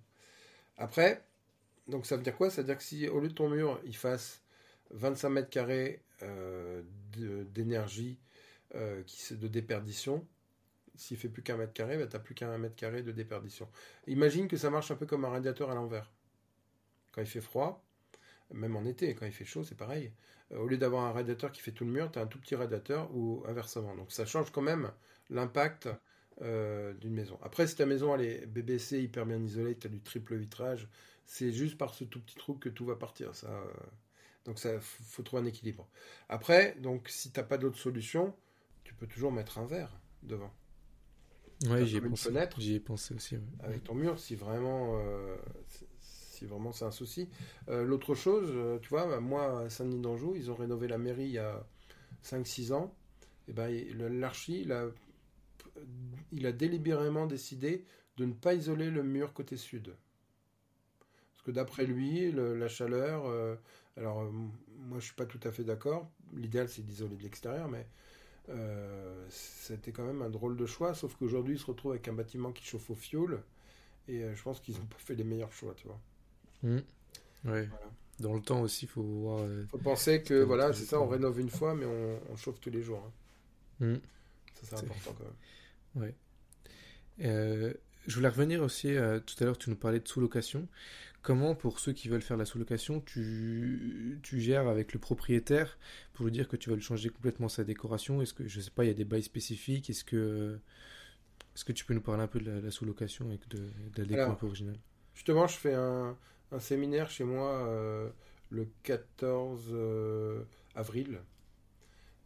Après, 0.79 1.25
donc 1.89 2.07
ça 2.07 2.17
veut 2.17 2.23
dire 2.23 2.37
quoi? 2.37 2.51
Ça 2.51 2.63
veut 2.63 2.67
dire 2.67 2.77
que 2.77 2.83
si 2.83 3.09
au 3.09 3.21
lieu 3.21 3.29
de 3.29 3.35
ton 3.35 3.49
mur, 3.49 3.81
il 3.85 3.97
fasse 3.97 4.43
25 4.91 5.29
mètres 5.31 5.51
carrés 5.51 6.03
d'énergie 7.55 8.19
de 8.75 9.49
déperdition, 9.49 10.27
s'il 10.97 11.17
fait 11.17 11.29
plus 11.29 11.43
qu'un 11.43 11.57
mètre 11.57 11.73
carré, 11.73 11.99
bah, 11.99 12.07
tu 12.07 12.17
n'as 12.17 12.23
plus 12.23 12.35
qu'un 12.35 12.57
mètre 12.59 12.75
carré 12.75 13.03
de 13.03 13.13
déperdition. 13.13 13.69
Imagine 14.07 14.49
que 14.49 14.57
ça 14.57 14.71
marche 14.71 14.91
un 14.91 14.97
peu 14.97 15.07
comme 15.07 15.25
un 15.25 15.31
radiateur 15.31 15.71
à 15.71 15.75
l'envers. 15.75 16.11
Quand 17.13 17.21
il 17.21 17.27
fait 17.27 17.41
froid, 17.41 17.85
même 18.53 18.77
en 18.77 18.85
été, 18.85 19.15
quand 19.15 19.27
il 19.27 19.33
fait 19.33 19.45
chaud, 19.45 19.65
c'est 19.65 19.77
pareil. 19.77 20.13
Euh, 20.53 20.59
au 20.59 20.67
lieu 20.67 20.79
d'avoir 20.79 21.05
un 21.05 21.13
radiateur 21.13 21.53
qui 21.53 21.61
fait 21.61 21.73
tout 21.73 21.85
le 21.85 21.91
mur, 21.91 22.11
tu 22.11 22.19
as 22.19 22.23
un 22.23 22.27
tout 22.27 22.39
petit 22.39 22.55
radiateur 22.55 23.15
ou 23.15 23.45
inversement. 23.47 23.95
Donc 23.97 24.13
ça 24.13 24.27
change 24.27 24.51
quand 24.51 24.63
même 24.63 24.91
l'impact 25.31 25.89
euh, 26.43 26.93
d'une 26.95 27.15
maison. 27.15 27.39
Après, 27.43 27.67
si 27.67 27.77
ta 27.77 27.87
maison 27.87 28.15
elle 28.15 28.23
est 28.23 28.47
BBC, 28.47 29.01
hyper 29.01 29.27
bien 29.27 29.43
isolée, 29.43 29.77
tu 29.77 29.87
as 29.87 29.91
du 29.91 30.01
triple 30.01 30.37
vitrage, 30.37 30.89
c'est 31.27 31.53
juste 31.53 31.77
par 31.77 31.95
ce 31.95 32.05
tout 32.05 32.21
petit 32.21 32.37
trou 32.37 32.55
que 32.55 32.69
tout 32.69 32.87
va 32.87 32.97
partir. 32.97 33.35
Ça, 33.35 33.49
euh. 33.49 33.73
donc 34.45 34.59
ça 34.59 34.81
faut 34.81 35.23
trouver 35.23 35.43
un 35.43 35.47
équilibre. 35.47 35.89
Après, 36.29 36.77
donc 36.81 37.09
si 37.09 37.31
tu 37.31 37.39
n'as 37.39 37.45
pas 37.45 37.59
d'autre 37.59 37.79
solution, 37.79 38.35
tu 38.85 38.95
peux 38.95 39.07
toujours 39.07 39.33
mettre 39.33 39.59
un 39.59 39.67
verre 39.67 40.01
devant. 40.23 40.53
Oui, 41.69 41.87
j'y 41.87 41.97
ai 41.97 42.01
pensé. 42.01 42.31
J'y 42.59 42.75
ai 42.75 42.81
pensé 42.81 43.15
aussi. 43.15 43.37
Avec 43.61 43.85
ton 43.85 43.95
mur, 43.95 44.19
si 44.19 44.35
vraiment 44.35 45.01
si 46.37 46.45
vraiment 46.45 46.73
c'est 46.73 46.85
un 46.85 46.91
souci. 46.91 47.29
Euh, 47.69 47.85
l'autre 47.85 48.15
chose, 48.15 48.51
euh, 48.51 48.79
tu 48.79 48.91
vois, 48.91 49.21
moi, 49.21 49.63
à 49.63 49.71
Saint-Denis 49.71 50.01
d'Anjou, 50.01 50.35
ils 50.37 50.51
ont 50.51 50.55
rénové 50.55 50.87
la 50.87 50.99
mairie 50.99 51.25
il 51.25 51.33
y 51.33 51.39
a 51.39 51.67
5-6 52.25 52.73
ans. 52.73 52.95
Et 53.49 53.53
ben, 53.53 53.73
l'archi, 54.21 54.61
il 54.61 54.73
a, 54.73 54.87
il 56.33 56.47
a 56.47 56.53
délibérément 56.53 57.27
décidé 57.27 57.85
de 58.17 58.27
ne 58.27 58.33
pas 58.33 58.55
isoler 58.55 58.91
le 58.91 59.03
mur 59.03 59.33
côté 59.33 59.57
sud. 59.57 59.95
Que 61.47 61.53
d'après 61.53 61.87
lui, 61.87 62.33
la 62.33 62.67
chaleur, 62.67 63.27
euh, 63.27 63.55
alors 63.97 64.29
moi 64.79 64.99
je 64.99 65.05
suis 65.05 65.15
pas 65.15 65.27
tout 65.27 65.39
à 65.45 65.53
fait 65.53 65.63
d'accord. 65.63 66.11
L'idéal 66.35 66.69
c'est 66.69 66.85
d'isoler 66.85 67.15
de 67.15 67.23
l'extérieur, 67.23 67.69
mais 67.69 67.87
c'était 69.29 69.93
quand 69.93 70.05
même 70.05 70.23
un 70.23 70.31
drôle 70.31 70.57
de 70.57 70.67
choix. 70.67 70.93
Sauf 70.93 71.15
qu'aujourd'hui, 71.15 71.55
il 71.55 71.59
se 71.61 71.67
retrouve 71.67 71.93
avec 71.93 72.09
un 72.09 72.13
bâtiment 72.13 72.51
qui 72.51 72.65
chauffe 72.65 72.91
au 72.91 72.95
fioul. 72.97 73.41
Et 74.09 74.23
je 74.35 74.43
pense 74.43 74.61
qu'ils 74.61 74.75
n'ont 74.77 74.87
pas 74.87 74.99
fait 74.99 75.15
les 75.15 75.25
meilleurs 75.25 75.53
choix, 75.53 75.73
tu 75.75 75.87
vois. 75.87 76.01
Mmh. 76.63 76.81
Dans 78.19 78.35
le 78.35 78.41
temps 78.41 78.63
aussi, 78.63 78.87
il 78.87 78.89
faut 78.89 79.03
voir. 79.03 79.41
Il 79.41 79.51
euh, 79.51 79.67
faut 79.67 79.79
penser 79.79 80.23
que 80.23 80.35
voilà, 80.43 80.73
c'est 80.73 80.85
ça, 80.85 81.01
on 81.01 81.07
rénove 81.07 81.39
une 81.39 81.51
fois, 81.51 81.75
mais 81.75 81.85
on, 81.85 82.37
chauffe 82.37 82.61
tous 82.61 82.71
les 82.71 82.83
jours. 82.83 83.03
Hein. 83.81 83.87
Mmh. 83.87 83.95
Ça, 84.55 84.77
c'est 84.77 84.85
important 84.85 85.15
quand 85.19 85.25
même. 85.25 86.05
Ouais. 86.05 86.15
Euh, 87.21 87.75
je 88.07 88.15
voulais 88.15 88.29
revenir 88.29 88.63
aussi, 88.63 88.95
euh, 88.95 89.21
tout 89.21 89.35
à 89.41 89.45
l'heure, 89.45 89.59
tu 89.59 89.69
nous 89.69 89.77
parlais 89.77 90.01
de 90.01 90.09
sous-location. 90.09 90.67
Comment, 91.27 91.57
pour 91.57 91.81
ceux 91.81 91.93
qui 91.93 92.09
veulent 92.09 92.23
faire 92.23 92.37
la 92.37 92.45
sous-location, 92.45 93.01
tu, 93.01 94.21
tu 94.23 94.41
gères 94.41 94.69
avec 94.69 94.93
le 94.93 95.01
propriétaire 95.01 95.77
pour 96.13 96.25
lui 96.25 96.31
dire 96.31 96.47
que 96.47 96.55
tu 96.55 96.71
vas 96.71 96.77
lui 96.77 96.83
changer 96.83 97.09
complètement 97.09 97.49
sa 97.49 97.65
décoration? 97.65 98.23
Est-ce 98.23 98.33
que, 98.33 98.47
je 98.47 98.61
sais 98.61 98.71
pas, 98.71 98.85
il 98.85 98.87
y 98.87 98.91
a 98.93 98.95
des 98.95 99.05
bails 99.05 99.25
spécifiques? 99.25 99.91
Est-ce 99.91 100.05
que, 100.05 100.61
est-ce 101.53 101.65
que 101.65 101.73
tu 101.73 101.85
peux 101.85 101.95
nous 101.95 102.01
parler 102.01 102.23
un 102.23 102.29
peu 102.29 102.39
de 102.39 102.49
la, 102.49 102.71
sous-location 102.71 103.33
et 103.33 103.41
de, 103.51 103.59
de 103.59 104.03
la 104.03 104.05
déco 104.05 104.31
un 104.31 104.37
peu 104.37 104.47
originale? 104.47 104.79
Justement, 105.15 105.49
je 105.49 105.57
fais 105.57 105.75
un, 105.75 106.17
un 106.53 106.61
séminaire 106.61 107.11
chez 107.11 107.25
moi 107.25 107.67
euh, 107.67 108.09
le 108.51 108.69
14 108.85 109.71
euh, 109.73 110.45
avril. 110.77 111.19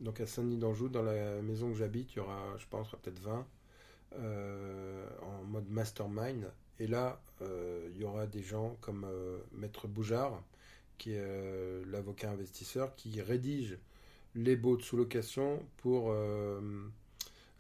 Donc 0.01 0.21
à 0.21 0.27
Saint-Denis 0.27 0.59
d'Anjou, 0.59 0.91
dans 0.91 1.03
la 1.03 1.41
maison 1.41 1.71
que 1.71 1.79
j'habite, 1.79 2.13
il 2.13 2.19
y 2.19 2.21
aura, 2.21 2.55
je 2.59 2.67
pense, 2.69 2.91
peut-être 2.91 3.21
20 3.21 3.47
euh, 4.19 5.09
en 5.23 5.45
mode 5.45 5.71
mastermind. 5.71 6.53
Et 6.81 6.89
là, 6.89 7.23
il 7.41 7.97
y 7.97 8.05
aura 8.05 8.27
des 8.27 8.43
gens 8.43 8.77
comme 8.81 9.07
Maître 9.53 9.87
Boujard, 9.87 10.43
qui 10.99 11.13
est 11.13 11.85
l'avocat 11.87 12.31
investisseur, 12.31 12.97
qui 12.97 13.21
rédige 13.23 13.79
les 14.35 14.57
baux 14.57 14.77
de 14.77 14.83
sous-location 14.83 15.63
pour 15.77 16.13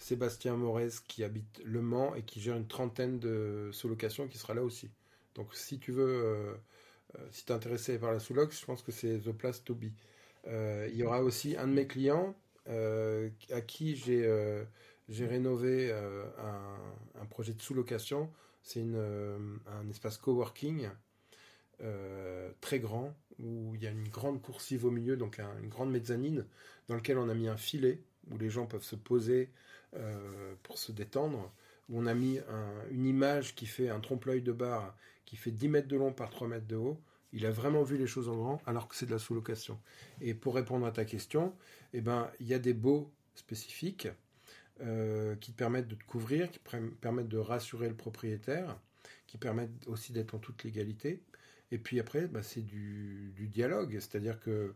Sébastien 0.00 0.56
Morez, 0.56 0.88
qui 1.06 1.22
habite 1.22 1.60
Le 1.64 1.82
Mans 1.82 2.14
et 2.14 2.22
qui 2.22 2.40
gère 2.40 2.56
une 2.56 2.66
trentaine 2.66 3.20
de 3.20 3.68
sous-locations, 3.72 4.26
qui 4.26 4.38
sera 4.38 4.54
là 4.54 4.64
aussi. 4.64 4.90
Donc 5.34 5.54
si 5.54 5.78
tu 5.78 5.92
veux, 5.92 6.24
euh, 6.24 6.54
euh, 7.18 7.26
si 7.30 7.44
tu 7.44 7.52
es 7.52 7.54
intéressé 7.54 7.98
par 7.98 8.10
la 8.10 8.18
sous-loc, 8.18 8.52
je 8.52 8.64
pense 8.64 8.82
que 8.82 8.92
c'est 8.92 9.18
The 9.18 9.32
Place 9.32 9.62
to. 9.62 9.76
Euh, 10.46 10.88
il 10.90 10.96
y 10.96 11.04
aura 11.04 11.22
aussi 11.22 11.56
un 11.56 11.68
de 11.68 11.72
mes 11.72 11.86
clients 11.86 12.34
à 12.66 13.60
qui 13.60 13.94
j'ai 13.96 15.26
rénové 15.26 15.92
un, 15.92 17.26
projet 17.26 17.52
de 17.52 17.60
sous-location. 17.60 18.30
C'est 18.62 18.82
un 18.82 19.88
espace 19.88 20.18
coworking 20.18 20.88
très 22.60 22.80
grand 22.80 23.14
où 23.38 23.74
il 23.74 23.82
y 23.82 23.86
a 23.86 23.90
une 23.90 24.08
grande 24.08 24.42
coursive 24.42 24.84
au 24.84 24.90
milieu, 24.90 25.16
donc 25.16 25.40
une 25.62 25.68
grande 25.68 25.90
mezzanine 25.90 26.46
dans 26.88 26.96
lequel 26.96 27.18
on 27.18 27.28
a 27.28 27.34
mis 27.34 27.48
un 27.48 27.56
filet 27.56 28.02
où 28.30 28.38
les 28.38 28.50
gens 28.50 28.66
peuvent 28.66 28.84
se 28.84 28.96
poser 28.96 29.50
pour 30.62 30.78
se 30.78 30.92
détendre. 30.92 31.52
Où 31.88 31.98
on 31.98 32.06
a 32.06 32.14
mis 32.14 32.38
une 32.90 33.06
image 33.06 33.56
qui 33.56 33.66
fait 33.66 33.88
un 33.88 33.98
trompe-l'œil 33.98 34.42
de 34.42 34.52
bar 34.52 34.96
qui 35.24 35.34
fait 35.36 35.50
10 35.50 35.68
mètres 35.68 35.88
de 35.88 35.96
long 35.96 36.12
par 36.12 36.30
3 36.30 36.46
mètres 36.46 36.68
de 36.68 36.76
haut. 36.76 37.00
Il 37.32 37.46
a 37.46 37.50
vraiment 37.50 37.82
vu 37.82 37.96
les 37.96 38.06
choses 38.06 38.28
en 38.28 38.36
grand, 38.36 38.62
alors 38.66 38.86
que 38.86 38.94
c'est 38.94 39.06
de 39.06 39.10
la 39.10 39.18
sous-location. 39.18 39.80
Et 40.20 40.34
pour 40.34 40.54
répondre 40.54 40.86
à 40.86 40.92
ta 40.92 41.04
question, 41.04 41.52
eh 41.92 42.00
ben, 42.00 42.30
il 42.38 42.46
y 42.46 42.54
a 42.54 42.60
des 42.60 42.74
baux 42.74 43.12
spécifiques 43.34 44.06
euh, 44.82 45.36
qui 45.36 45.52
permettent 45.52 45.88
de 45.88 45.94
te 45.94 46.04
couvrir, 46.04 46.50
qui 46.50 46.60
permettent 47.00 47.28
de 47.28 47.38
rassurer 47.38 47.88
le 47.88 47.94
propriétaire, 47.94 48.78
qui 49.26 49.38
permettent 49.38 49.86
aussi 49.86 50.12
d'être 50.12 50.34
en 50.34 50.38
toute 50.38 50.64
légalité. 50.64 51.22
Et 51.70 51.78
puis 51.78 52.00
après, 52.00 52.26
bah, 52.26 52.42
c'est 52.42 52.62
du, 52.62 53.32
dialogue, 53.52 53.92
c'est-à-dire 53.94 54.40
que 54.40 54.74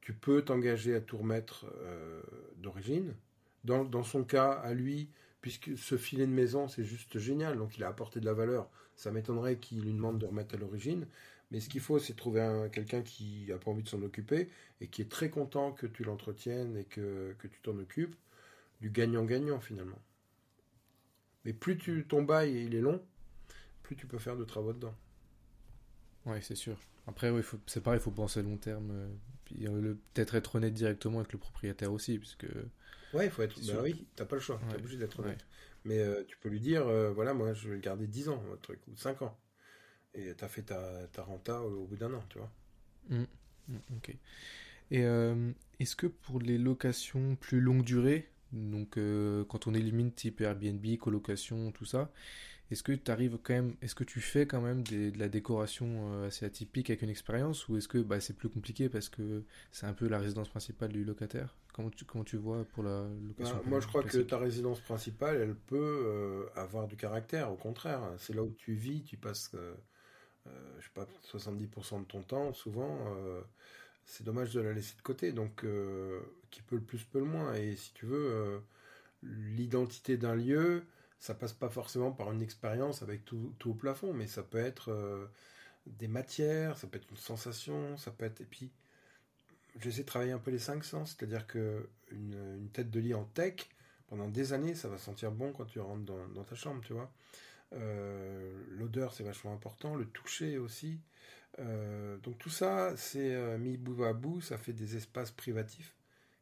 tu 0.00 0.12
peux 0.12 0.42
t'engager 0.42 0.94
à 0.94 1.00
tout 1.00 1.18
remettre 1.18 1.66
euh, 1.80 2.22
d'origine. 2.58 3.14
Dans, 3.64 4.04
son 4.04 4.22
cas, 4.22 4.52
à 4.52 4.74
lui, 4.74 5.08
puisque 5.40 5.76
ce 5.76 5.96
filet 5.96 6.26
de 6.26 6.32
maison, 6.32 6.68
c'est 6.68 6.84
juste 6.84 7.18
génial, 7.18 7.58
donc 7.58 7.76
il 7.76 7.82
a 7.82 7.88
apporté 7.88 8.20
de 8.20 8.24
la 8.24 8.32
valeur. 8.32 8.70
Ça 8.94 9.10
m'étonnerait 9.10 9.56
qu'il 9.56 9.80
lui 9.80 9.92
demande 9.92 10.18
de 10.18 10.26
remettre 10.26 10.54
à 10.54 10.58
l'origine. 10.58 11.06
Mais 11.50 11.60
ce 11.60 11.68
qu'il 11.68 11.80
faut, 11.80 11.98
c'est 11.98 12.14
trouver 12.14 12.68
quelqu'un 12.72 13.02
qui 13.02 13.46
n'a 13.48 13.58
pas 13.58 13.70
envie 13.70 13.82
de 13.82 13.88
s'en 13.88 14.02
occuper 14.02 14.48
et 14.80 14.88
qui 14.88 15.02
est 15.02 15.10
très 15.10 15.30
content 15.30 15.72
que 15.72 15.86
tu 15.86 16.02
l'entretiennes 16.04 16.76
et 16.76 16.84
que, 16.84 17.34
tu 17.40 17.60
t'en 17.62 17.78
occupes. 17.78 18.16
Du 18.80 18.90
gagnant-gagnant 18.90 19.60
finalement. 19.60 20.00
Mais 21.44 21.52
plus 21.52 21.78
tu, 21.78 22.06
ton 22.06 22.22
bail 22.22 22.64
il 22.64 22.74
est 22.74 22.80
long, 22.80 23.02
plus 23.82 23.96
tu 23.96 24.06
peux 24.06 24.18
faire 24.18 24.36
de 24.36 24.44
travaux 24.44 24.72
dedans. 24.72 24.94
Oui, 26.26 26.38
c'est 26.42 26.56
sûr. 26.56 26.76
Après, 27.06 27.32
c'est 27.66 27.82
pareil, 27.82 28.00
il 28.00 28.02
faut 28.02 28.10
penser 28.10 28.40
à 28.40 28.42
long 28.42 28.56
terme. 28.56 28.90
Euh, 28.90 29.08
euh, 29.62 29.94
peut-être 30.12 30.34
être 30.34 30.56
honnête 30.56 30.74
directement 30.74 31.20
avec 31.20 31.32
le 31.32 31.38
propriétaire 31.38 31.92
aussi, 31.92 32.18
puisque 32.18 32.46
Ouais, 33.12 33.26
il 33.26 33.30
faut 33.30 33.42
être. 33.42 33.58
Bah 33.66 33.80
oui, 33.82 34.06
t'as 34.16 34.24
pas 34.24 34.36
le 34.36 34.42
choix, 34.42 34.60
t'es 34.68 34.76
obligé 34.76 34.96
d'être 34.96 35.20
honnête. 35.20 35.44
Mais 35.84 35.98
euh, 36.00 36.24
tu 36.26 36.36
peux 36.38 36.48
lui 36.48 36.60
dire, 36.60 36.86
euh, 36.88 37.12
voilà, 37.12 37.32
moi 37.32 37.54
je 37.54 37.68
vais 37.68 37.76
le 37.76 37.80
garder 37.80 38.08
10 38.08 38.28
ans, 38.28 38.42
votre 38.48 38.62
truc, 38.62 38.80
ou 38.88 38.96
5 38.96 39.22
ans. 39.22 39.38
Et 40.14 40.34
t'as 40.34 40.48
fait 40.48 40.62
ta, 40.62 41.06
ta 41.12 41.22
renta 41.22 41.62
au, 41.62 41.84
bout 41.84 41.96
d'un 41.96 42.12
an, 42.12 42.24
tu 42.28 42.38
vois. 42.38 42.50
Mmh. 43.10 43.24
Mmh, 43.68 43.76
ok. 43.96 44.16
Et 44.90 45.00
est-ce 45.80 45.96
que 45.96 46.06
pour 46.06 46.40
les 46.40 46.58
locations 46.58 47.36
plus 47.36 47.60
longue 47.60 47.84
durée, 47.84 48.28
donc 48.52 48.98
quand 49.48 49.66
on 49.66 49.74
élimine 49.74 50.12
type 50.12 50.40
Airbnb, 50.40 50.84
colocation, 50.98 51.72
tout 51.72 51.84
ça, 51.84 52.10
est-ce 52.70 52.82
que 52.82 52.92
tu 52.92 53.10
arrives 53.10 53.38
quand 53.42 53.54
même, 53.54 53.76
est-ce 53.80 53.94
que 53.94 54.02
tu 54.02 54.20
fais 54.20 54.46
quand 54.46 54.60
même 54.60 54.82
de 54.82 55.16
la 55.16 55.28
décoration 55.28 56.12
euh, 56.14 56.26
assez 56.26 56.44
atypique 56.44 56.90
avec 56.90 57.02
une 57.02 57.10
expérience 57.10 57.68
ou 57.68 57.76
est-ce 57.76 57.86
que 57.86 57.98
bah, 57.98 58.18
c'est 58.20 58.34
plus 58.34 58.48
compliqué 58.48 58.88
parce 58.88 59.08
que 59.08 59.44
c'est 59.70 59.86
un 59.86 59.92
peu 59.92 60.08
la 60.08 60.18
résidence 60.18 60.48
principale 60.48 60.92
du 60.92 61.04
locataire? 61.04 61.54
Comment 61.72 61.90
tu, 61.90 62.04
comment 62.04 62.24
tu 62.24 62.36
vois 62.36 62.64
pour 62.64 62.82
la 62.82 63.06
location 63.28 63.56
bah, 63.56 63.62
Moi 63.66 63.80
je 63.80 63.86
crois 63.86 64.02
que 64.02 64.18
ta 64.18 64.38
résidence 64.38 64.80
principale 64.80 65.36
elle 65.36 65.54
peut 65.54 65.76
euh, 65.76 66.46
avoir 66.56 66.88
du 66.88 66.96
caractère, 66.96 67.52
au 67.52 67.56
contraire. 67.56 68.00
C'est 68.18 68.34
là 68.34 68.42
où 68.42 68.52
tu 68.58 68.74
vis, 68.74 69.04
tu 69.04 69.16
passes, 69.16 69.52
euh, 69.54 69.74
je 70.80 70.84
sais 70.84 70.92
pas, 70.92 71.06
70% 71.22 72.00
de 72.00 72.04
ton 72.04 72.22
temps 72.22 72.52
souvent. 72.52 72.98
C'est 74.06 74.24
dommage 74.24 74.54
de 74.54 74.60
la 74.60 74.72
laisser 74.72 74.96
de 74.96 75.02
côté, 75.02 75.32
donc 75.32 75.66
qui 76.50 76.62
peut 76.62 76.76
le 76.76 76.82
plus 76.82 77.04
peut 77.04 77.18
le 77.18 77.26
moins. 77.26 77.54
Et 77.54 77.76
si 77.76 77.92
tu 77.92 78.06
veux, 78.06 78.62
l'identité 79.22 80.16
d'un 80.16 80.34
lieu 80.34 80.84
ça 81.18 81.34
passe 81.34 81.52
pas 81.52 81.68
forcément 81.68 82.12
par 82.12 82.32
une 82.32 82.42
expérience 82.42 83.02
avec 83.02 83.24
tout, 83.24 83.54
au 83.64 83.74
plafond, 83.74 84.12
mais 84.12 84.26
ça 84.26 84.42
peut 84.42 84.58
être 84.58 84.90
euh, 84.90 85.26
des 85.86 86.08
matières, 86.08 86.78
ça 86.78 86.86
peut 86.86 86.98
être 86.98 87.10
une 87.10 87.16
sensation, 87.16 87.96
ça 87.96 88.10
peut 88.10 88.24
être. 88.24 88.40
Et 88.40 88.44
puis, 88.44 88.70
j'essaie 89.80 90.02
de 90.02 90.06
travailler 90.06 90.32
un 90.32 90.38
peu 90.38 90.50
les 90.50 90.58
cinq 90.58 90.84
sens, 90.84 91.16
c'est-à-dire 91.16 91.46
que 91.46 91.88
une, 92.10 92.68
tête 92.72 92.90
de 92.90 93.00
lit 93.00 93.14
en 93.14 93.24
tech, 93.24 93.68
pendant 94.08 94.28
des 94.28 94.52
années, 94.52 94.74
ça 94.74 94.88
va 94.88 94.98
sentir 94.98 95.32
bon 95.32 95.52
quand 95.52 95.64
tu 95.64 95.80
rentres 95.80 96.04
dans, 96.04 96.44
ta 96.44 96.54
chambre, 96.54 96.80
tu 96.84 96.92
vois. 96.92 97.10
Euh, 97.72 98.64
l'odeur, 98.68 99.12
c'est 99.12 99.24
vachement 99.24 99.52
important, 99.52 99.96
le 99.96 100.06
toucher 100.06 100.58
aussi. 100.58 101.00
Euh, 101.58 102.18
donc 102.18 102.38
tout 102.38 102.50
ça, 102.50 102.96
c'est 102.96 103.58
mis 103.58 103.76
bout 103.76 104.04
à 104.04 104.12
bout, 104.12 104.40
ça 104.40 104.58
fait 104.58 104.72
des 104.72 104.96
espaces 104.96 105.30
privatifs 105.30 105.94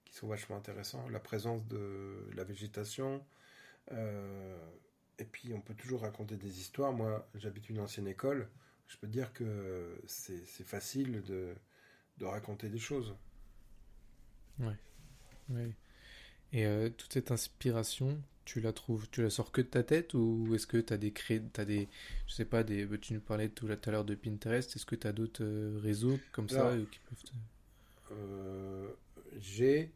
qui 0.05 0.15
sont 0.15 0.27
vachement 0.27 0.57
intéressants. 0.57 1.09
La 1.09 1.21
présence 1.21 1.67
de 1.69 2.29
la 2.35 2.45
végétation, 2.45 3.25
euh, 3.93 4.57
et 5.19 5.25
puis 5.25 5.53
on 5.55 5.61
peut 5.61 5.75
toujours 5.75 6.03
raconter 6.03 6.37
des 6.37 6.61
histoires. 6.61 6.93
Moi, 6.93 7.29
j'habite 7.35 7.69
une 7.69 7.81
ancienne 7.81 8.07
école. 8.07 8.49
Je 8.89 8.97
peux 8.97 9.07
dire 9.07 9.33
que 9.33 10.01
c'est 10.07 10.65
facile 10.65 11.23
de, 11.23 11.55
raconter 12.23 12.69
des 12.69 12.79
choses. 12.79 13.15
Ouais. 14.59 14.77
ouais. 15.51 15.71
Et 16.53 16.67
euh, 16.67 16.89
toute 16.91 17.13
cette 17.13 17.31
inspiration, 17.31 18.21
tu 18.45 18.61
la 18.61 18.73
trouves, 18.73 19.09
tu 19.11 19.23
la 19.23 19.31
sors 19.31 19.53
que 19.53 19.61
de 19.61 19.67
ta 19.67 19.83
tête 19.83 20.15
ou 20.15 20.55
est-ce 20.55 20.67
que 20.67 20.77
tu 20.77 20.93
as 20.93 20.97
des 20.97 21.13
cré... 21.13 21.43
as 21.57 21.65
des 21.65 21.89
je 22.27 22.35
sais 22.35 22.45
pas 22.45 22.63
des 22.63 22.85
bah, 22.87 22.99
tu 22.99 23.15
nous 23.15 23.21
parlais 23.21 23.49
tout 23.49 23.67
à 23.67 23.91
l'heure 23.91 24.05
de 24.05 24.15
Pinterest, 24.15 24.77
est-ce 24.77 24.87
que 24.87 24.97
tu 24.97 25.07
as 25.07 25.13
d'autres 25.13 25.45
euh, 25.45 25.79
réseaux 25.83 26.19
comme 26.33 26.49
ça 26.49 26.75
qui 26.91 26.99
peuvent 27.09 27.19
j'ai 29.41 29.91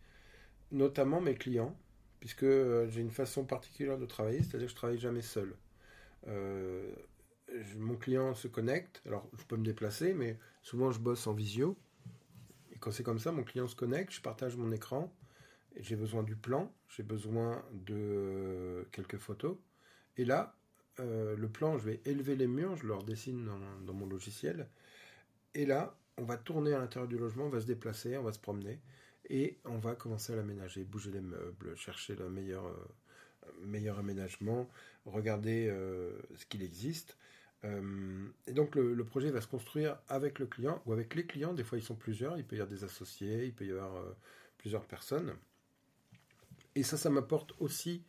notamment 0.73 1.21
mes 1.21 1.35
clients 1.35 1.77
puisque 2.21 2.43
euh, 2.43 2.89
j'ai 2.89 3.01
une 3.01 3.11
façon 3.11 3.45
particulière 3.45 3.99
de 3.99 4.07
travailler, 4.07 4.43
c'est-à-dire 4.43 4.67
que 4.67 4.73
je 4.73 4.77
travaille 4.77 4.99
jamais 4.99 5.23
seul. 5.23 5.55
Euh, 6.27 6.93
mon 7.77 7.97
client 7.97 8.35
se 8.35 8.49
connecte, 8.49 9.03
alors 9.07 9.29
je 9.39 9.45
peux 9.45 9.57
me 9.57 9.65
déplacer, 9.65 10.15
mais 10.15 10.39
souvent 10.63 10.91
je 10.91 10.99
bosse 10.99 11.27
en 11.27 11.33
visio. 11.33 11.77
Et 12.73 12.79
quand 12.79 12.91
c'est 12.91 13.03
comme 13.03 13.19
ça, 13.19 13.33
mon 13.33 13.45
client 13.45 13.67
se 13.67 13.77
connecte, 13.77 14.13
je 14.13 14.21
partage 14.21 14.57
mon 14.57 14.73
écran, 14.73 15.13
j'ai 15.77 15.97
besoin 15.97 16.23
du 16.23 16.37
plan, 16.37 16.73
j'ai 16.89 17.03
besoin 17.03 17.65
de 17.73 17.95
euh, 17.95 18.85
quelques 18.93 19.19
photos. 19.19 19.57
Et 20.17 20.25
là, 20.25 20.55
le 20.99 21.47
plan, 21.47 21.79
je 21.79 21.85
vais 21.85 22.01
élever 22.07 22.35
les 22.35 22.49
murs, 22.49 22.75
je 22.75 22.85
leur 22.85 23.05
dessine 23.05 23.49
dans, 23.87 23.93
mon 23.93 24.05
logiciel. 24.05 24.69
Et 25.55 25.65
là, 25.65 25.97
on 26.17 26.25
va 26.25 26.37
tourner 26.37 26.75
à 26.75 26.79
l'intérieur 26.81 27.09
du 27.09 27.17
logement, 27.17 27.47
on 27.47 27.51
va 27.51 27.61
se 27.61 27.67
déplacer, 27.67 28.19
on 28.19 28.25
va 28.25 28.33
se 28.33 28.41
promener 28.41 28.81
et 29.31 29.59
on 29.65 29.79
va 29.79 29.95
commencer 29.95 30.33
à 30.33 30.37
l'aménager, 30.37 30.85
bouger 30.85 31.11
les 31.11 31.21
meubles, 31.21 31.77
chercher 31.77 32.17
le 32.17 32.29
meilleur, 32.29 32.67
euh, 32.67 33.53
meilleur 33.63 33.99
aménagement, 33.99 34.69
regarder 35.05 35.69
euh, 35.69 36.19
ce 36.37 36.47
qu'il 36.47 36.63
existe. 36.63 37.17
Euh, 37.65 38.29
et 38.47 38.53
donc 38.53 38.77
le, 38.77 39.05
projet 39.05 39.31
va 39.31 39.41
se 39.41 39.49
construire 39.49 39.99
avec 40.09 40.39
le 40.39 40.47
client 40.47 40.83
ou 40.87 40.93
avec 40.93 41.15
les 41.15 41.27
clients. 41.27 41.53
Des 41.53 41.65
fois 41.65 41.79
ils 41.79 41.85
sont 41.85 41.97
plusieurs, 41.97 42.39
il 42.39 42.45
peut 42.45 42.57
y 42.57 42.61
avoir 42.61 42.73
des 42.73 42.85
associés, 42.85 43.45
il 43.45 43.53
peut 43.53 43.67
y 43.67 43.71
avoir 43.71 44.03
plusieurs 44.59 44.85
personnes. 44.85 45.35
Et 46.79 46.83
ça, 46.83 46.97
ça 46.97 47.11
m'apporte 47.11 47.55
aussi 47.59 48.05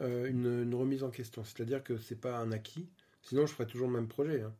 une, 0.00 0.74
remise 0.74 1.02
en 1.04 1.10
question. 1.10 1.44
C'est-à-dire 1.44 1.82
que 1.84 1.98
c'est 1.98 2.20
pas 2.20 2.38
un 2.38 2.52
acquis. 2.52 2.88
Sinon, 3.22 3.46
je 3.46 3.52
ferais 3.52 3.66
toujours 3.66 3.88
le 3.88 3.94
même 3.94 4.08
projet. 4.08 4.42
Hein. 4.42 4.54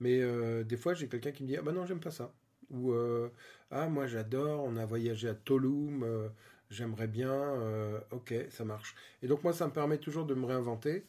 Mais 0.00 0.22
des 0.64 0.76
fois, 0.76 0.94
j'ai 0.94 1.08
quelqu'un 1.08 1.32
qui 1.32 1.42
me 1.42 1.48
dit 1.48 1.56
ah 1.56 1.62
bah 1.62 1.72
non, 1.72 1.84
j'aime 1.86 2.00
pas 2.00 2.10
ça. 2.10 2.32
Ou 2.70 2.92
euh, 2.92 3.30
ah 3.70 3.88
moi 3.88 4.06
j'adore, 4.06 4.64
on 4.64 4.76
a 4.76 4.84
voyagé 4.84 5.28
à 5.28 5.34
Tulum, 5.34 6.02
euh, 6.02 6.28
j'aimerais 6.70 7.06
bien, 7.06 7.32
euh, 7.32 7.98
ok 8.10 8.34
ça 8.50 8.64
marche. 8.64 8.94
Et 9.22 9.28
donc 9.28 9.42
moi 9.42 9.52
ça 9.52 9.66
me 9.66 9.72
permet 9.72 9.98
toujours 9.98 10.26
de 10.26 10.34
me 10.34 10.46
réinventer. 10.46 11.06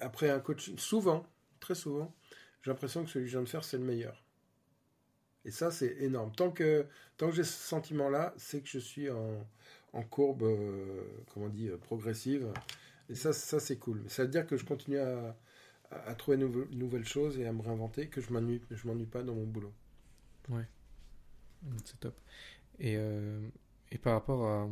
après 0.00 0.30
un 0.30 0.40
coaching, 0.40 0.78
souvent, 0.78 1.26
très 1.60 1.74
souvent, 1.74 2.14
j'ai 2.62 2.70
l'impression 2.70 3.04
que 3.04 3.10
celui 3.10 3.26
que 3.26 3.30
je 3.30 3.36
viens 3.36 3.44
de 3.44 3.48
faire 3.48 3.64
c'est 3.64 3.78
le 3.78 3.84
meilleur. 3.84 4.24
Et 5.44 5.50
ça 5.50 5.70
c'est 5.70 5.96
énorme. 6.00 6.32
Tant 6.32 6.50
que 6.50 6.86
tant 7.16 7.28
que 7.28 7.36
j'ai 7.36 7.44
ce 7.44 7.52
sentiment 7.52 8.08
là, 8.08 8.34
c'est 8.38 8.62
que 8.62 8.68
je 8.68 8.78
suis 8.78 9.10
en, 9.10 9.46
en 9.92 10.02
courbe, 10.02 10.44
comment 11.32 11.46
on 11.46 11.48
dit, 11.50 11.68
progressive. 11.80 12.52
Et 13.08 13.14
ça, 13.14 13.32
ça 13.32 13.58
c'est 13.58 13.76
cool. 13.76 14.02
Ça 14.08 14.22
veut 14.22 14.28
dire 14.28 14.46
que 14.46 14.56
je 14.56 14.64
continue 14.64 14.98
à, 14.98 15.36
à, 15.90 16.14
trouver 16.14 16.36
de 16.36 16.46
nouvelles 16.72 17.04
choses 17.04 17.38
et 17.38 17.46
à 17.46 17.52
me 17.52 17.62
réinventer, 17.62 18.08
que 18.08 18.20
je 18.20 18.32
m'ennuie, 18.32 18.62
je 18.70 18.86
m'ennuie 18.86 19.06
pas 19.06 19.22
dans 19.22 19.34
mon 19.34 19.46
boulot. 19.46 19.72
Ouais. 20.48 20.66
C'est 21.84 21.98
top. 22.00 22.18
Et, 22.78 22.96
euh, 22.96 23.40
et 23.90 23.98
par 23.98 24.14
rapport 24.14 24.46
à, 24.46 24.68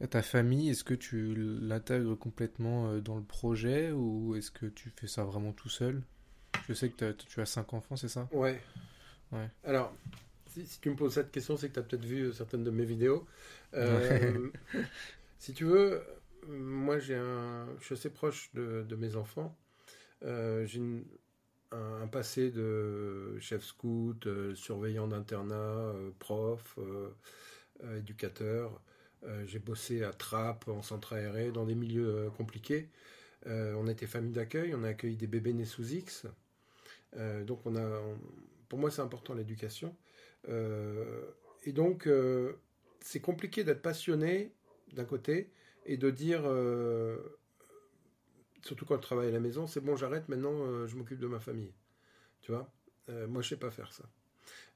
à 0.00 0.06
ta 0.06 0.22
famille, 0.22 0.70
est-ce 0.70 0.84
que 0.84 0.94
tu 0.94 1.34
l'intègres 1.34 2.16
complètement 2.16 2.88
euh, 2.88 3.00
dans 3.00 3.16
le 3.16 3.24
projet 3.24 3.90
ou 3.92 4.34
est-ce 4.36 4.50
que 4.50 4.66
tu 4.66 4.90
fais 4.90 5.06
ça 5.06 5.24
vraiment 5.24 5.52
tout 5.52 5.68
seul? 5.68 6.02
Je 6.68 6.72
sais 6.72 6.90
que 6.90 7.12
tu 7.12 7.40
as 7.40 7.46
cinq 7.46 7.74
enfants, 7.74 7.96
c'est 7.96 8.08
ça? 8.08 8.28
Ouais. 8.32 8.60
Ouais. 9.32 9.48
Alors, 9.64 9.94
si, 10.50 10.80
tu 10.80 10.90
me 10.90 10.96
poses 10.96 11.14
cette 11.14 11.30
question, 11.30 11.56
c'est 11.56 11.68
que 11.68 11.74
tu 11.74 11.80
as 11.80 11.82
peut-être 11.82 12.04
vu 12.04 12.32
certaines 12.32 12.64
de 12.64 12.70
mes 12.70 12.84
vidéos. 12.84 13.26
Euh, 13.74 14.48
si 15.38 15.54
tu 15.54 15.64
veux, 15.64 16.02
moi, 16.48 16.98
j'ai 16.98 17.16
un, 17.16 17.66
je 17.78 17.84
suis 17.86 17.94
assez 17.94 18.10
proche 18.10 18.50
de, 18.54 18.84
de 18.88 18.96
mes 18.96 19.16
enfants. 19.16 19.56
j'ai 20.22 20.76
une, 20.76 21.04
un, 21.72 22.06
passé 22.08 22.50
de 22.50 23.38
chef 23.40 23.64
scout, 23.64 24.26
euh, 24.26 24.54
surveillant 24.54 25.06
d'internat, 25.08 25.54
euh, 25.54 26.10
prof, 26.18 26.78
euh, 26.78 27.10
éducateur. 27.98 28.80
J'ai 29.44 29.58
bossé 29.58 30.02
à 30.02 30.14
Trappes, 30.14 30.66
en 30.68 30.80
centre 30.80 31.12
aéré, 31.12 31.50
dans 31.52 31.66
des 31.66 31.74
milieux 31.74 32.30
compliqués. 32.38 32.88
on 33.44 33.86
était 33.86 34.06
famille 34.06 34.32
d'accueil, 34.32 34.74
on 34.74 34.82
a 34.82 34.88
accueilli 34.88 35.16
des 35.16 35.26
bébés 35.26 35.52
nés 35.52 35.66
sous 35.66 35.92
X. 35.92 36.26
donc 37.44 37.60
on 37.66 37.76
a, 37.76 38.00
pour 38.70 38.78
moi 38.78 38.90
c'est 38.90 39.02
important 39.02 39.34
l'éducation. 39.34 39.94
Et 40.48 41.72
donc 41.72 42.08
c'est 43.00 43.20
compliqué 43.20 43.64
d'être 43.64 43.82
passionné 43.82 44.52
d'un 44.92 45.04
côté 45.04 45.50
et 45.86 45.96
de 45.96 46.10
dire 46.10 46.44
surtout 48.62 48.84
quand 48.84 48.96
je 48.96 49.02
travaille 49.02 49.28
à 49.28 49.32
la 49.32 49.40
maison, 49.40 49.66
c'est 49.66 49.80
bon, 49.80 49.96
j'arrête, 49.96 50.28
maintenant 50.28 50.52
euh, 50.52 50.86
je 50.86 50.96
m'occupe 50.96 51.18
de 51.18 51.26
ma 51.26 51.40
famille. 51.40 51.72
Tu 52.42 52.52
vois? 52.52 52.72
Euh, 53.08 53.26
Moi, 53.26 53.42
je 53.42 53.48
sais 53.48 53.56
pas 53.56 53.70
faire 53.70 53.92
ça. 53.92 54.04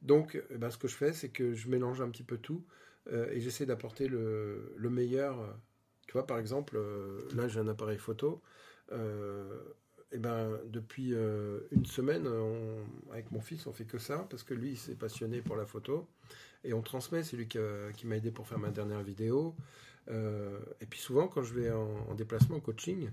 Donc, 0.03 0.41
eh 0.51 0.59
ben, 0.59 0.71
ce 0.71 0.79
que 0.79 0.89
je 0.89 0.97
fais, 0.97 1.13
c'est 1.13 1.31
que 1.31 1.55
je 1.55 1.69
mélange 1.69 2.01
un 2.01 2.11
petit 2.11 2.23
peu 2.23 2.39
tout 2.39 2.65
euh, 3.13 3.31
et 3.31 3.41
j'essaie 3.41 3.67
d'apporter 3.67 4.09
le, 4.09 4.75
meilleur. 4.79 5.59
Tu 6.07 6.13
vois, 6.13 6.27
par 6.27 6.39
exemple, 6.39 6.79
là, 7.35 7.49
j'ai 7.49 7.61
un 7.61 7.69
appareil 7.69 7.99
photo. 7.99 8.43
Eh 10.15 10.19
ben, 10.19 10.59
depuis 10.67 11.13
une 11.73 11.87
semaine, 11.87 12.29
avec 13.11 13.31
mon 13.33 13.41
fils, 13.41 13.67
on 13.67 13.73
fait 13.73 13.85
que 13.85 13.99
ça 13.99 14.27
parce 14.31 14.43
que 14.43 14.55
lui, 14.55 14.71
il 14.71 14.79
s'est 14.79 14.95
passionné 14.95 15.41
pour 15.41 15.57
la 15.57 15.67
photo 15.67 16.09
et 16.63 16.73
on 16.73 16.83
transmet. 16.83 17.23
C'est 17.23 17.37
lui 17.37 17.49
qui, 17.49 18.07
m'a 18.07 18.17
aidé 18.17 18.31
pour 18.31 18.47
faire 18.47 18.59
ma 18.59 18.71
dernière 18.71 19.03
vidéo. 19.03 19.55
et 20.09 20.87
puis 20.89 21.01
souvent, 21.01 21.29
quand 21.29 21.43
je 21.43 21.55
vais 21.55 21.71
en, 21.71 22.07
en 22.09 22.15
déplacement, 22.15 22.57
en 22.57 22.61
coaching, 22.61 23.11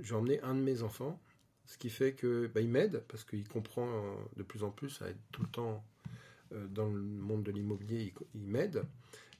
j'ai 0.00 0.14
emmené 0.14 0.40
un 0.42 0.54
de 0.54 0.60
mes 0.60 0.82
enfants, 0.82 1.20
ce 1.66 1.78
qui 1.78 1.90
fait 1.90 2.12
que 2.12 2.48
bah, 2.48 2.60
il 2.60 2.68
m'aide 2.68 3.02
parce 3.08 3.24
qu'il 3.24 3.46
comprend 3.48 3.86
euh, 3.86 4.14
de 4.36 4.42
plus 4.42 4.64
en 4.64 4.70
plus 4.70 5.00
à 5.02 5.08
être 5.08 5.20
tout 5.30 5.42
le 5.42 5.48
temps 5.48 5.84
euh, 6.52 6.66
dans 6.68 6.86
le 6.86 7.00
monde 7.00 7.42
de 7.42 7.50
l'immobilier, 7.50 8.12
il, 8.34 8.46
m'aide. 8.46 8.84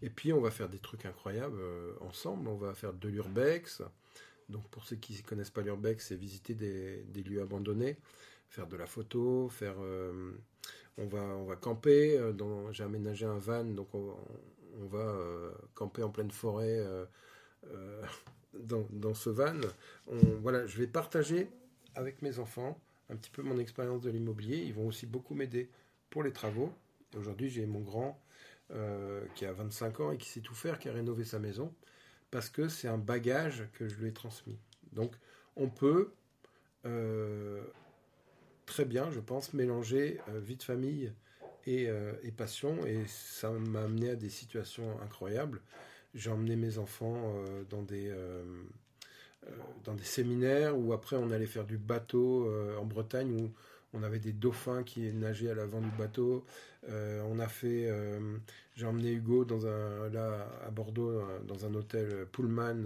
Et 0.02 0.10
puis 0.10 0.32
on 0.32 0.40
va 0.40 0.50
faire 0.50 0.68
des 0.68 0.78
trucs 0.78 1.04
incroyables 1.04 1.60
euh, 1.60 1.92
ensemble. 2.00 2.48
On 2.48 2.56
va 2.56 2.74
faire 2.74 2.92
de 2.92 3.08
l'urbex. 3.08 3.82
Donc 4.52 4.68
pour 4.68 4.84
ceux 4.84 4.96
qui 4.96 5.14
ne 5.14 5.26
connaissent 5.26 5.50
pas 5.50 5.62
l'urbex, 5.62 6.08
c'est 6.08 6.16
visiter 6.16 6.54
des, 6.54 7.22
lieux 7.22 7.40
abandonnés, 7.40 7.96
faire 8.48 8.66
de 8.66 8.76
la 8.76 8.86
photo, 8.86 9.48
faire. 9.48 9.76
on 10.98 11.06
va 11.06 11.22
on 11.22 11.44
va 11.44 11.56
camper. 11.56 12.20
j'ai 12.72 12.84
aménagé 12.84 13.26
un 13.26 13.38
van, 13.38 13.64
donc 13.64 13.94
on, 13.94 14.14
on 14.80 14.86
va 14.86 15.14
camper 15.74 16.02
en 16.02 16.10
pleine 16.10 16.30
forêt 16.30 16.84
dans, 18.54 19.14
ce 19.14 19.30
van, 19.30 19.58
voilà, 20.40 20.66
je 20.66 20.78
vais 20.78 20.86
partager 20.86 21.48
avec 21.94 22.22
mes 22.22 22.38
enfants 22.38 22.78
un 23.08 23.16
petit 23.16 23.30
peu 23.30 23.42
mon 23.42 23.58
expérience 23.58 24.02
de 24.02 24.10
l'immobilier. 24.10 24.58
Ils 24.58 24.74
vont 24.74 24.86
aussi 24.86 25.06
beaucoup 25.06 25.34
m'aider 25.34 25.70
pour 26.10 26.22
les 26.22 26.32
travaux. 26.32 26.72
aujourd'hui, 27.16 27.48
j'ai 27.48 27.66
mon 27.66 27.80
grand 27.80 28.20
qui 29.34 29.44
a 29.44 29.52
25 29.52 30.00
ans 30.00 30.12
et 30.12 30.18
qui 30.18 30.28
sait 30.28 30.40
tout 30.40 30.54
faire, 30.54 30.78
qui 30.78 30.88
a 30.88 30.92
rénové 30.92 31.24
sa 31.24 31.38
maison, 31.38 31.74
parce 32.32 32.50
que 32.50 32.66
c'est 32.66 32.88
un 32.88 32.98
bagage 32.98 33.68
que 33.74 33.86
je 33.86 33.94
lui 33.94 34.08
ai 34.08 34.12
transmis. 34.12 34.58
Donc 34.92 35.14
on 35.54 35.68
peut 35.68 36.12
très 38.66 38.84
bien, 38.84 39.08
je 39.12 39.20
pense, 39.20 39.54
mélanger 39.54 40.18
vie 40.28 40.56
de 40.56 40.62
famille 40.64 41.12
et, 41.64 41.88
et, 42.24 42.32
passion, 42.32 42.84
et 42.84 43.04
ça 43.06 43.50
m'a 43.50 43.84
amené 43.84 44.10
à 44.10 44.16
des 44.16 44.30
situations 44.30 45.00
incroyables. 45.00 45.60
J'ai 46.14 46.30
emmené 46.30 46.56
mes 46.56 46.78
enfants 46.78 47.32
dans 47.70 47.82
des 47.82 48.12
euh, 49.48 49.50
dans 49.82 49.94
des 49.94 50.04
séminaires 50.04 50.78
où 50.78 50.92
après 50.92 51.16
on 51.16 51.32
allait 51.32 51.46
faire 51.46 51.64
du 51.64 51.76
bateau 51.76 52.46
euh, 52.46 52.76
en 52.76 52.84
Bretagne 52.84 53.32
où 53.32 53.52
on 53.94 54.02
avait 54.02 54.18
des 54.18 54.32
dauphins 54.32 54.82
qui 54.82 55.12
nageaient 55.12 55.50
à 55.50 55.54
l'avant 55.54 55.80
du 55.80 55.90
bateau. 55.90 56.44
Euh, 56.88 57.22
on 57.28 57.38
a 57.38 57.48
fait, 57.48 57.90
j'ai 58.76 58.86
emmené 58.86 59.12
Hugo 59.12 59.44
dans 59.44 59.66
un, 59.66 60.08
là 60.10 60.48
à 60.66 60.70
Bordeaux 60.70 61.22
dans 61.46 61.66
un 61.66 61.74
hôtel 61.74 62.26
Pullman 62.32 62.84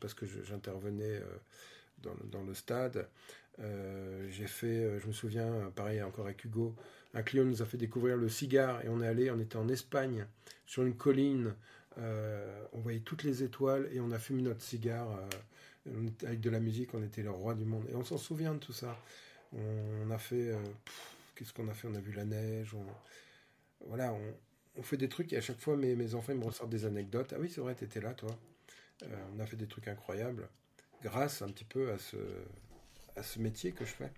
parce 0.00 0.14
que 0.14 0.26
j'intervenais 0.44 1.20
dans, 2.02 2.14
dans, 2.30 2.42
le 2.42 2.54
stade. 2.54 3.06
j'ai 3.58 4.46
fait, 4.46 4.98
je 4.98 5.06
me 5.06 5.12
souviens, 5.12 5.70
pareil 5.74 6.02
encore 6.02 6.26
avec 6.26 6.44
Hugo, 6.44 6.74
un 7.14 7.22
client 7.22 7.44
nous 7.44 7.62
a 7.62 7.64
fait 7.66 7.78
découvrir 7.78 8.16
le 8.16 8.28
cigare 8.28 8.84
et 8.84 8.88
on 8.88 9.02
est 9.02 9.06
allé, 9.06 9.30
on 9.30 9.38
était 9.38 9.56
en 9.56 9.68
Espagne 9.68 10.26
sur 10.66 10.82
une 10.82 10.96
colline. 10.96 11.54
on 11.98 12.80
voyait 12.80 13.00
toutes 13.00 13.22
les 13.22 13.42
étoiles 13.42 13.88
et 13.92 14.00
on 14.00 14.10
a 14.10 14.18
fumé 14.18 14.42
notre 14.42 14.62
cigare 14.62 15.20
avec 16.24 16.40
de 16.40 16.50
la 16.50 16.60
musique, 16.60 16.94
on 16.94 17.02
était 17.02 17.22
le 17.22 17.30
roi 17.30 17.54
du 17.54 17.64
monde. 17.64 17.84
Et 17.90 17.94
on 17.94 18.04
s'en 18.04 18.18
souvient 18.18 18.54
de 18.54 18.58
tout 18.58 18.72
ça. 18.72 18.98
On, 19.56 20.10
a 20.10 20.18
fait. 20.18 20.50
Euh, 20.52 20.62
qu'est-ce 21.34 21.52
qu'on 21.52 21.68
a 21.68 21.74
fait? 21.74 21.88
On 21.88 21.94
a 21.94 22.00
vu 22.00 22.12
la 22.12 22.24
neige. 22.24 22.74
voilà, 23.86 24.14
on, 24.76 24.82
fait 24.82 24.96
des 24.96 25.08
trucs 25.08 25.32
et 25.32 25.36
à 25.38 25.40
chache 25.40 25.56
fois, 25.56 25.76
mes, 25.76 26.14
enfants 26.14 26.34
me 26.34 26.44
ressortent 26.44 26.70
des 26.70 26.84
anecdotes. 26.84 27.32
Ah 27.34 27.40
oui, 27.40 27.50
c'est 27.50 27.60
vrai, 27.60 27.74
tu 27.74 27.84
étais 27.84 28.00
là, 28.00 28.14
toi. 28.14 28.30
Euh, 29.02 29.24
on 29.34 29.40
a 29.40 29.46
fait 29.46 29.56
des 29.56 29.66
trucs 29.66 29.88
incroyables 29.88 30.48
grâce 31.02 31.42
un 31.42 31.48
petit 31.48 31.64
peu 31.64 31.92
à 31.92 31.98
ce, 33.22 33.38
métier 33.38 33.72
que 33.72 33.84
je 33.84 33.92
fais. 33.92 34.12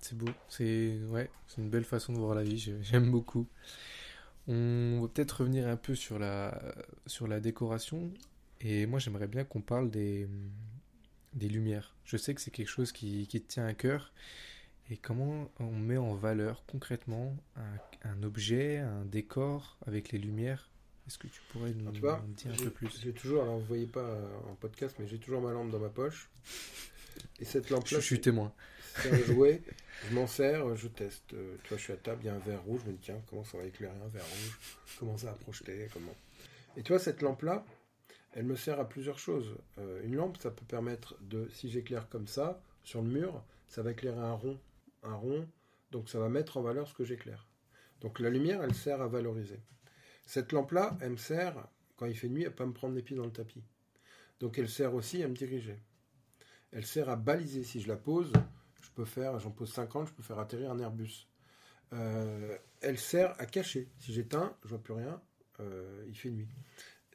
C'est 0.00 0.16
beau. 0.16 0.28
C'est 0.48 0.98
une 1.58 1.70
belle 1.70 1.84
façon 1.84 2.12
de 2.12 2.18
voir 2.18 2.34
la 2.34 2.42
vie. 2.42 2.74
J'aime 2.82 3.10
beaucoup. 3.10 3.48
On 4.46 5.00
va 5.02 5.08
peut-être 5.08 5.40
revenir 5.40 5.66
un 5.66 5.76
peu 5.76 5.94
sur 5.94 6.18
la, 6.18 6.58
sur 7.06 7.26
la 7.26 7.40
décoration. 7.40 8.10
Et 8.60 8.86
moi, 8.86 8.98
j'aimerais 8.98 9.28
bien 9.28 9.44
qu'on 9.44 9.60
parle 9.60 9.90
des, 9.90 10.28
des 11.38 11.48
lumières. 11.48 11.94
Je 12.04 12.16
sais 12.16 12.34
que 12.34 12.40
c'est 12.40 12.50
quelque 12.50 12.68
chose 12.68 12.92
qui, 12.92 13.26
qui, 13.26 13.40
te 13.40 13.48
tient 13.48 13.66
à 13.66 13.74
cœur. 13.74 14.12
Et 14.90 14.96
comment 14.96 15.50
on 15.60 15.70
met 15.70 15.98
en 15.98 16.14
valeur 16.14 16.64
concrètement 16.66 17.36
un, 17.56 18.08
un 18.10 18.22
objet, 18.22 18.78
un 18.78 19.04
décor 19.04 19.78
avec 19.86 20.12
les 20.12 20.18
lumières? 20.18 20.70
Est-ce 21.08 21.16
que 21.16 21.26
tu 21.26 21.40
pourrais 21.50 21.72
nous, 21.72 21.90
dire 21.90 22.52
un 22.52 22.56
peu 22.56 22.70
plus? 22.70 23.00
J'ai 23.02 23.12
toujours, 23.12 23.42
alors 23.42 23.58
vous 23.58 23.64
voyez 23.64 23.86
pas 23.86 24.00
euh, 24.00 24.28
en 24.50 24.54
podcast, 24.56 24.94
mais 24.98 25.06
j'ai 25.06 25.18
toujours 25.18 25.40
ma 25.40 25.52
lampe 25.52 25.70
dans 25.70 25.78
ma 25.78 25.88
poche. 25.88 26.28
Et 27.40 27.46
cette 27.46 27.70
lampe-là, 27.70 27.98
je 27.98 28.04
suis 28.04 28.20
témoin. 28.20 28.52
C'est 28.94 29.10
un 29.12 29.24
jouet, 29.24 29.62
je 30.08 30.14
m'en 30.14 30.26
sers, 30.26 30.76
je 30.76 30.86
teste. 30.88 31.32
Euh, 31.32 31.56
tu 31.62 31.70
vois, 31.70 31.78
je 31.78 31.82
suis 31.82 31.92
à 31.94 31.96
table, 31.96 32.20
il 32.24 32.26
y 32.26 32.28
a 32.28 32.34
un 32.34 32.40
verre 32.40 32.62
rouge, 32.62 32.82
je 32.84 32.90
me 32.90 32.92
dis 32.92 33.00
tiens, 33.02 33.22
comment 33.30 33.42
ça 33.42 33.56
va 33.56 33.64
éclairer 33.64 33.94
un 34.04 34.08
verre 34.08 34.26
rouge? 34.26 34.58
Comment 34.98 35.16
ça 35.16 35.28
va 35.28 35.32
projeter? 35.32 35.88
Comment? 35.94 36.14
Et 36.76 36.82
tu 36.82 36.92
vois, 36.92 36.98
cette 36.98 37.22
lampe-là, 37.22 37.64
elle 38.32 38.44
me 38.44 38.56
sert 38.56 38.78
à 38.78 38.88
plusieurs 38.88 39.18
choses. 39.18 39.56
Euh, 39.78 40.02
une 40.04 40.16
lampe, 40.16 40.36
ça 40.38 40.50
peut 40.50 40.64
permettre 40.64 41.16
de, 41.22 41.48
si 41.50 41.70
j'éclaire 41.70 42.08
comme 42.08 42.26
ça, 42.26 42.60
sur 42.82 43.02
le 43.02 43.08
mur, 43.08 43.44
ça 43.66 43.82
va 43.82 43.92
éclairer 43.92 44.20
un 44.20 44.32
rond. 44.32 44.58
Un 45.02 45.14
rond, 45.14 45.46
donc 45.90 46.08
ça 46.08 46.18
va 46.18 46.28
mettre 46.28 46.56
en 46.56 46.62
valeur 46.62 46.88
ce 46.88 46.94
que 46.94 47.04
j'éclaire. 47.04 47.46
Donc 48.00 48.20
la 48.20 48.30
lumière, 48.30 48.62
elle 48.62 48.74
sert 48.74 49.00
à 49.00 49.08
valoriser. 49.08 49.60
Cette 50.26 50.52
lampe-là, 50.52 50.96
elle 51.00 51.12
me 51.12 51.16
sert, 51.16 51.68
quand 51.96 52.06
il 52.06 52.16
fait 52.16 52.28
nuit, 52.28 52.46
à 52.46 52.50
pas 52.50 52.66
me 52.66 52.72
prendre 52.72 52.94
les 52.94 53.02
pieds 53.02 53.16
dans 53.16 53.24
le 53.24 53.32
tapis. 53.32 53.62
Donc 54.40 54.58
elle 54.58 54.68
sert 54.68 54.94
aussi 54.94 55.22
à 55.22 55.28
me 55.28 55.34
diriger. 55.34 55.78
Elle 56.72 56.84
sert 56.84 57.08
à 57.08 57.16
baliser. 57.16 57.64
Si 57.64 57.80
je 57.80 57.88
la 57.88 57.96
pose, 57.96 58.32
je 58.80 58.90
peux 58.94 59.04
faire, 59.04 59.38
j'en 59.38 59.50
pose 59.50 59.72
50, 59.72 60.08
je 60.08 60.12
peux 60.12 60.22
faire 60.22 60.38
atterrir 60.38 60.70
un 60.70 60.78
Airbus. 60.78 61.26
Euh, 61.92 62.56
elle 62.80 62.98
sert 62.98 63.34
à 63.40 63.46
cacher. 63.46 63.88
Si 63.98 64.12
j'éteins, 64.12 64.54
je 64.64 64.68
vois 64.68 64.82
plus 64.82 64.94
rien, 64.94 65.20
euh, 65.60 66.04
il 66.06 66.16
fait 66.16 66.30
nuit. 66.30 66.48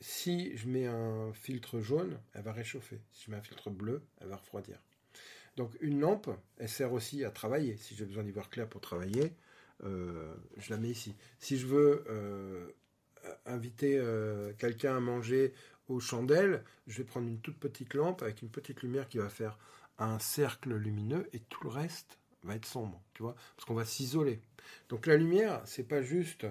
Si 0.05 0.57
je 0.57 0.67
mets 0.67 0.85
un 0.85 1.31
filtre 1.31 1.79
jaune, 1.79 2.19
elle 2.33 2.41
va 2.41 2.51
réchauffer. 2.51 2.99
Si 3.13 3.23
je 3.23 3.31
mets 3.31 3.37
un 3.37 3.41
filtre 3.41 3.69
bleu, 3.69 4.01
elle 4.19 4.27
va 4.27 4.35
refroidir. 4.35 4.77
Donc 5.55 5.71
une 5.79 6.01
lampe, 6.01 6.29
elle 6.57 6.67
sert 6.67 6.91
aussi 6.91 7.23
à 7.23 7.31
travailler. 7.31 7.77
Si 7.77 7.95
j'ai 7.95 8.03
besoin 8.03 8.25
d'y 8.25 8.31
voir 8.31 8.49
clair 8.49 8.67
pour 8.67 8.81
travailler, 8.81 9.31
euh, 9.85 10.35
je 10.57 10.71
la 10.71 10.77
mets 10.77 10.89
ici. 10.89 11.15
Si 11.39 11.57
je 11.57 11.67
veux 11.67 12.03
euh, 12.09 12.67
inviter 13.45 13.97
euh, 13.97 14.51
quelqu'un 14.57 14.97
à 14.97 14.99
manger 14.99 15.53
aux 15.87 16.01
chandelles, 16.01 16.65
je 16.85 16.97
vais 16.97 17.05
prendre 17.05 17.29
une 17.29 17.39
toute 17.39 17.57
petite 17.57 17.93
lampe 17.93 18.23
avec 18.23 18.41
une 18.41 18.49
petite 18.49 18.81
lumière 18.81 19.07
qui 19.07 19.19
va 19.19 19.29
faire 19.29 19.57
un 19.99 20.19
cercle 20.19 20.75
lumineux 20.75 21.29
et 21.31 21.39
tout 21.39 21.63
le 21.63 21.69
reste 21.69 22.19
va 22.43 22.55
être 22.55 22.65
sombre, 22.65 23.01
tu 23.13 23.23
vois, 23.23 23.35
parce 23.55 23.65
qu'on 23.65 23.73
va 23.73 23.85
s'isoler. 23.85 24.41
Donc 24.89 25.05
la 25.05 25.15
lumière, 25.15 25.61
c'est 25.63 25.87
pas 25.87 26.01
juste 26.01 26.45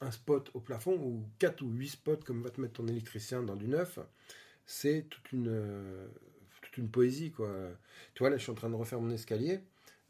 un 0.00 0.10
spot 0.10 0.50
au 0.54 0.60
plafond 0.60 0.94
ou 0.94 1.28
quatre 1.38 1.62
ou 1.62 1.70
huit 1.70 1.88
spots 1.88 2.18
comme 2.24 2.42
va 2.42 2.50
te 2.50 2.60
mettre 2.60 2.74
ton 2.74 2.86
électricien 2.86 3.42
dans 3.42 3.56
du 3.56 3.68
neuf, 3.68 3.98
c'est 4.66 5.06
toute 5.08 5.32
une, 5.32 5.48
euh, 5.48 6.06
toute 6.62 6.76
une 6.76 6.90
poésie. 6.90 7.32
Quoi. 7.32 7.50
Tu 8.14 8.22
vois, 8.22 8.30
là, 8.30 8.36
je 8.36 8.42
suis 8.42 8.52
en 8.52 8.54
train 8.54 8.70
de 8.70 8.76
refaire 8.76 9.00
mon 9.00 9.10
escalier. 9.10 9.60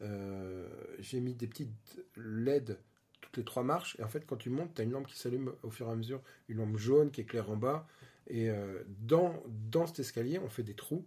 Euh, 0.01 0.67
j'ai 0.99 1.19
mis 1.19 1.33
des 1.33 1.47
petites 1.47 1.71
LED 2.15 2.77
toutes 3.21 3.37
les 3.37 3.43
trois 3.43 3.63
marches. 3.63 3.95
Et 3.99 4.03
en 4.03 4.07
fait, 4.07 4.25
quand 4.25 4.37
tu 4.37 4.49
montes, 4.49 4.73
tu 4.75 4.81
as 4.81 4.83
une 4.83 4.91
lampe 4.91 5.07
qui 5.07 5.17
s'allume 5.17 5.53
au 5.63 5.69
fur 5.69 5.87
et 5.87 5.91
à 5.91 5.95
mesure, 5.95 6.21
une 6.49 6.57
lampe 6.57 6.77
jaune 6.77 7.09
qui 7.09 7.21
éclaire 7.21 7.49
en 7.49 7.57
bas. 7.57 7.87
Et 8.27 8.49
euh, 8.49 8.83
dans, 8.87 9.41
dans 9.47 9.87
cet 9.87 9.99
escalier, 9.99 10.39
on 10.39 10.49
fait 10.49 10.63
des 10.63 10.75
trous. 10.75 11.05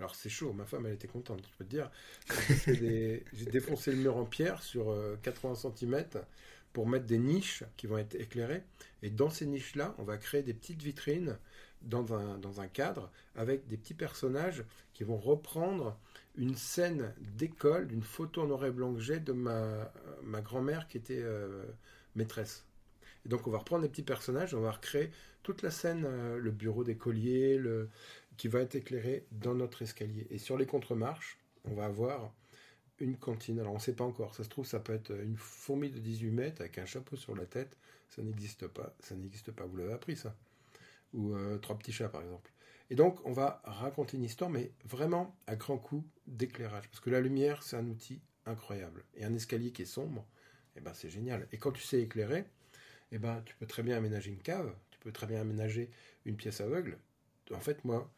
Alors 0.00 0.14
c'est 0.14 0.28
chaud, 0.28 0.52
ma 0.52 0.64
femme 0.64 0.86
elle 0.86 0.94
était 0.94 1.08
contente, 1.08 1.42
je 1.44 1.56
peux 1.58 1.64
te 1.64 1.70
dire. 1.70 1.90
J'ai 3.32 3.46
défoncé 3.50 3.90
le 3.90 3.98
mur 3.98 4.16
en 4.16 4.24
pierre 4.24 4.62
sur 4.62 4.96
80 5.22 5.56
cm 5.56 6.04
pour 6.72 6.86
mettre 6.86 7.06
des 7.06 7.18
niches 7.18 7.64
qui 7.76 7.86
vont 7.86 7.98
être 7.98 8.14
éclairées. 8.14 8.62
Et 9.02 9.10
dans 9.10 9.30
ces 9.30 9.46
niches-là, 9.46 9.94
on 9.98 10.04
va 10.04 10.16
créer 10.16 10.42
des 10.42 10.54
petites 10.54 10.82
vitrines 10.82 11.38
dans 11.82 12.12
un, 12.14 12.38
dans 12.38 12.60
un 12.60 12.68
cadre 12.68 13.10
avec 13.34 13.66
des 13.68 13.76
petits 13.76 13.94
personnages 13.94 14.64
qui 14.92 15.04
vont 15.04 15.16
reprendre 15.16 15.98
une 16.36 16.56
scène 16.56 17.14
d'école 17.36 17.88
d'une 17.88 18.02
photo 18.02 18.42
en 18.42 18.46
noir 18.46 18.64
et 18.64 18.70
blanc 18.70 18.94
que 18.94 19.00
j'ai 19.00 19.20
de 19.20 19.32
ma, 19.32 19.92
ma 20.22 20.40
grand-mère 20.40 20.88
qui 20.88 20.96
était 20.96 21.22
euh, 21.22 21.64
maîtresse. 22.14 22.64
Et 23.24 23.28
donc 23.28 23.46
on 23.46 23.50
va 23.50 23.58
reprendre 23.58 23.82
des 23.82 23.88
petits 23.88 24.02
personnages, 24.02 24.54
on 24.54 24.60
va 24.60 24.70
recréer 24.70 25.10
toute 25.42 25.62
la 25.62 25.70
scène, 25.70 26.04
euh, 26.06 26.38
le 26.38 26.50
bureau 26.50 26.84
d'écolier, 26.84 27.60
qui 28.36 28.48
va 28.48 28.60
être 28.60 28.76
éclairé 28.76 29.26
dans 29.32 29.54
notre 29.54 29.82
escalier. 29.82 30.26
Et 30.30 30.38
sur 30.38 30.56
les 30.56 30.66
contre-marches, 30.66 31.38
on 31.64 31.74
va 31.74 31.86
avoir 31.86 32.32
une 33.00 33.16
cantine. 33.16 33.60
Alors 33.60 33.72
on 33.72 33.76
ne 33.76 33.80
sait 33.80 33.94
pas 33.94 34.04
encore. 34.04 34.34
Ça 34.34 34.44
se 34.44 34.48
trouve, 34.48 34.66
ça 34.66 34.80
peut 34.80 34.94
être 34.94 35.12
une 35.12 35.36
fourmi 35.36 35.90
de 35.90 35.98
18 35.98 36.30
mètres 36.30 36.60
avec 36.60 36.78
un 36.78 36.86
chapeau 36.86 37.16
sur 37.16 37.34
la 37.34 37.46
tête. 37.46 37.76
Ça 38.08 38.22
n'existe 38.22 38.66
pas. 38.66 38.94
Ça 39.00 39.14
n'existe 39.14 39.52
pas. 39.52 39.64
Vous 39.66 39.76
l'avez 39.76 39.92
appris 39.92 40.16
ça. 40.16 40.34
Ou 41.14 41.34
euh, 41.34 41.58
trois 41.58 41.78
petits 41.78 41.92
chats 41.92 42.08
par 42.08 42.22
exemple. 42.22 42.50
Et 42.90 42.94
donc 42.94 43.24
on 43.24 43.32
va 43.32 43.60
raconter 43.64 44.16
une 44.16 44.24
histoire, 44.24 44.50
mais 44.50 44.72
vraiment 44.84 45.36
à 45.46 45.56
grand 45.56 45.78
coup 45.78 46.04
d'éclairage, 46.26 46.88
parce 46.88 47.00
que 47.00 47.10
la 47.10 47.20
lumière 47.20 47.62
c'est 47.62 47.76
un 47.76 47.86
outil 47.86 48.20
incroyable. 48.46 49.04
Et 49.14 49.24
un 49.24 49.34
escalier 49.34 49.72
qui 49.72 49.82
est 49.82 49.86
sombre, 49.86 50.26
eh 50.76 50.80
ben 50.80 50.94
c'est 50.94 51.10
génial. 51.10 51.46
Et 51.52 51.58
quand 51.58 51.72
tu 51.72 51.82
sais 51.82 52.00
éclairer, 52.00 52.46
eh 53.12 53.18
ben 53.18 53.42
tu 53.44 53.54
peux 53.56 53.66
très 53.66 53.82
bien 53.82 53.96
aménager 53.96 54.30
une 54.30 54.40
cave. 54.42 54.74
Tu 54.90 54.98
peux 55.00 55.12
très 55.12 55.26
bien 55.26 55.40
aménager 55.40 55.90
une 56.24 56.36
pièce 56.36 56.60
aveugle. 56.60 56.98
En 57.54 57.60
fait, 57.60 57.84
moi, 57.84 58.10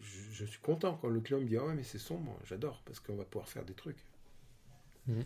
je, 0.00 0.44
suis 0.44 0.60
content 0.60 0.96
quand 0.96 1.08
le 1.08 1.20
client 1.20 1.40
me 1.40 1.46
dit 1.46 1.56
ah 1.56 1.66
ouais 1.66 1.74
mais 1.74 1.82
c'est 1.82 1.98
sombre, 1.98 2.38
j'adore 2.44 2.82
parce 2.84 3.00
qu'on 3.00 3.16
va 3.16 3.24
pouvoir 3.24 3.48
faire 3.48 3.64
des 3.64 3.74
trucs. 3.74 4.04
Mhm. 5.06 5.24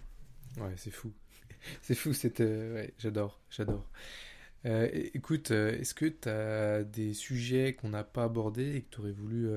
Ouais, 0.58 0.74
c'est 0.76 0.90
fou, 0.90 1.12
c'est 1.82 1.94
fou, 1.94 2.12
euh, 2.40 2.86
j'adore, 2.98 3.40
j'adore. 3.50 3.88
Euh, 4.64 4.88
écoute, 5.14 5.50
euh, 5.50 5.72
est-ce 5.72 5.94
que 5.94 6.06
tu 6.06 6.28
as 6.28 6.84
des 6.84 7.14
sujets 7.14 7.74
qu'on 7.74 7.88
n'a 7.88 8.04
pas 8.04 8.24
abordés 8.24 8.76
et 8.76 8.82
que 8.82 8.94
tu 8.94 9.00
aurais 9.00 9.12
voulu 9.12 9.48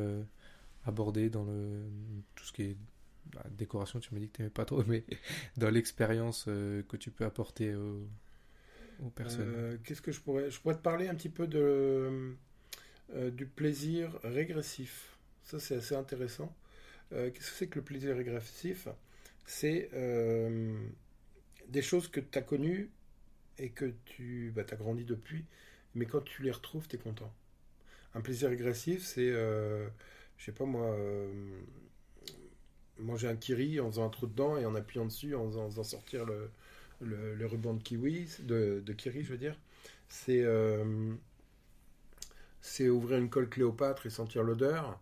aborder 0.86 1.30
dans 1.30 1.43
le 1.43 1.84
tout 2.36 2.45
ce 2.45 2.53
qui 2.53 2.63
est 2.63 2.78
bah, 3.34 3.43
décoration 3.51 3.99
Tu 3.99 4.13
m'as 4.13 4.20
dit 4.20 4.30
que 4.30 4.38
tu 4.38 4.41
n'aimais 4.41 4.51
pas 4.51 4.66
trop, 4.66 4.84
mais 4.88 5.03
dans 5.57 5.70
l'expérience 5.70 6.45
que 6.45 6.97
tu 6.97 7.11
peux 7.11 7.26
apporter 7.26 7.76
aux, 7.76 8.07
aux 9.03 9.09
personnes? 9.09 9.80
Qu'est-ce 9.84 10.01
que 10.01 10.11
je 10.11 10.22
pourrais 10.22 10.49
Je 10.49 10.59
pourrais 10.59 10.76
te 10.76 10.82
parler 10.82 11.07
un 11.07 11.13
petit 11.13 11.30
peu 11.30 11.45
de 11.45 12.36
euh, 13.13 13.29
du 13.29 13.45
plaisir 13.45 14.19
régressif. 14.23 15.17
Ça, 15.43 15.59
c'est 15.59 15.75
assez 15.75 15.95
intéressant. 15.95 16.55
Euh, 17.13 17.29
qu'est-ce 17.29 17.51
que 17.51 17.57
c'est 17.57 17.67
que 17.67 17.79
le 17.79 17.85
plaisir 17.85 18.15
régressif? 18.15 18.87
C'est 19.45 19.89
euh, 19.93 20.87
des 21.67 21.83
choses 21.83 22.07
que 22.07 22.19
tu 22.19 22.37
as 22.37 22.41
connues 22.41 22.89
et 23.59 23.69
que 23.69 23.93
tu 24.05 24.51
bah, 24.55 24.63
as 24.69 24.75
grandi 24.75 25.05
depuis, 25.05 25.45
mais 25.93 26.05
quand 26.05 26.21
tu 26.21 26.41
les 26.41 26.51
retrouves, 26.51 26.87
tu 26.87 26.95
es 26.95 26.99
content. 26.99 27.31
Un 28.15 28.21
plaisir 28.21 28.49
régressif, 28.49 29.03
c'est, 29.03 29.31
je 29.31 29.89
sais 30.39 30.51
pas 30.51 30.65
moi, 30.65 30.97
manger 32.97 33.27
un 33.27 33.35
kiri 33.35 33.79
en 33.79 33.91
faisant 33.91 34.05
un 34.05 34.09
trou 34.09 34.25
dedans 34.25 34.57
et 34.57 34.65
en 34.65 34.73
appuyant 34.73 35.05
dessus, 35.05 35.35
en 35.35 35.45
faisant, 35.47 35.83
sortir 35.83 36.25
le, 36.25 36.49
le, 37.01 37.45
ruban 37.45 37.73
de 37.73 37.83
kiwi, 37.83 38.27
de, 38.39 38.81
de 38.85 38.93
kiri, 38.93 39.23
je 39.23 39.31
veux 39.31 39.37
dire. 39.37 39.59
c'est 40.07 40.43
c'est 42.66 42.89
ouvrir 42.89 43.20
une 43.20 43.30
colle 43.30 43.47
Cléopâtre 43.47 44.07
et 44.07 44.09
sentir 44.09 44.41
l'odeur, 44.41 44.99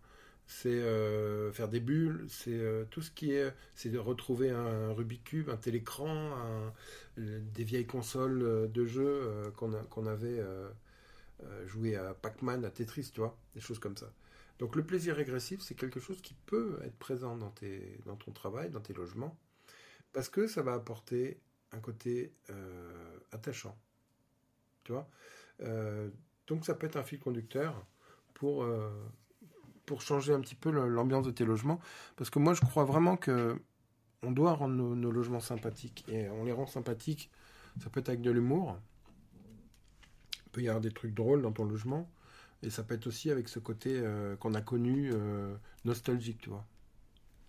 c'est 0.47 0.67
euh, 0.67 1.49
faire 1.53 1.69
des 1.69 1.79
bulles, 1.79 2.25
c'est 2.27 2.51
euh, 2.51 2.83
tout 2.91 3.01
ce 3.01 3.09
qui 3.09 3.31
est, 3.31 3.53
c'est 3.73 3.89
de 3.89 3.97
retrouver 3.97 4.51
un, 4.51 4.91
Rubik's 4.91 5.23
Cube, 5.23 5.49
un 5.49 5.55
télécran, 5.55 6.35
des 7.17 7.63
vieilles 7.63 7.87
consoles 7.87 8.69
de 8.69 8.85
jeux 8.85 9.51
qu'on 9.55 10.05
avait 10.07 10.43
joué 11.65 11.95
à 11.95 12.13
Pac-Man, 12.13 12.65
à 12.65 12.69
Tetris, 12.69 13.11
tu 13.13 13.21
vois, 13.21 13.37
des 13.55 13.61
choses 13.61 13.79
comme 13.79 13.95
ça. 13.95 14.11
Donc 14.59 14.75
le 14.75 14.83
plaisir 14.83 15.15
régressif, 15.15 15.61
c'est 15.61 15.75
quelque 15.75 16.01
chose 16.01 16.21
qui 16.21 16.35
peut 16.45 16.79
être 16.83 16.97
présent 16.97 17.37
dans, 17.37 17.53
dans 18.05 18.15
ton 18.17 18.31
travail, 18.31 18.71
dans 18.71 18.81
tes 18.81 18.93
logements, 18.93 19.37
parce 20.11 20.27
que 20.27 20.47
ça 20.47 20.63
va 20.63 20.73
apporter 20.73 21.39
un 21.71 21.79
côté 21.79 22.33
attachant. 23.31 23.77
Tu 24.83 24.91
vois 24.91 25.07
donc 26.47 26.65
ça 26.65 26.73
peut 26.73 26.87
être 26.87 26.97
un 26.97 27.03
fil 27.03 27.19
conducteur 27.19 27.85
pour, 28.33 28.63
euh, 28.63 28.89
pour 29.85 30.01
changer 30.01 30.33
un 30.33 30.41
petit 30.41 30.55
peu 30.55 30.71
l'ambiance 30.71 31.25
de 31.25 31.31
tes 31.31 31.45
logements. 31.45 31.79
Parce 32.15 32.29
que 32.29 32.39
moi 32.39 32.53
je 32.53 32.61
crois 32.61 32.85
vraiment 32.85 33.17
que 33.17 33.57
on 34.23 34.31
doit 34.31 34.53
rendre 34.53 34.75
nos, 34.75 35.11
logements 35.11 35.39
sympathiques. 35.39 36.05
Et 36.07 36.29
on 36.29 36.45
les 36.45 36.53
rend 36.53 36.65
sympathiques, 36.65 37.29
ça 37.81 37.89
peut 37.89 37.99
être 37.99 38.09
avec 38.09 38.21
de 38.21 38.31
l'humour. 38.31 38.77
Il 40.45 40.51
peut 40.51 40.61
y 40.61 40.69
avoir 40.69 40.81
des 40.81 40.91
trucs 40.91 41.13
drôles 41.13 41.41
dans 41.41 41.51
ton 41.51 41.65
logement. 41.65 42.09
Et 42.61 42.69
ça 42.69 42.83
peut 42.83 42.95
être 42.95 43.07
aussi 43.07 43.29
avec 43.29 43.49
ce 43.49 43.59
côté 43.59 43.99
euh, 43.99 44.37
qu'on 44.37 44.53
a 44.53 44.61
connu 44.61 45.11
euh, 45.13 45.53
nostalgique, 45.83 46.39
tu 46.39 46.49
vois. 46.49 46.65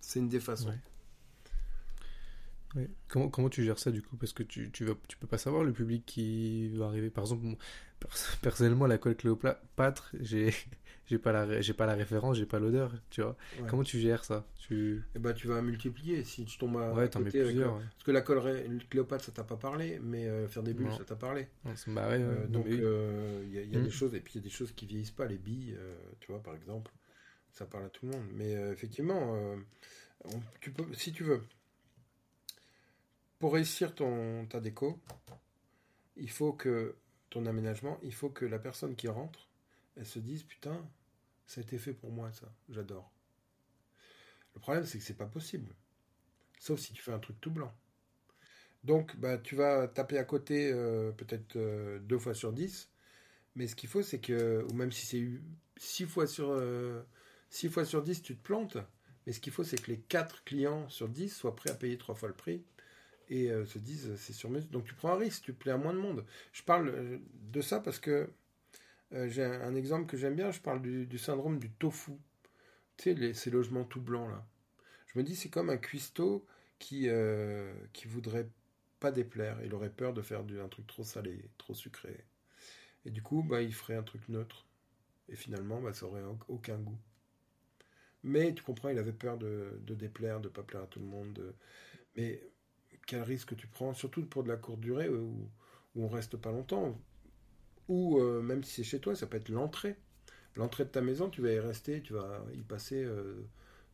C'est 0.01 0.19
une 0.19 0.29
des 0.29 0.41
façons. 0.41 0.75
Comment, 3.07 3.29
comment 3.29 3.49
tu 3.49 3.63
gères 3.63 3.79
ça 3.79 3.93
du 3.93 4.03
coup? 4.03 4.17
Parce 4.17 4.33
que 4.33 4.43
tu, 4.43 4.73
tu, 4.73 4.85
tu 5.07 5.17
peux 5.17 5.29
pas 5.29 5.39
savoir 5.39 5.63
le 5.63 5.73
public 5.73 6.05
qui 6.05 6.71
va 6.71 6.87
arriver. 6.87 7.09
Par 7.11 7.23
exemple, 7.23 7.47
personnellement, 8.43 8.87
la 8.87 8.99
colle 8.99 9.17
Cléopâtre, 9.17 10.11
j'ai 10.21 10.53
j'ai 11.07 11.19
pas 11.19 11.33
la 11.33 11.61
j'ai 11.61 11.75
pas 11.75 11.87
la 11.87 11.95
référence, 11.95 12.37
j'ai 12.37 12.47
pas 12.47 12.59
l'odeur, 12.59 12.93
tu 13.11 13.23
vois. 13.23 13.37
Comment 13.69 13.83
tu 13.83 13.99
gères 13.99 14.25
ça? 14.25 14.47
Tu 14.59 15.03
eh 15.15 15.19
ben, 15.19 15.35
tu 15.35 15.47
vas 15.47 15.61
multiplier 15.61 16.25
si 16.25 16.45
tu 16.47 16.57
tombes 16.57 16.79
à, 16.79 16.93
ouais, 16.95 17.11
côté 17.11 17.43
plusieurs, 17.43 17.79
parce 17.79 18.05
que 18.05 18.11
la 18.11 18.23
colle 18.23 18.63
Cléopâtre 18.89 19.25
ça 19.25 19.33
t'a 19.33 19.45
pas 19.45 19.57
parlé, 19.57 19.99
mais 20.03 20.27
euh, 20.27 20.49
faire 20.49 20.63
des 20.63 20.73
bulles 20.73 20.93
ça 20.97 21.05
t'a 21.05 21.17
parlé. 21.17 21.49
Euh, 21.67 22.47
donc 22.47 22.65
il 22.69 22.81
euh, 22.83 23.45
y 23.47 23.59
a, 23.59 23.81
des 23.81 23.89
hmm. 23.89 23.91
choses 23.91 24.15
et 24.15 24.21
puis 24.21 24.35
il 24.35 24.37
y 24.39 24.41
a 24.41 24.45
des 24.45 24.51
choses 24.51 24.73
qui 24.73 24.87
vieillissent 24.87 25.11
pas, 25.11 25.27
les 25.27 25.37
billes, 25.39 25.77
tu 26.21 26.33
vois 26.33 26.43
par 26.43 26.55
exemple, 26.55 26.91
ça 27.51 27.67
parle 27.67 27.85
à 27.85 27.89
tout 27.91 28.07
le 28.07 28.13
monde. 28.13 28.25
Mais 28.33 28.53
effectivement, 28.73 29.37
tu 30.61 30.71
peux 30.71 30.85
si 30.95 31.13
tu 31.13 31.25
veux 31.25 31.43
pour 33.39 33.53
réussir 33.53 33.95
ton, 33.95 34.47
ta 34.47 34.61
déco, 34.61 34.99
il 36.17 36.31
faut 36.31 36.55
que 36.55 36.97
aménagement, 37.47 37.99
il 38.03 38.15
faut 38.15 38.31
que 38.31 38.45
la 38.45 38.59
personne 38.59 38.97
qui 38.97 39.09
rentre, 39.09 39.49
elle 39.97 40.07
se 40.07 40.19
dise 40.19 40.43
putain, 40.43 40.87
ça 41.47 41.61
a 41.61 41.65
été 41.65 41.79
fait 41.79 41.93
pour 41.93 42.11
moi 42.11 42.33
ça, 42.33 42.53
j'adore. 42.69 43.11
Le 44.55 44.61
problème 44.61 44.85
c'est 44.85 44.99
que 44.99 45.05
c'est 45.05 45.15
pas 45.15 45.27
possible. 45.27 45.75
Sauf 46.59 46.81
si 46.81 46.93
tu 46.93 47.03
fais 47.03 47.13
un 47.13 47.19
truc 47.19 47.41
tout 47.41 47.51
blanc. 47.51 47.73
Donc 48.85 49.17
bah 49.17 49.39
tu 49.39 49.57
vas 49.57 49.89
taper 49.89 50.19
à 50.19 50.25
côté 50.25 50.71
euh, 50.73 51.13
peut-être 51.13 51.57
euh, 51.57 51.99
deux 52.01 52.19
fois 52.19 52.35
sur 52.35 52.53
dix, 52.53 52.91
mais 53.55 53.67
ce 53.67 53.75
qu'il 53.77 53.89
faut 53.89 54.03
c'est 54.03 54.21
que, 54.21 54.65
ou 54.71 54.75
même 54.75 54.93
si 54.93 55.07
c'est 55.07 55.41
six 55.77 56.07
fois 56.07 56.27
sur 56.27 56.51
euh, 56.51 57.03
six 57.51 57.69
fois 57.69 57.85
sur 57.85 58.03
dix 58.03 58.23
tu 58.23 58.37
te 58.37 58.43
plantes, 58.43 58.77
mais 59.27 59.33
ce 59.33 59.41
qu'il 59.41 59.53
faut 59.53 59.65
c'est 59.65 59.81
que 59.81 59.91
les 59.91 60.01
quatre 60.01 60.45
clients 60.45 60.89
sur 60.89 61.09
10 61.09 61.31
soient 61.31 61.57
prêts 61.57 61.71
à 61.71 61.75
payer 61.75 61.99
trois 61.99 62.15
fois 62.15 62.29
le 62.29 62.35
prix 62.35 62.63
et 63.29 63.51
euh, 63.51 63.65
se 63.67 63.79
disent 63.79 64.15
c'est 64.17 64.33
sur 64.33 64.51
mesure. 64.51 64.69
Donc 64.71 64.85
tu 64.85 64.95
prends 64.95 65.11
un 65.11 65.17
risque, 65.17 65.45
tu 65.45 65.53
plais 65.53 65.73
à 65.73 65.77
moins 65.77 65.93
de 65.93 65.99
monde. 65.99 66.25
Je 66.53 66.63
parle 66.63 66.89
euh, 66.89 67.19
de 67.53 67.61
ça 67.61 67.81
parce 67.81 67.99
que 67.99 68.31
euh, 69.13 69.29
j'ai 69.29 69.45
un, 69.45 69.75
exemple 69.75 70.07
que 70.07 70.17
j'aime 70.17 70.35
bien, 70.35 70.51
je 70.51 70.61
parle 70.61 70.83
du, 70.83 71.19
syndrome 71.19 71.59
du 71.59 71.71
tofu. 71.71 72.13
Tu 72.97 73.15
sais, 73.17 73.35
ces 73.35 73.51
logements 73.51 73.85
tout 73.85 74.01
blancs 74.01 74.31
là. 74.31 74.47
Je 75.07 75.19
me 75.19 75.25
dis 75.25 75.37
c'est 75.37 75.49
comme 75.49 75.71
un 75.71 75.77
cuistot 75.77 76.47
qui, 76.79 77.09
qui 77.93 78.09
voudrait 78.09 78.49
pas 79.01 79.13
déplaire. 79.13 79.59
Il 79.65 79.75
aurait 79.75 79.91
peur 79.91 80.13
de 80.13 80.23
faire 80.23 80.41
un 80.41 80.69
truc 80.69 80.87
trop 80.87 81.05
salé, 81.05 81.49
trop 81.57 81.75
sucré. 81.75 82.25
Et 83.05 83.11
du 83.11 83.23
coup, 83.23 83.43
bah, 83.43 83.63
il 83.63 83.73
ferait 83.73 83.95
un 83.95 84.03
truc 84.03 84.29
neutre. 84.29 84.67
Et 85.29 85.37
finalement, 85.37 85.81
bah, 85.81 85.95
ça 85.95 86.07
aurait 86.07 86.23
aucun 86.49 86.79
goût. 86.79 86.99
Mais 88.25 88.55
tu 88.55 88.63
comprends, 88.63 88.89
il 88.89 88.99
avait 88.99 89.13
peur 89.13 89.39
de 89.39 89.79
déplaire, 89.95 90.41
de 90.41 90.49
pas 90.49 90.63
plaire 90.65 90.83
à 90.83 90.87
tout 90.87 91.01
le 91.01 91.07
monde. 91.07 91.55
Mais 92.17 92.43
quel 93.07 93.23
risque 93.23 93.57
tu 93.57 93.67
prends, 93.67 93.95
surtout 93.95 94.25
pour 94.27 94.43
de 94.45 94.49
la 94.49 94.57
courte 94.57 94.81
durée 94.81 95.07
euh, 95.07 95.21
où, 95.21 95.49
où 95.95 96.05
on 96.05 96.09
reste 96.09 96.37
pas 96.37 96.51
longtemps. 96.51 96.99
Ou 97.89 98.19
euh, 98.19 98.43
même 98.43 98.65
si 98.65 98.77
c'est 98.77 98.85
chez 98.85 99.01
toi, 99.01 99.15
ça 99.15 99.27
peut 99.27 99.37
être 99.37 99.49
l'entrée. 99.51 99.97
L'entrée 100.57 100.85
de 100.85 100.91
ta 100.91 101.01
maison, 101.01 101.29
tu 101.31 101.43
vas 101.43 101.53
y 101.53 101.59
rester, 101.59 102.03
tu 102.03 102.15
vas 102.15 102.45
y 102.55 102.63
passer 102.63 103.03
euh, 103.05 103.47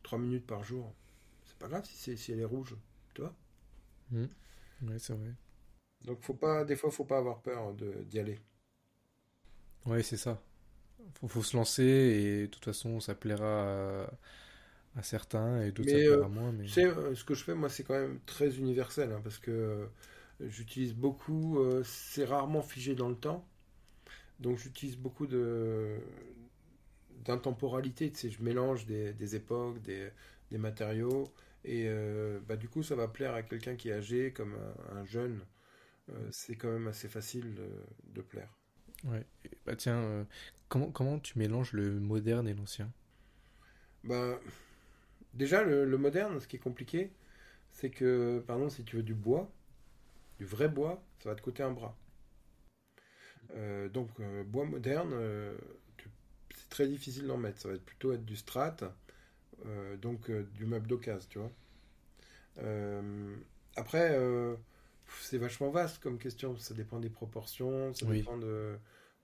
trois 0.03 0.19
minutes 0.19 0.45
par 0.45 0.63
jour. 0.63 0.93
C'est 1.45 1.57
pas 1.57 1.67
grave 1.67 1.85
si, 1.85 2.17
si 2.17 2.31
elle 2.31 2.39
est 2.39 2.45
rouge, 2.45 2.75
tu 3.13 3.21
vois 3.21 3.35
mmh. 4.11 4.25
Oui, 4.83 4.99
c'est 4.99 5.13
vrai. 5.13 5.33
Donc 6.05 6.21
faut 6.23 6.33
pas, 6.33 6.63
des 6.65 6.75
fois, 6.75 6.91
faut 6.91 7.05
pas 7.05 7.17
avoir 7.17 7.41
peur 7.41 7.73
d'y 7.73 8.19
aller. 8.19 8.39
Oui, 9.85 10.03
c'est 10.03 10.17
ça. 10.17 10.41
Faut, 11.15 11.27
faut 11.27 11.43
se 11.43 11.57
lancer 11.57 11.83
et 11.83 12.41
de 12.43 12.45
toute 12.47 12.65
façon, 12.65 12.99
ça 12.99 13.15
plaira 13.15 14.03
à 14.03 14.13
certains 15.01 15.61
et 15.61 15.71
d'autres 15.71 15.89
ça 15.89 15.95
euh, 15.95 16.25
à 16.25 16.27
moins. 16.27 16.51
Mais... 16.51 16.65
Tu 16.65 16.71
sais, 16.71 16.85
euh, 16.85 17.15
ce 17.15 17.23
que 17.23 17.33
je 17.33 17.43
fais, 17.43 17.55
moi, 17.55 17.69
c'est 17.69 17.83
quand 17.83 17.93
même 17.99 18.19
très 18.25 18.57
universel 18.57 19.11
hein, 19.11 19.21
parce 19.23 19.37
que 19.37 19.51
euh, 19.51 19.85
j'utilise 20.41 20.93
beaucoup, 20.93 21.59
c'est 21.83 22.25
rarement 22.25 22.61
figé 22.61 22.95
dans 22.95 23.09
le 23.09 23.15
temps. 23.15 23.47
Donc 24.39 24.57
j'utilise 24.57 24.97
beaucoup 24.97 25.27
de 25.27 25.97
d'intemporalité, 27.23 28.09
tu 28.11 28.17
sais, 28.17 28.29
je 28.31 28.41
mélange 28.41 28.87
des, 28.87 29.13
des 29.13 29.35
époques, 29.35 29.79
des, 29.83 30.09
des, 30.49 30.57
matériaux, 30.57 31.31
et 31.63 31.87
bah, 32.47 32.55
du 32.55 32.67
coup 32.67 32.81
ça 32.81 32.95
va 32.95 33.07
plaire 33.07 33.35
à 33.35 33.43
quelqu'un 33.43 33.75
qui 33.75 33.89
est 33.89 33.93
âgé 33.93 34.33
comme 34.33 34.57
un, 34.91 35.05
jeune. 35.05 35.39
c'est 36.31 36.55
quand 36.55 36.71
même 36.71 36.87
assez 36.87 37.07
facile 37.07 37.53
de, 37.53 37.69
de 38.15 38.21
plaire. 38.21 38.49
Ouais. 39.03 39.23
Bah 39.67 39.75
tiens, 39.75 40.25
comment, 40.67 40.89
comment 40.89 41.19
tu 41.19 41.37
mélanges 41.37 41.73
le 41.73 41.99
moderne 41.99 42.47
et 42.47 42.55
l'ancien? 42.55 42.91
Bah 44.03 44.39
Déjà, 45.33 45.63
le, 45.63 45.97
moderne, 45.97 46.39
ce 46.39 46.47
qui 46.47 46.57
est 46.57 46.59
compliqué, 46.59 47.11
c'est 47.71 47.89
que, 47.89 48.43
par 48.45 48.57
exemple, 48.57 48.73
si 48.73 48.83
tu 48.83 48.97
veux 48.97 49.03
du 49.03 49.13
bois, 49.13 49.51
du 50.39 50.45
vrai 50.45 50.67
bois, 50.67 51.01
ça 51.19 51.29
va 51.29 51.35
te 51.35 51.41
coûter 51.41 51.63
un 51.63 51.71
bras. 51.71 51.97
Euh, 53.55 53.87
donc, 53.89 54.09
euh, 54.19 54.43
bois 54.43 54.65
moderne, 54.65 55.11
euh, 55.13 55.57
c'est 56.55 56.69
très 56.69 56.87
difficile 56.87 57.27
d'en 57.27 57.37
mettre. 57.37 57.59
Ça 57.59 57.69
va 57.69 57.75
être 57.75 57.85
plutôt 57.85 58.11
être 58.11 58.25
du 58.25 58.35
strat, 58.35 58.75
donc 60.01 60.31
du 60.31 60.65
meuble 60.65 60.87
d'occasion, 60.87 61.27
tu 61.29 61.39
vois. 61.39 61.51
après, 63.75 64.17
c'est 65.21 65.37
vachement 65.37 65.69
vaste 65.69 65.99
comme 65.99 66.17
question. 66.17 66.57
Ça 66.57 66.73
dépend 66.73 66.99
des 66.99 67.09
proportions, 67.09 67.93
ça 67.93 68.05
dépend 68.05 68.37
de, 68.37 68.77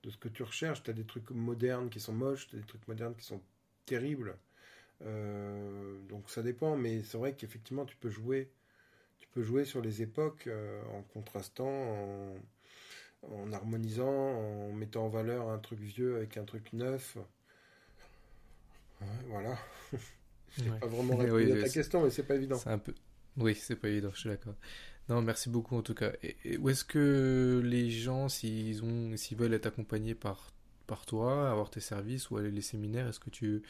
de, 0.03 0.09
ce 0.09 0.17
que 0.17 0.29
tu 0.29 0.43
recherches. 0.43 0.83
Tu 0.83 0.91
as 0.91 0.93
des 0.93 1.05
trucs 1.05 1.31
modernes 1.31 1.89
qui 1.89 1.99
sont 1.99 2.13
moches, 2.13 2.47
tu 2.47 2.55
as 2.55 2.59
des 2.59 2.65
trucs 2.65 2.87
modernes 2.87 3.15
qui 3.15 3.25
sont 3.25 3.41
terribles. 3.85 4.37
Euh, 5.05 5.99
donc 6.09 6.29
ça 6.29 6.41
dépend, 6.41 6.75
mais 6.75 7.03
c'est 7.03 7.17
vrai 7.17 7.33
qu'effectivement 7.33 7.85
tu 7.85 7.95
peux 7.95 8.09
jouer, 8.09 8.49
tu 9.19 9.27
peux 9.29 9.43
jouer 9.43 9.65
sur 9.65 9.81
les 9.81 10.01
époques 10.01 10.47
euh, 10.47 10.81
en 10.93 11.03
contrastant, 11.03 12.35
en, 13.23 13.51
harmonisant, 13.53 14.07
en 14.07 14.71
mettant 14.71 15.05
en 15.05 15.09
valeur 15.09 15.49
un 15.49 15.59
truc 15.59 15.79
vieux 15.79 16.15
avec 16.15 16.37
un 16.37 16.45
truc 16.45 16.73
neuf. 16.73 17.17
voilà. 19.27 19.57
Je 20.57 20.63
n'ai 20.63 20.79
pas 20.79 20.87
vraiment 20.87 21.15
répondu 21.17 21.51
à 21.51 21.61
ta 21.61 21.69
question, 21.69 22.03
mais 22.03 22.09
c'est 22.09 22.23
pas 22.23 22.35
évident. 22.35 22.57
C'est 22.57 22.69
un 22.69 22.79
peu. 22.79 22.93
Oui, 23.35 23.53
c'est 23.53 23.75
pas 23.75 23.89
évident, 23.89 24.09
je 24.13 24.21
suis 24.21 24.29
d'accord. 24.29 24.55
Non, 25.09 25.21
merci 25.21 25.49
beaucoup 25.49 25.75
en 25.75 25.83
tout 25.83 25.93
cas. 25.93 26.11
Et, 26.23 26.57
où 26.57 26.69
est-ce 26.69 26.83
que 26.83 27.61
les 27.63 27.91
gens, 27.91 28.29
s'ils 28.29 28.83
ont, 28.83 29.15
s'ils 29.15 29.37
veulent 29.37 29.53
être 29.53 29.67
accompagnés 29.67 30.15
par 30.15 30.51
par 30.87 31.05
toi, 31.05 31.51
avoir 31.51 31.69
tes 31.69 31.81
services 31.81 32.29
ou 32.29 32.37
aller 32.37 32.49
les 32.49 32.61
séminaires, 32.61 33.07
est-ce 33.09 33.19
que 33.19 33.29
tu 33.29 33.61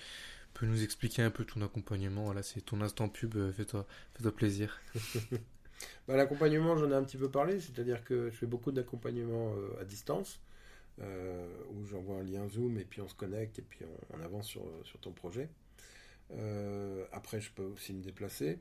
peux 0.53 0.65
nous 0.65 0.83
expliquer 0.83 1.21
un 1.21 1.31
peu 1.31 1.45
ton 1.45 1.61
accompagnement 1.61 2.25
Voilà, 2.25 2.43
c'est 2.43 2.61
ton 2.61 2.81
instant 2.81 3.09
pub, 3.09 3.35
euh, 3.35 3.51
fais-toi 3.51 3.85
fais 4.21 4.31
plaisir. 4.31 4.79
bah, 6.07 6.15
L'accompagnement, 6.15 6.77
j'en 6.77 6.91
ai 6.91 6.95
un 6.95 7.03
petit 7.03 7.17
peu 7.17 7.29
parlé, 7.29 7.59
c'est-à-dire 7.59 8.03
que 8.03 8.29
je 8.29 8.35
fais 8.35 8.45
beaucoup 8.45 8.71
d'accompagnement 8.71 9.53
euh, 9.55 9.81
à 9.81 9.85
distance, 9.85 10.39
euh, 11.01 11.47
où 11.71 11.85
j'envoie 11.85 12.17
un 12.17 12.23
lien 12.23 12.47
Zoom 12.47 12.77
et 12.79 12.85
puis 12.85 13.01
on 13.01 13.07
se 13.07 13.15
connecte 13.15 13.59
et 13.59 13.61
puis 13.61 13.79
on, 14.13 14.21
avance 14.21 14.47
sur, 14.47 14.63
ton 15.01 15.11
projet. 15.11 15.49
après, 17.11 17.39
je 17.39 17.51
peux 17.51 17.63
aussi 17.63 17.93
me 17.93 18.01
déplacer. 18.01 18.59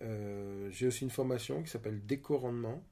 J'ai 0.00 0.86
aussi 0.86 1.04
une 1.04 1.10
formation 1.10 1.62
qui 1.62 1.70
s'appelle 1.70 2.04
Déco 2.06 2.38
Rendement. 2.38 2.82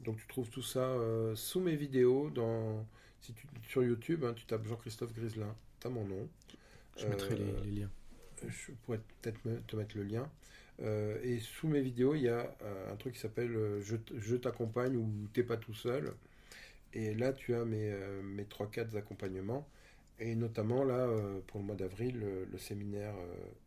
Donc 0.00 0.18
tu 0.18 0.26
trouves 0.26 0.50
tout 0.50 0.62
ça 0.62 0.94
sous 1.34 1.60
mes 1.60 1.74
vidéos 1.74 2.30
dans, 2.30 2.86
si 3.20 3.32
tu, 3.34 3.46
sur 3.68 3.82
YouTube, 3.82 4.24
hein, 4.24 4.34
tu 4.34 4.44
tapes 4.46 4.66
Jean-Christophe 4.66 5.12
Griselin, 5.12 5.54
tu 5.80 5.86
as 5.88 5.90
mon 5.90 6.04
nom. 6.04 6.28
Je 6.96 7.06
mettrai 7.06 7.36
les, 7.36 7.44
euh, 7.44 7.64
liens. 7.80 7.90
Je 8.46 8.72
pourrais 8.84 9.00
peut-être 9.20 9.40
te 9.66 9.76
mettre 9.76 9.96
le 9.96 10.04
lien. 10.04 10.30
Euh, 10.80 11.18
et 11.22 11.38
sous 11.40 11.68
mes 11.68 11.80
vidéos, 11.80 12.14
il 12.14 12.22
y 12.22 12.28
a 12.28 12.54
euh, 12.62 12.92
un 12.92 12.96
truc 12.96 13.14
qui 13.14 13.20
s'appelle 13.20 13.80
je, 13.80 14.36
t'accompagne 14.36 14.96
ou 14.96 15.28
t'es 15.32 15.42
pas 15.42 15.56
tout 15.56 15.74
seul. 15.74 16.14
Et 16.92 17.14
là, 17.14 17.32
tu 17.32 17.54
as 17.54 17.64
mes, 17.64 17.94
mes 18.22 18.44
3-4 18.44 18.96
accompagnements. 18.96 19.68
Et 20.18 20.34
notamment, 20.34 20.82
là, 20.82 21.08
pour 21.46 21.60
le 21.60 21.66
mois 21.66 21.76
d'avril, 21.76 22.24
le, 22.50 22.58
séminaire 22.58 23.14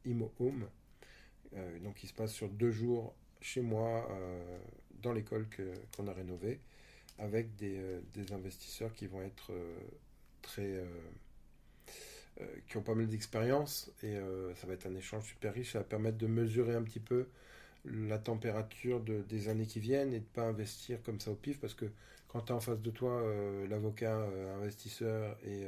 Imo 0.05 0.33
Home. 0.39 0.67
donc, 1.83 1.95
qui 1.95 2.07
se 2.07 2.13
passe 2.13 2.33
sur 2.33 2.49
deux 2.49 2.71
jours 2.71 3.13
chez 3.39 3.61
moi, 3.61 4.09
dans 5.03 5.13
l'école 5.13 5.45
qu'on 5.95 6.07
a 6.07 6.13
rénovée, 6.13 6.59
avec 7.19 7.55
des, 7.55 7.79
des, 8.13 8.33
investisseurs 8.33 8.93
qui 8.93 9.05
vont 9.05 9.21
être 9.21 9.51
très 10.41 10.83
qui 12.67 12.77
ont 12.77 12.81
pas 12.81 12.95
mal 12.95 13.07
d'expérience 13.07 13.91
et 14.03 14.15
euh, 14.15 14.53
ça 14.55 14.67
va 14.67 14.73
être 14.73 14.85
un 14.85 14.95
échange 14.95 15.25
super 15.25 15.53
riche. 15.53 15.73
Ça 15.73 15.79
va 15.79 15.83
permettre 15.83 16.17
de 16.17 16.27
mesurer 16.27 16.75
un 16.75 16.83
petit 16.83 16.99
peu 16.99 17.27
la 17.85 18.17
température 18.17 19.01
de, 19.01 19.21
des 19.23 19.49
années 19.49 19.65
qui 19.65 19.79
viennent 19.79 20.13
et 20.13 20.19
de 20.19 20.25
pas 20.25 20.43
investir 20.43 21.01
comme 21.03 21.19
ça 21.19 21.31
au 21.31 21.35
pif 21.35 21.59
parce 21.59 21.73
que 21.73 21.85
quand 22.27 22.41
tu 22.41 22.51
as 22.51 22.55
en 22.55 22.59
face 22.59 22.81
de 22.81 22.91
toi 22.91 23.21
euh, 23.21 23.67
l'avocat 23.67 24.17
investisseur 24.61 25.37
et 25.43 25.65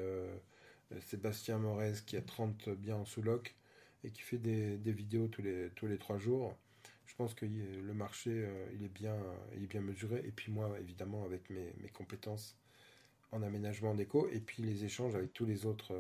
Sébastien 1.00 1.58
Morez 1.58 1.94
qui 2.06 2.18
a 2.18 2.22
30 2.22 2.70
biens 2.70 2.98
en 2.98 3.06
sous-loc 3.06 3.56
et 4.04 4.12
qui 4.12 4.22
fait 4.22 4.38
des, 4.38 4.78
vidéos 4.92 5.28
tous 5.28 5.42
les, 5.42 5.70
tous 5.76 5.88
les 5.88 5.98
trois 5.98 6.18
jours, 6.18 6.56
je 7.06 7.16
pense 7.16 7.34
que 7.34 7.46
le 7.46 7.94
marché 7.94 8.46
il, 8.74 8.84
est 8.84 8.90
bien, 8.94 9.16
il 9.56 9.64
est 9.64 9.68
bien 9.68 9.82
mesuré 9.82 10.22
et 10.26 10.32
puis 10.32 10.52
moi 10.52 10.78
évidemment 10.80 11.24
avec 11.24 11.50
mes, 11.50 11.74
mes 11.82 11.90
compétences 11.90 12.58
en 13.32 13.42
aménagement 13.42 13.96
d'éco 13.96 14.28
et 14.32 14.40
puis 14.40 14.64
les 14.64 14.84
échanges 14.84 15.16
avec 15.16 15.34
tous 15.34 15.46
les 15.46 15.66
autres 15.66 15.94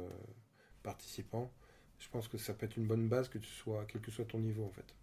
participants, 0.84 1.52
je 2.00 2.10
pense 2.10 2.28
que 2.28 2.38
ça 2.38 2.54
peut 2.54 2.66
être 2.66 2.78
une 2.78 2.88
bonne 2.88 3.08
base 3.08 3.30
que 3.30 3.38
tu 3.38 3.50
sois, 3.50 3.86
quel 3.88 4.02
que 4.02 4.12
soit 4.12 4.26
ton 4.26 4.40
niveau 4.40 4.66
en 4.66 4.72
fait. 4.72 4.96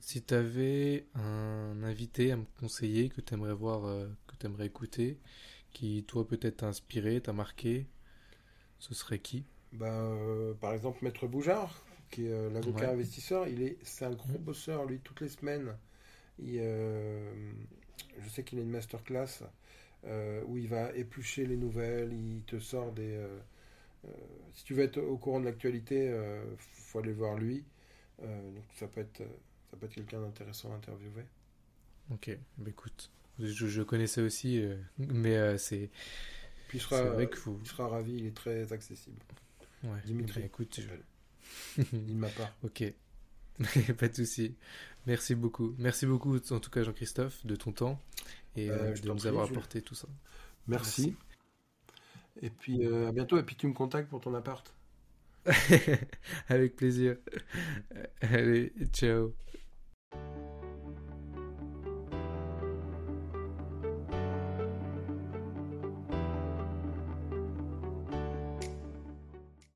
Si 0.00 0.22
tu 0.22 0.34
avais 0.34 1.06
un 1.14 1.82
invité 1.82 2.32
à 2.32 2.36
me 2.36 2.44
conseiller 2.60 3.08
que 3.08 3.20
tu 3.20 3.34
aimerais 3.34 3.54
voir, 3.54 3.84
euh, 3.84 4.08
que 4.26 4.36
tu 4.36 4.46
aimerais 4.46 4.66
écouter, 4.66 5.18
qui 5.72 6.04
toi 6.04 6.26
peut-être 6.26 6.58
t'a 6.58 6.66
inspiré, 6.66 7.20
t'a 7.20 7.32
marqué, 7.32 7.86
ce 8.78 8.94
serait 8.94 9.18
qui? 9.18 9.44
Bah, 9.72 9.86
euh, 9.90 10.54
Par 10.54 10.72
exemple 10.72 10.98
Maître 11.02 11.26
Boujard, 11.26 11.82
qui 12.10 12.26
est 12.26 12.32
euh, 12.32 12.50
l'avocat 12.50 12.90
investisseur, 12.90 13.48
il 13.48 13.62
est, 13.62 13.76
c'est 13.82 14.04
un 14.04 14.12
gros 14.12 14.38
bosseur, 14.38 14.86
lui, 14.86 15.00
toutes 15.00 15.20
les 15.20 15.28
semaines. 15.28 15.76
Il, 16.40 16.60
je 18.20 18.28
sais 18.28 18.44
qu'il 18.44 18.60
a 18.60 18.62
une 18.62 18.70
masterclass 18.70 19.42
où 20.46 20.56
il 20.56 20.68
va 20.68 20.92
éplucher 20.94 21.46
les 21.46 21.56
nouvelles, 21.56 22.12
il 22.12 22.42
te 22.44 22.60
sort 22.60 22.92
des 22.92 23.20
si 24.54 24.64
tu 24.64 24.74
veux 24.74 24.82
être 24.82 24.98
au 24.98 25.16
courant 25.16 25.40
de 25.40 25.44
l'actualité, 25.44 26.06
il 26.06 26.12
euh, 26.12 26.44
faut 26.58 26.98
aller 26.98 27.12
voir 27.12 27.36
lui. 27.36 27.64
Euh, 28.22 28.50
donc 28.52 28.64
ça 28.74 28.86
peut 28.88 29.00
être, 29.00 29.22
ça 29.70 29.76
peut 29.76 29.86
être 29.86 29.94
quelqu'un 29.94 30.20
d'intéressant 30.20 30.72
à 30.72 30.76
interviewer. 30.76 31.24
Ok, 32.10 32.36
bah 32.56 32.70
écoute, 32.70 33.10
je, 33.38 33.82
connaissais 33.82 34.22
aussi, 34.22 34.64
mais 34.96 35.58
c'est. 35.58 35.90
Puis 36.68 36.78
il 36.78 36.80
sera, 36.80 37.02
vrai 37.02 37.28
il 37.60 37.66
sera 37.66 37.88
ravi, 37.88 38.14
il 38.14 38.26
est 38.26 38.36
très 38.36 38.72
accessible. 38.72 39.20
Ouais, 39.84 40.00
Dimitri. 40.04 40.40
Bah 40.40 40.46
écoute, 40.46 40.80
il 41.92 42.16
m'a 42.16 42.28
pas. 42.28 42.50
Ok, 42.64 42.84
pas 43.98 44.08
de 44.08 44.14
souci. 44.14 44.54
Merci 45.06 45.34
beaucoup. 45.34 45.74
Merci 45.78 46.06
beaucoup, 46.06 46.36
en 46.50 46.60
tout 46.60 46.70
cas, 46.70 46.82
Jean-Christophe, 46.82 47.44
de 47.44 47.56
ton 47.56 47.72
temps 47.72 48.00
et 48.56 48.68
de 48.68 49.12
nous 49.12 49.26
avoir 49.26 49.48
apporté 49.48 49.82
tout 49.82 49.94
ça. 49.94 50.08
Merci. 50.66 51.14
Et 52.42 52.50
puis 52.50 52.84
euh, 52.86 53.08
à 53.08 53.12
bientôt. 53.12 53.38
Et 53.38 53.42
puis 53.42 53.56
tu 53.56 53.66
me 53.68 53.74
contactes 53.74 54.08
pour 54.10 54.20
ton 54.20 54.34
appart. 54.34 54.74
Avec 56.48 56.76
plaisir. 56.76 57.16
Allez, 58.22 58.72
ciao. 58.92 59.34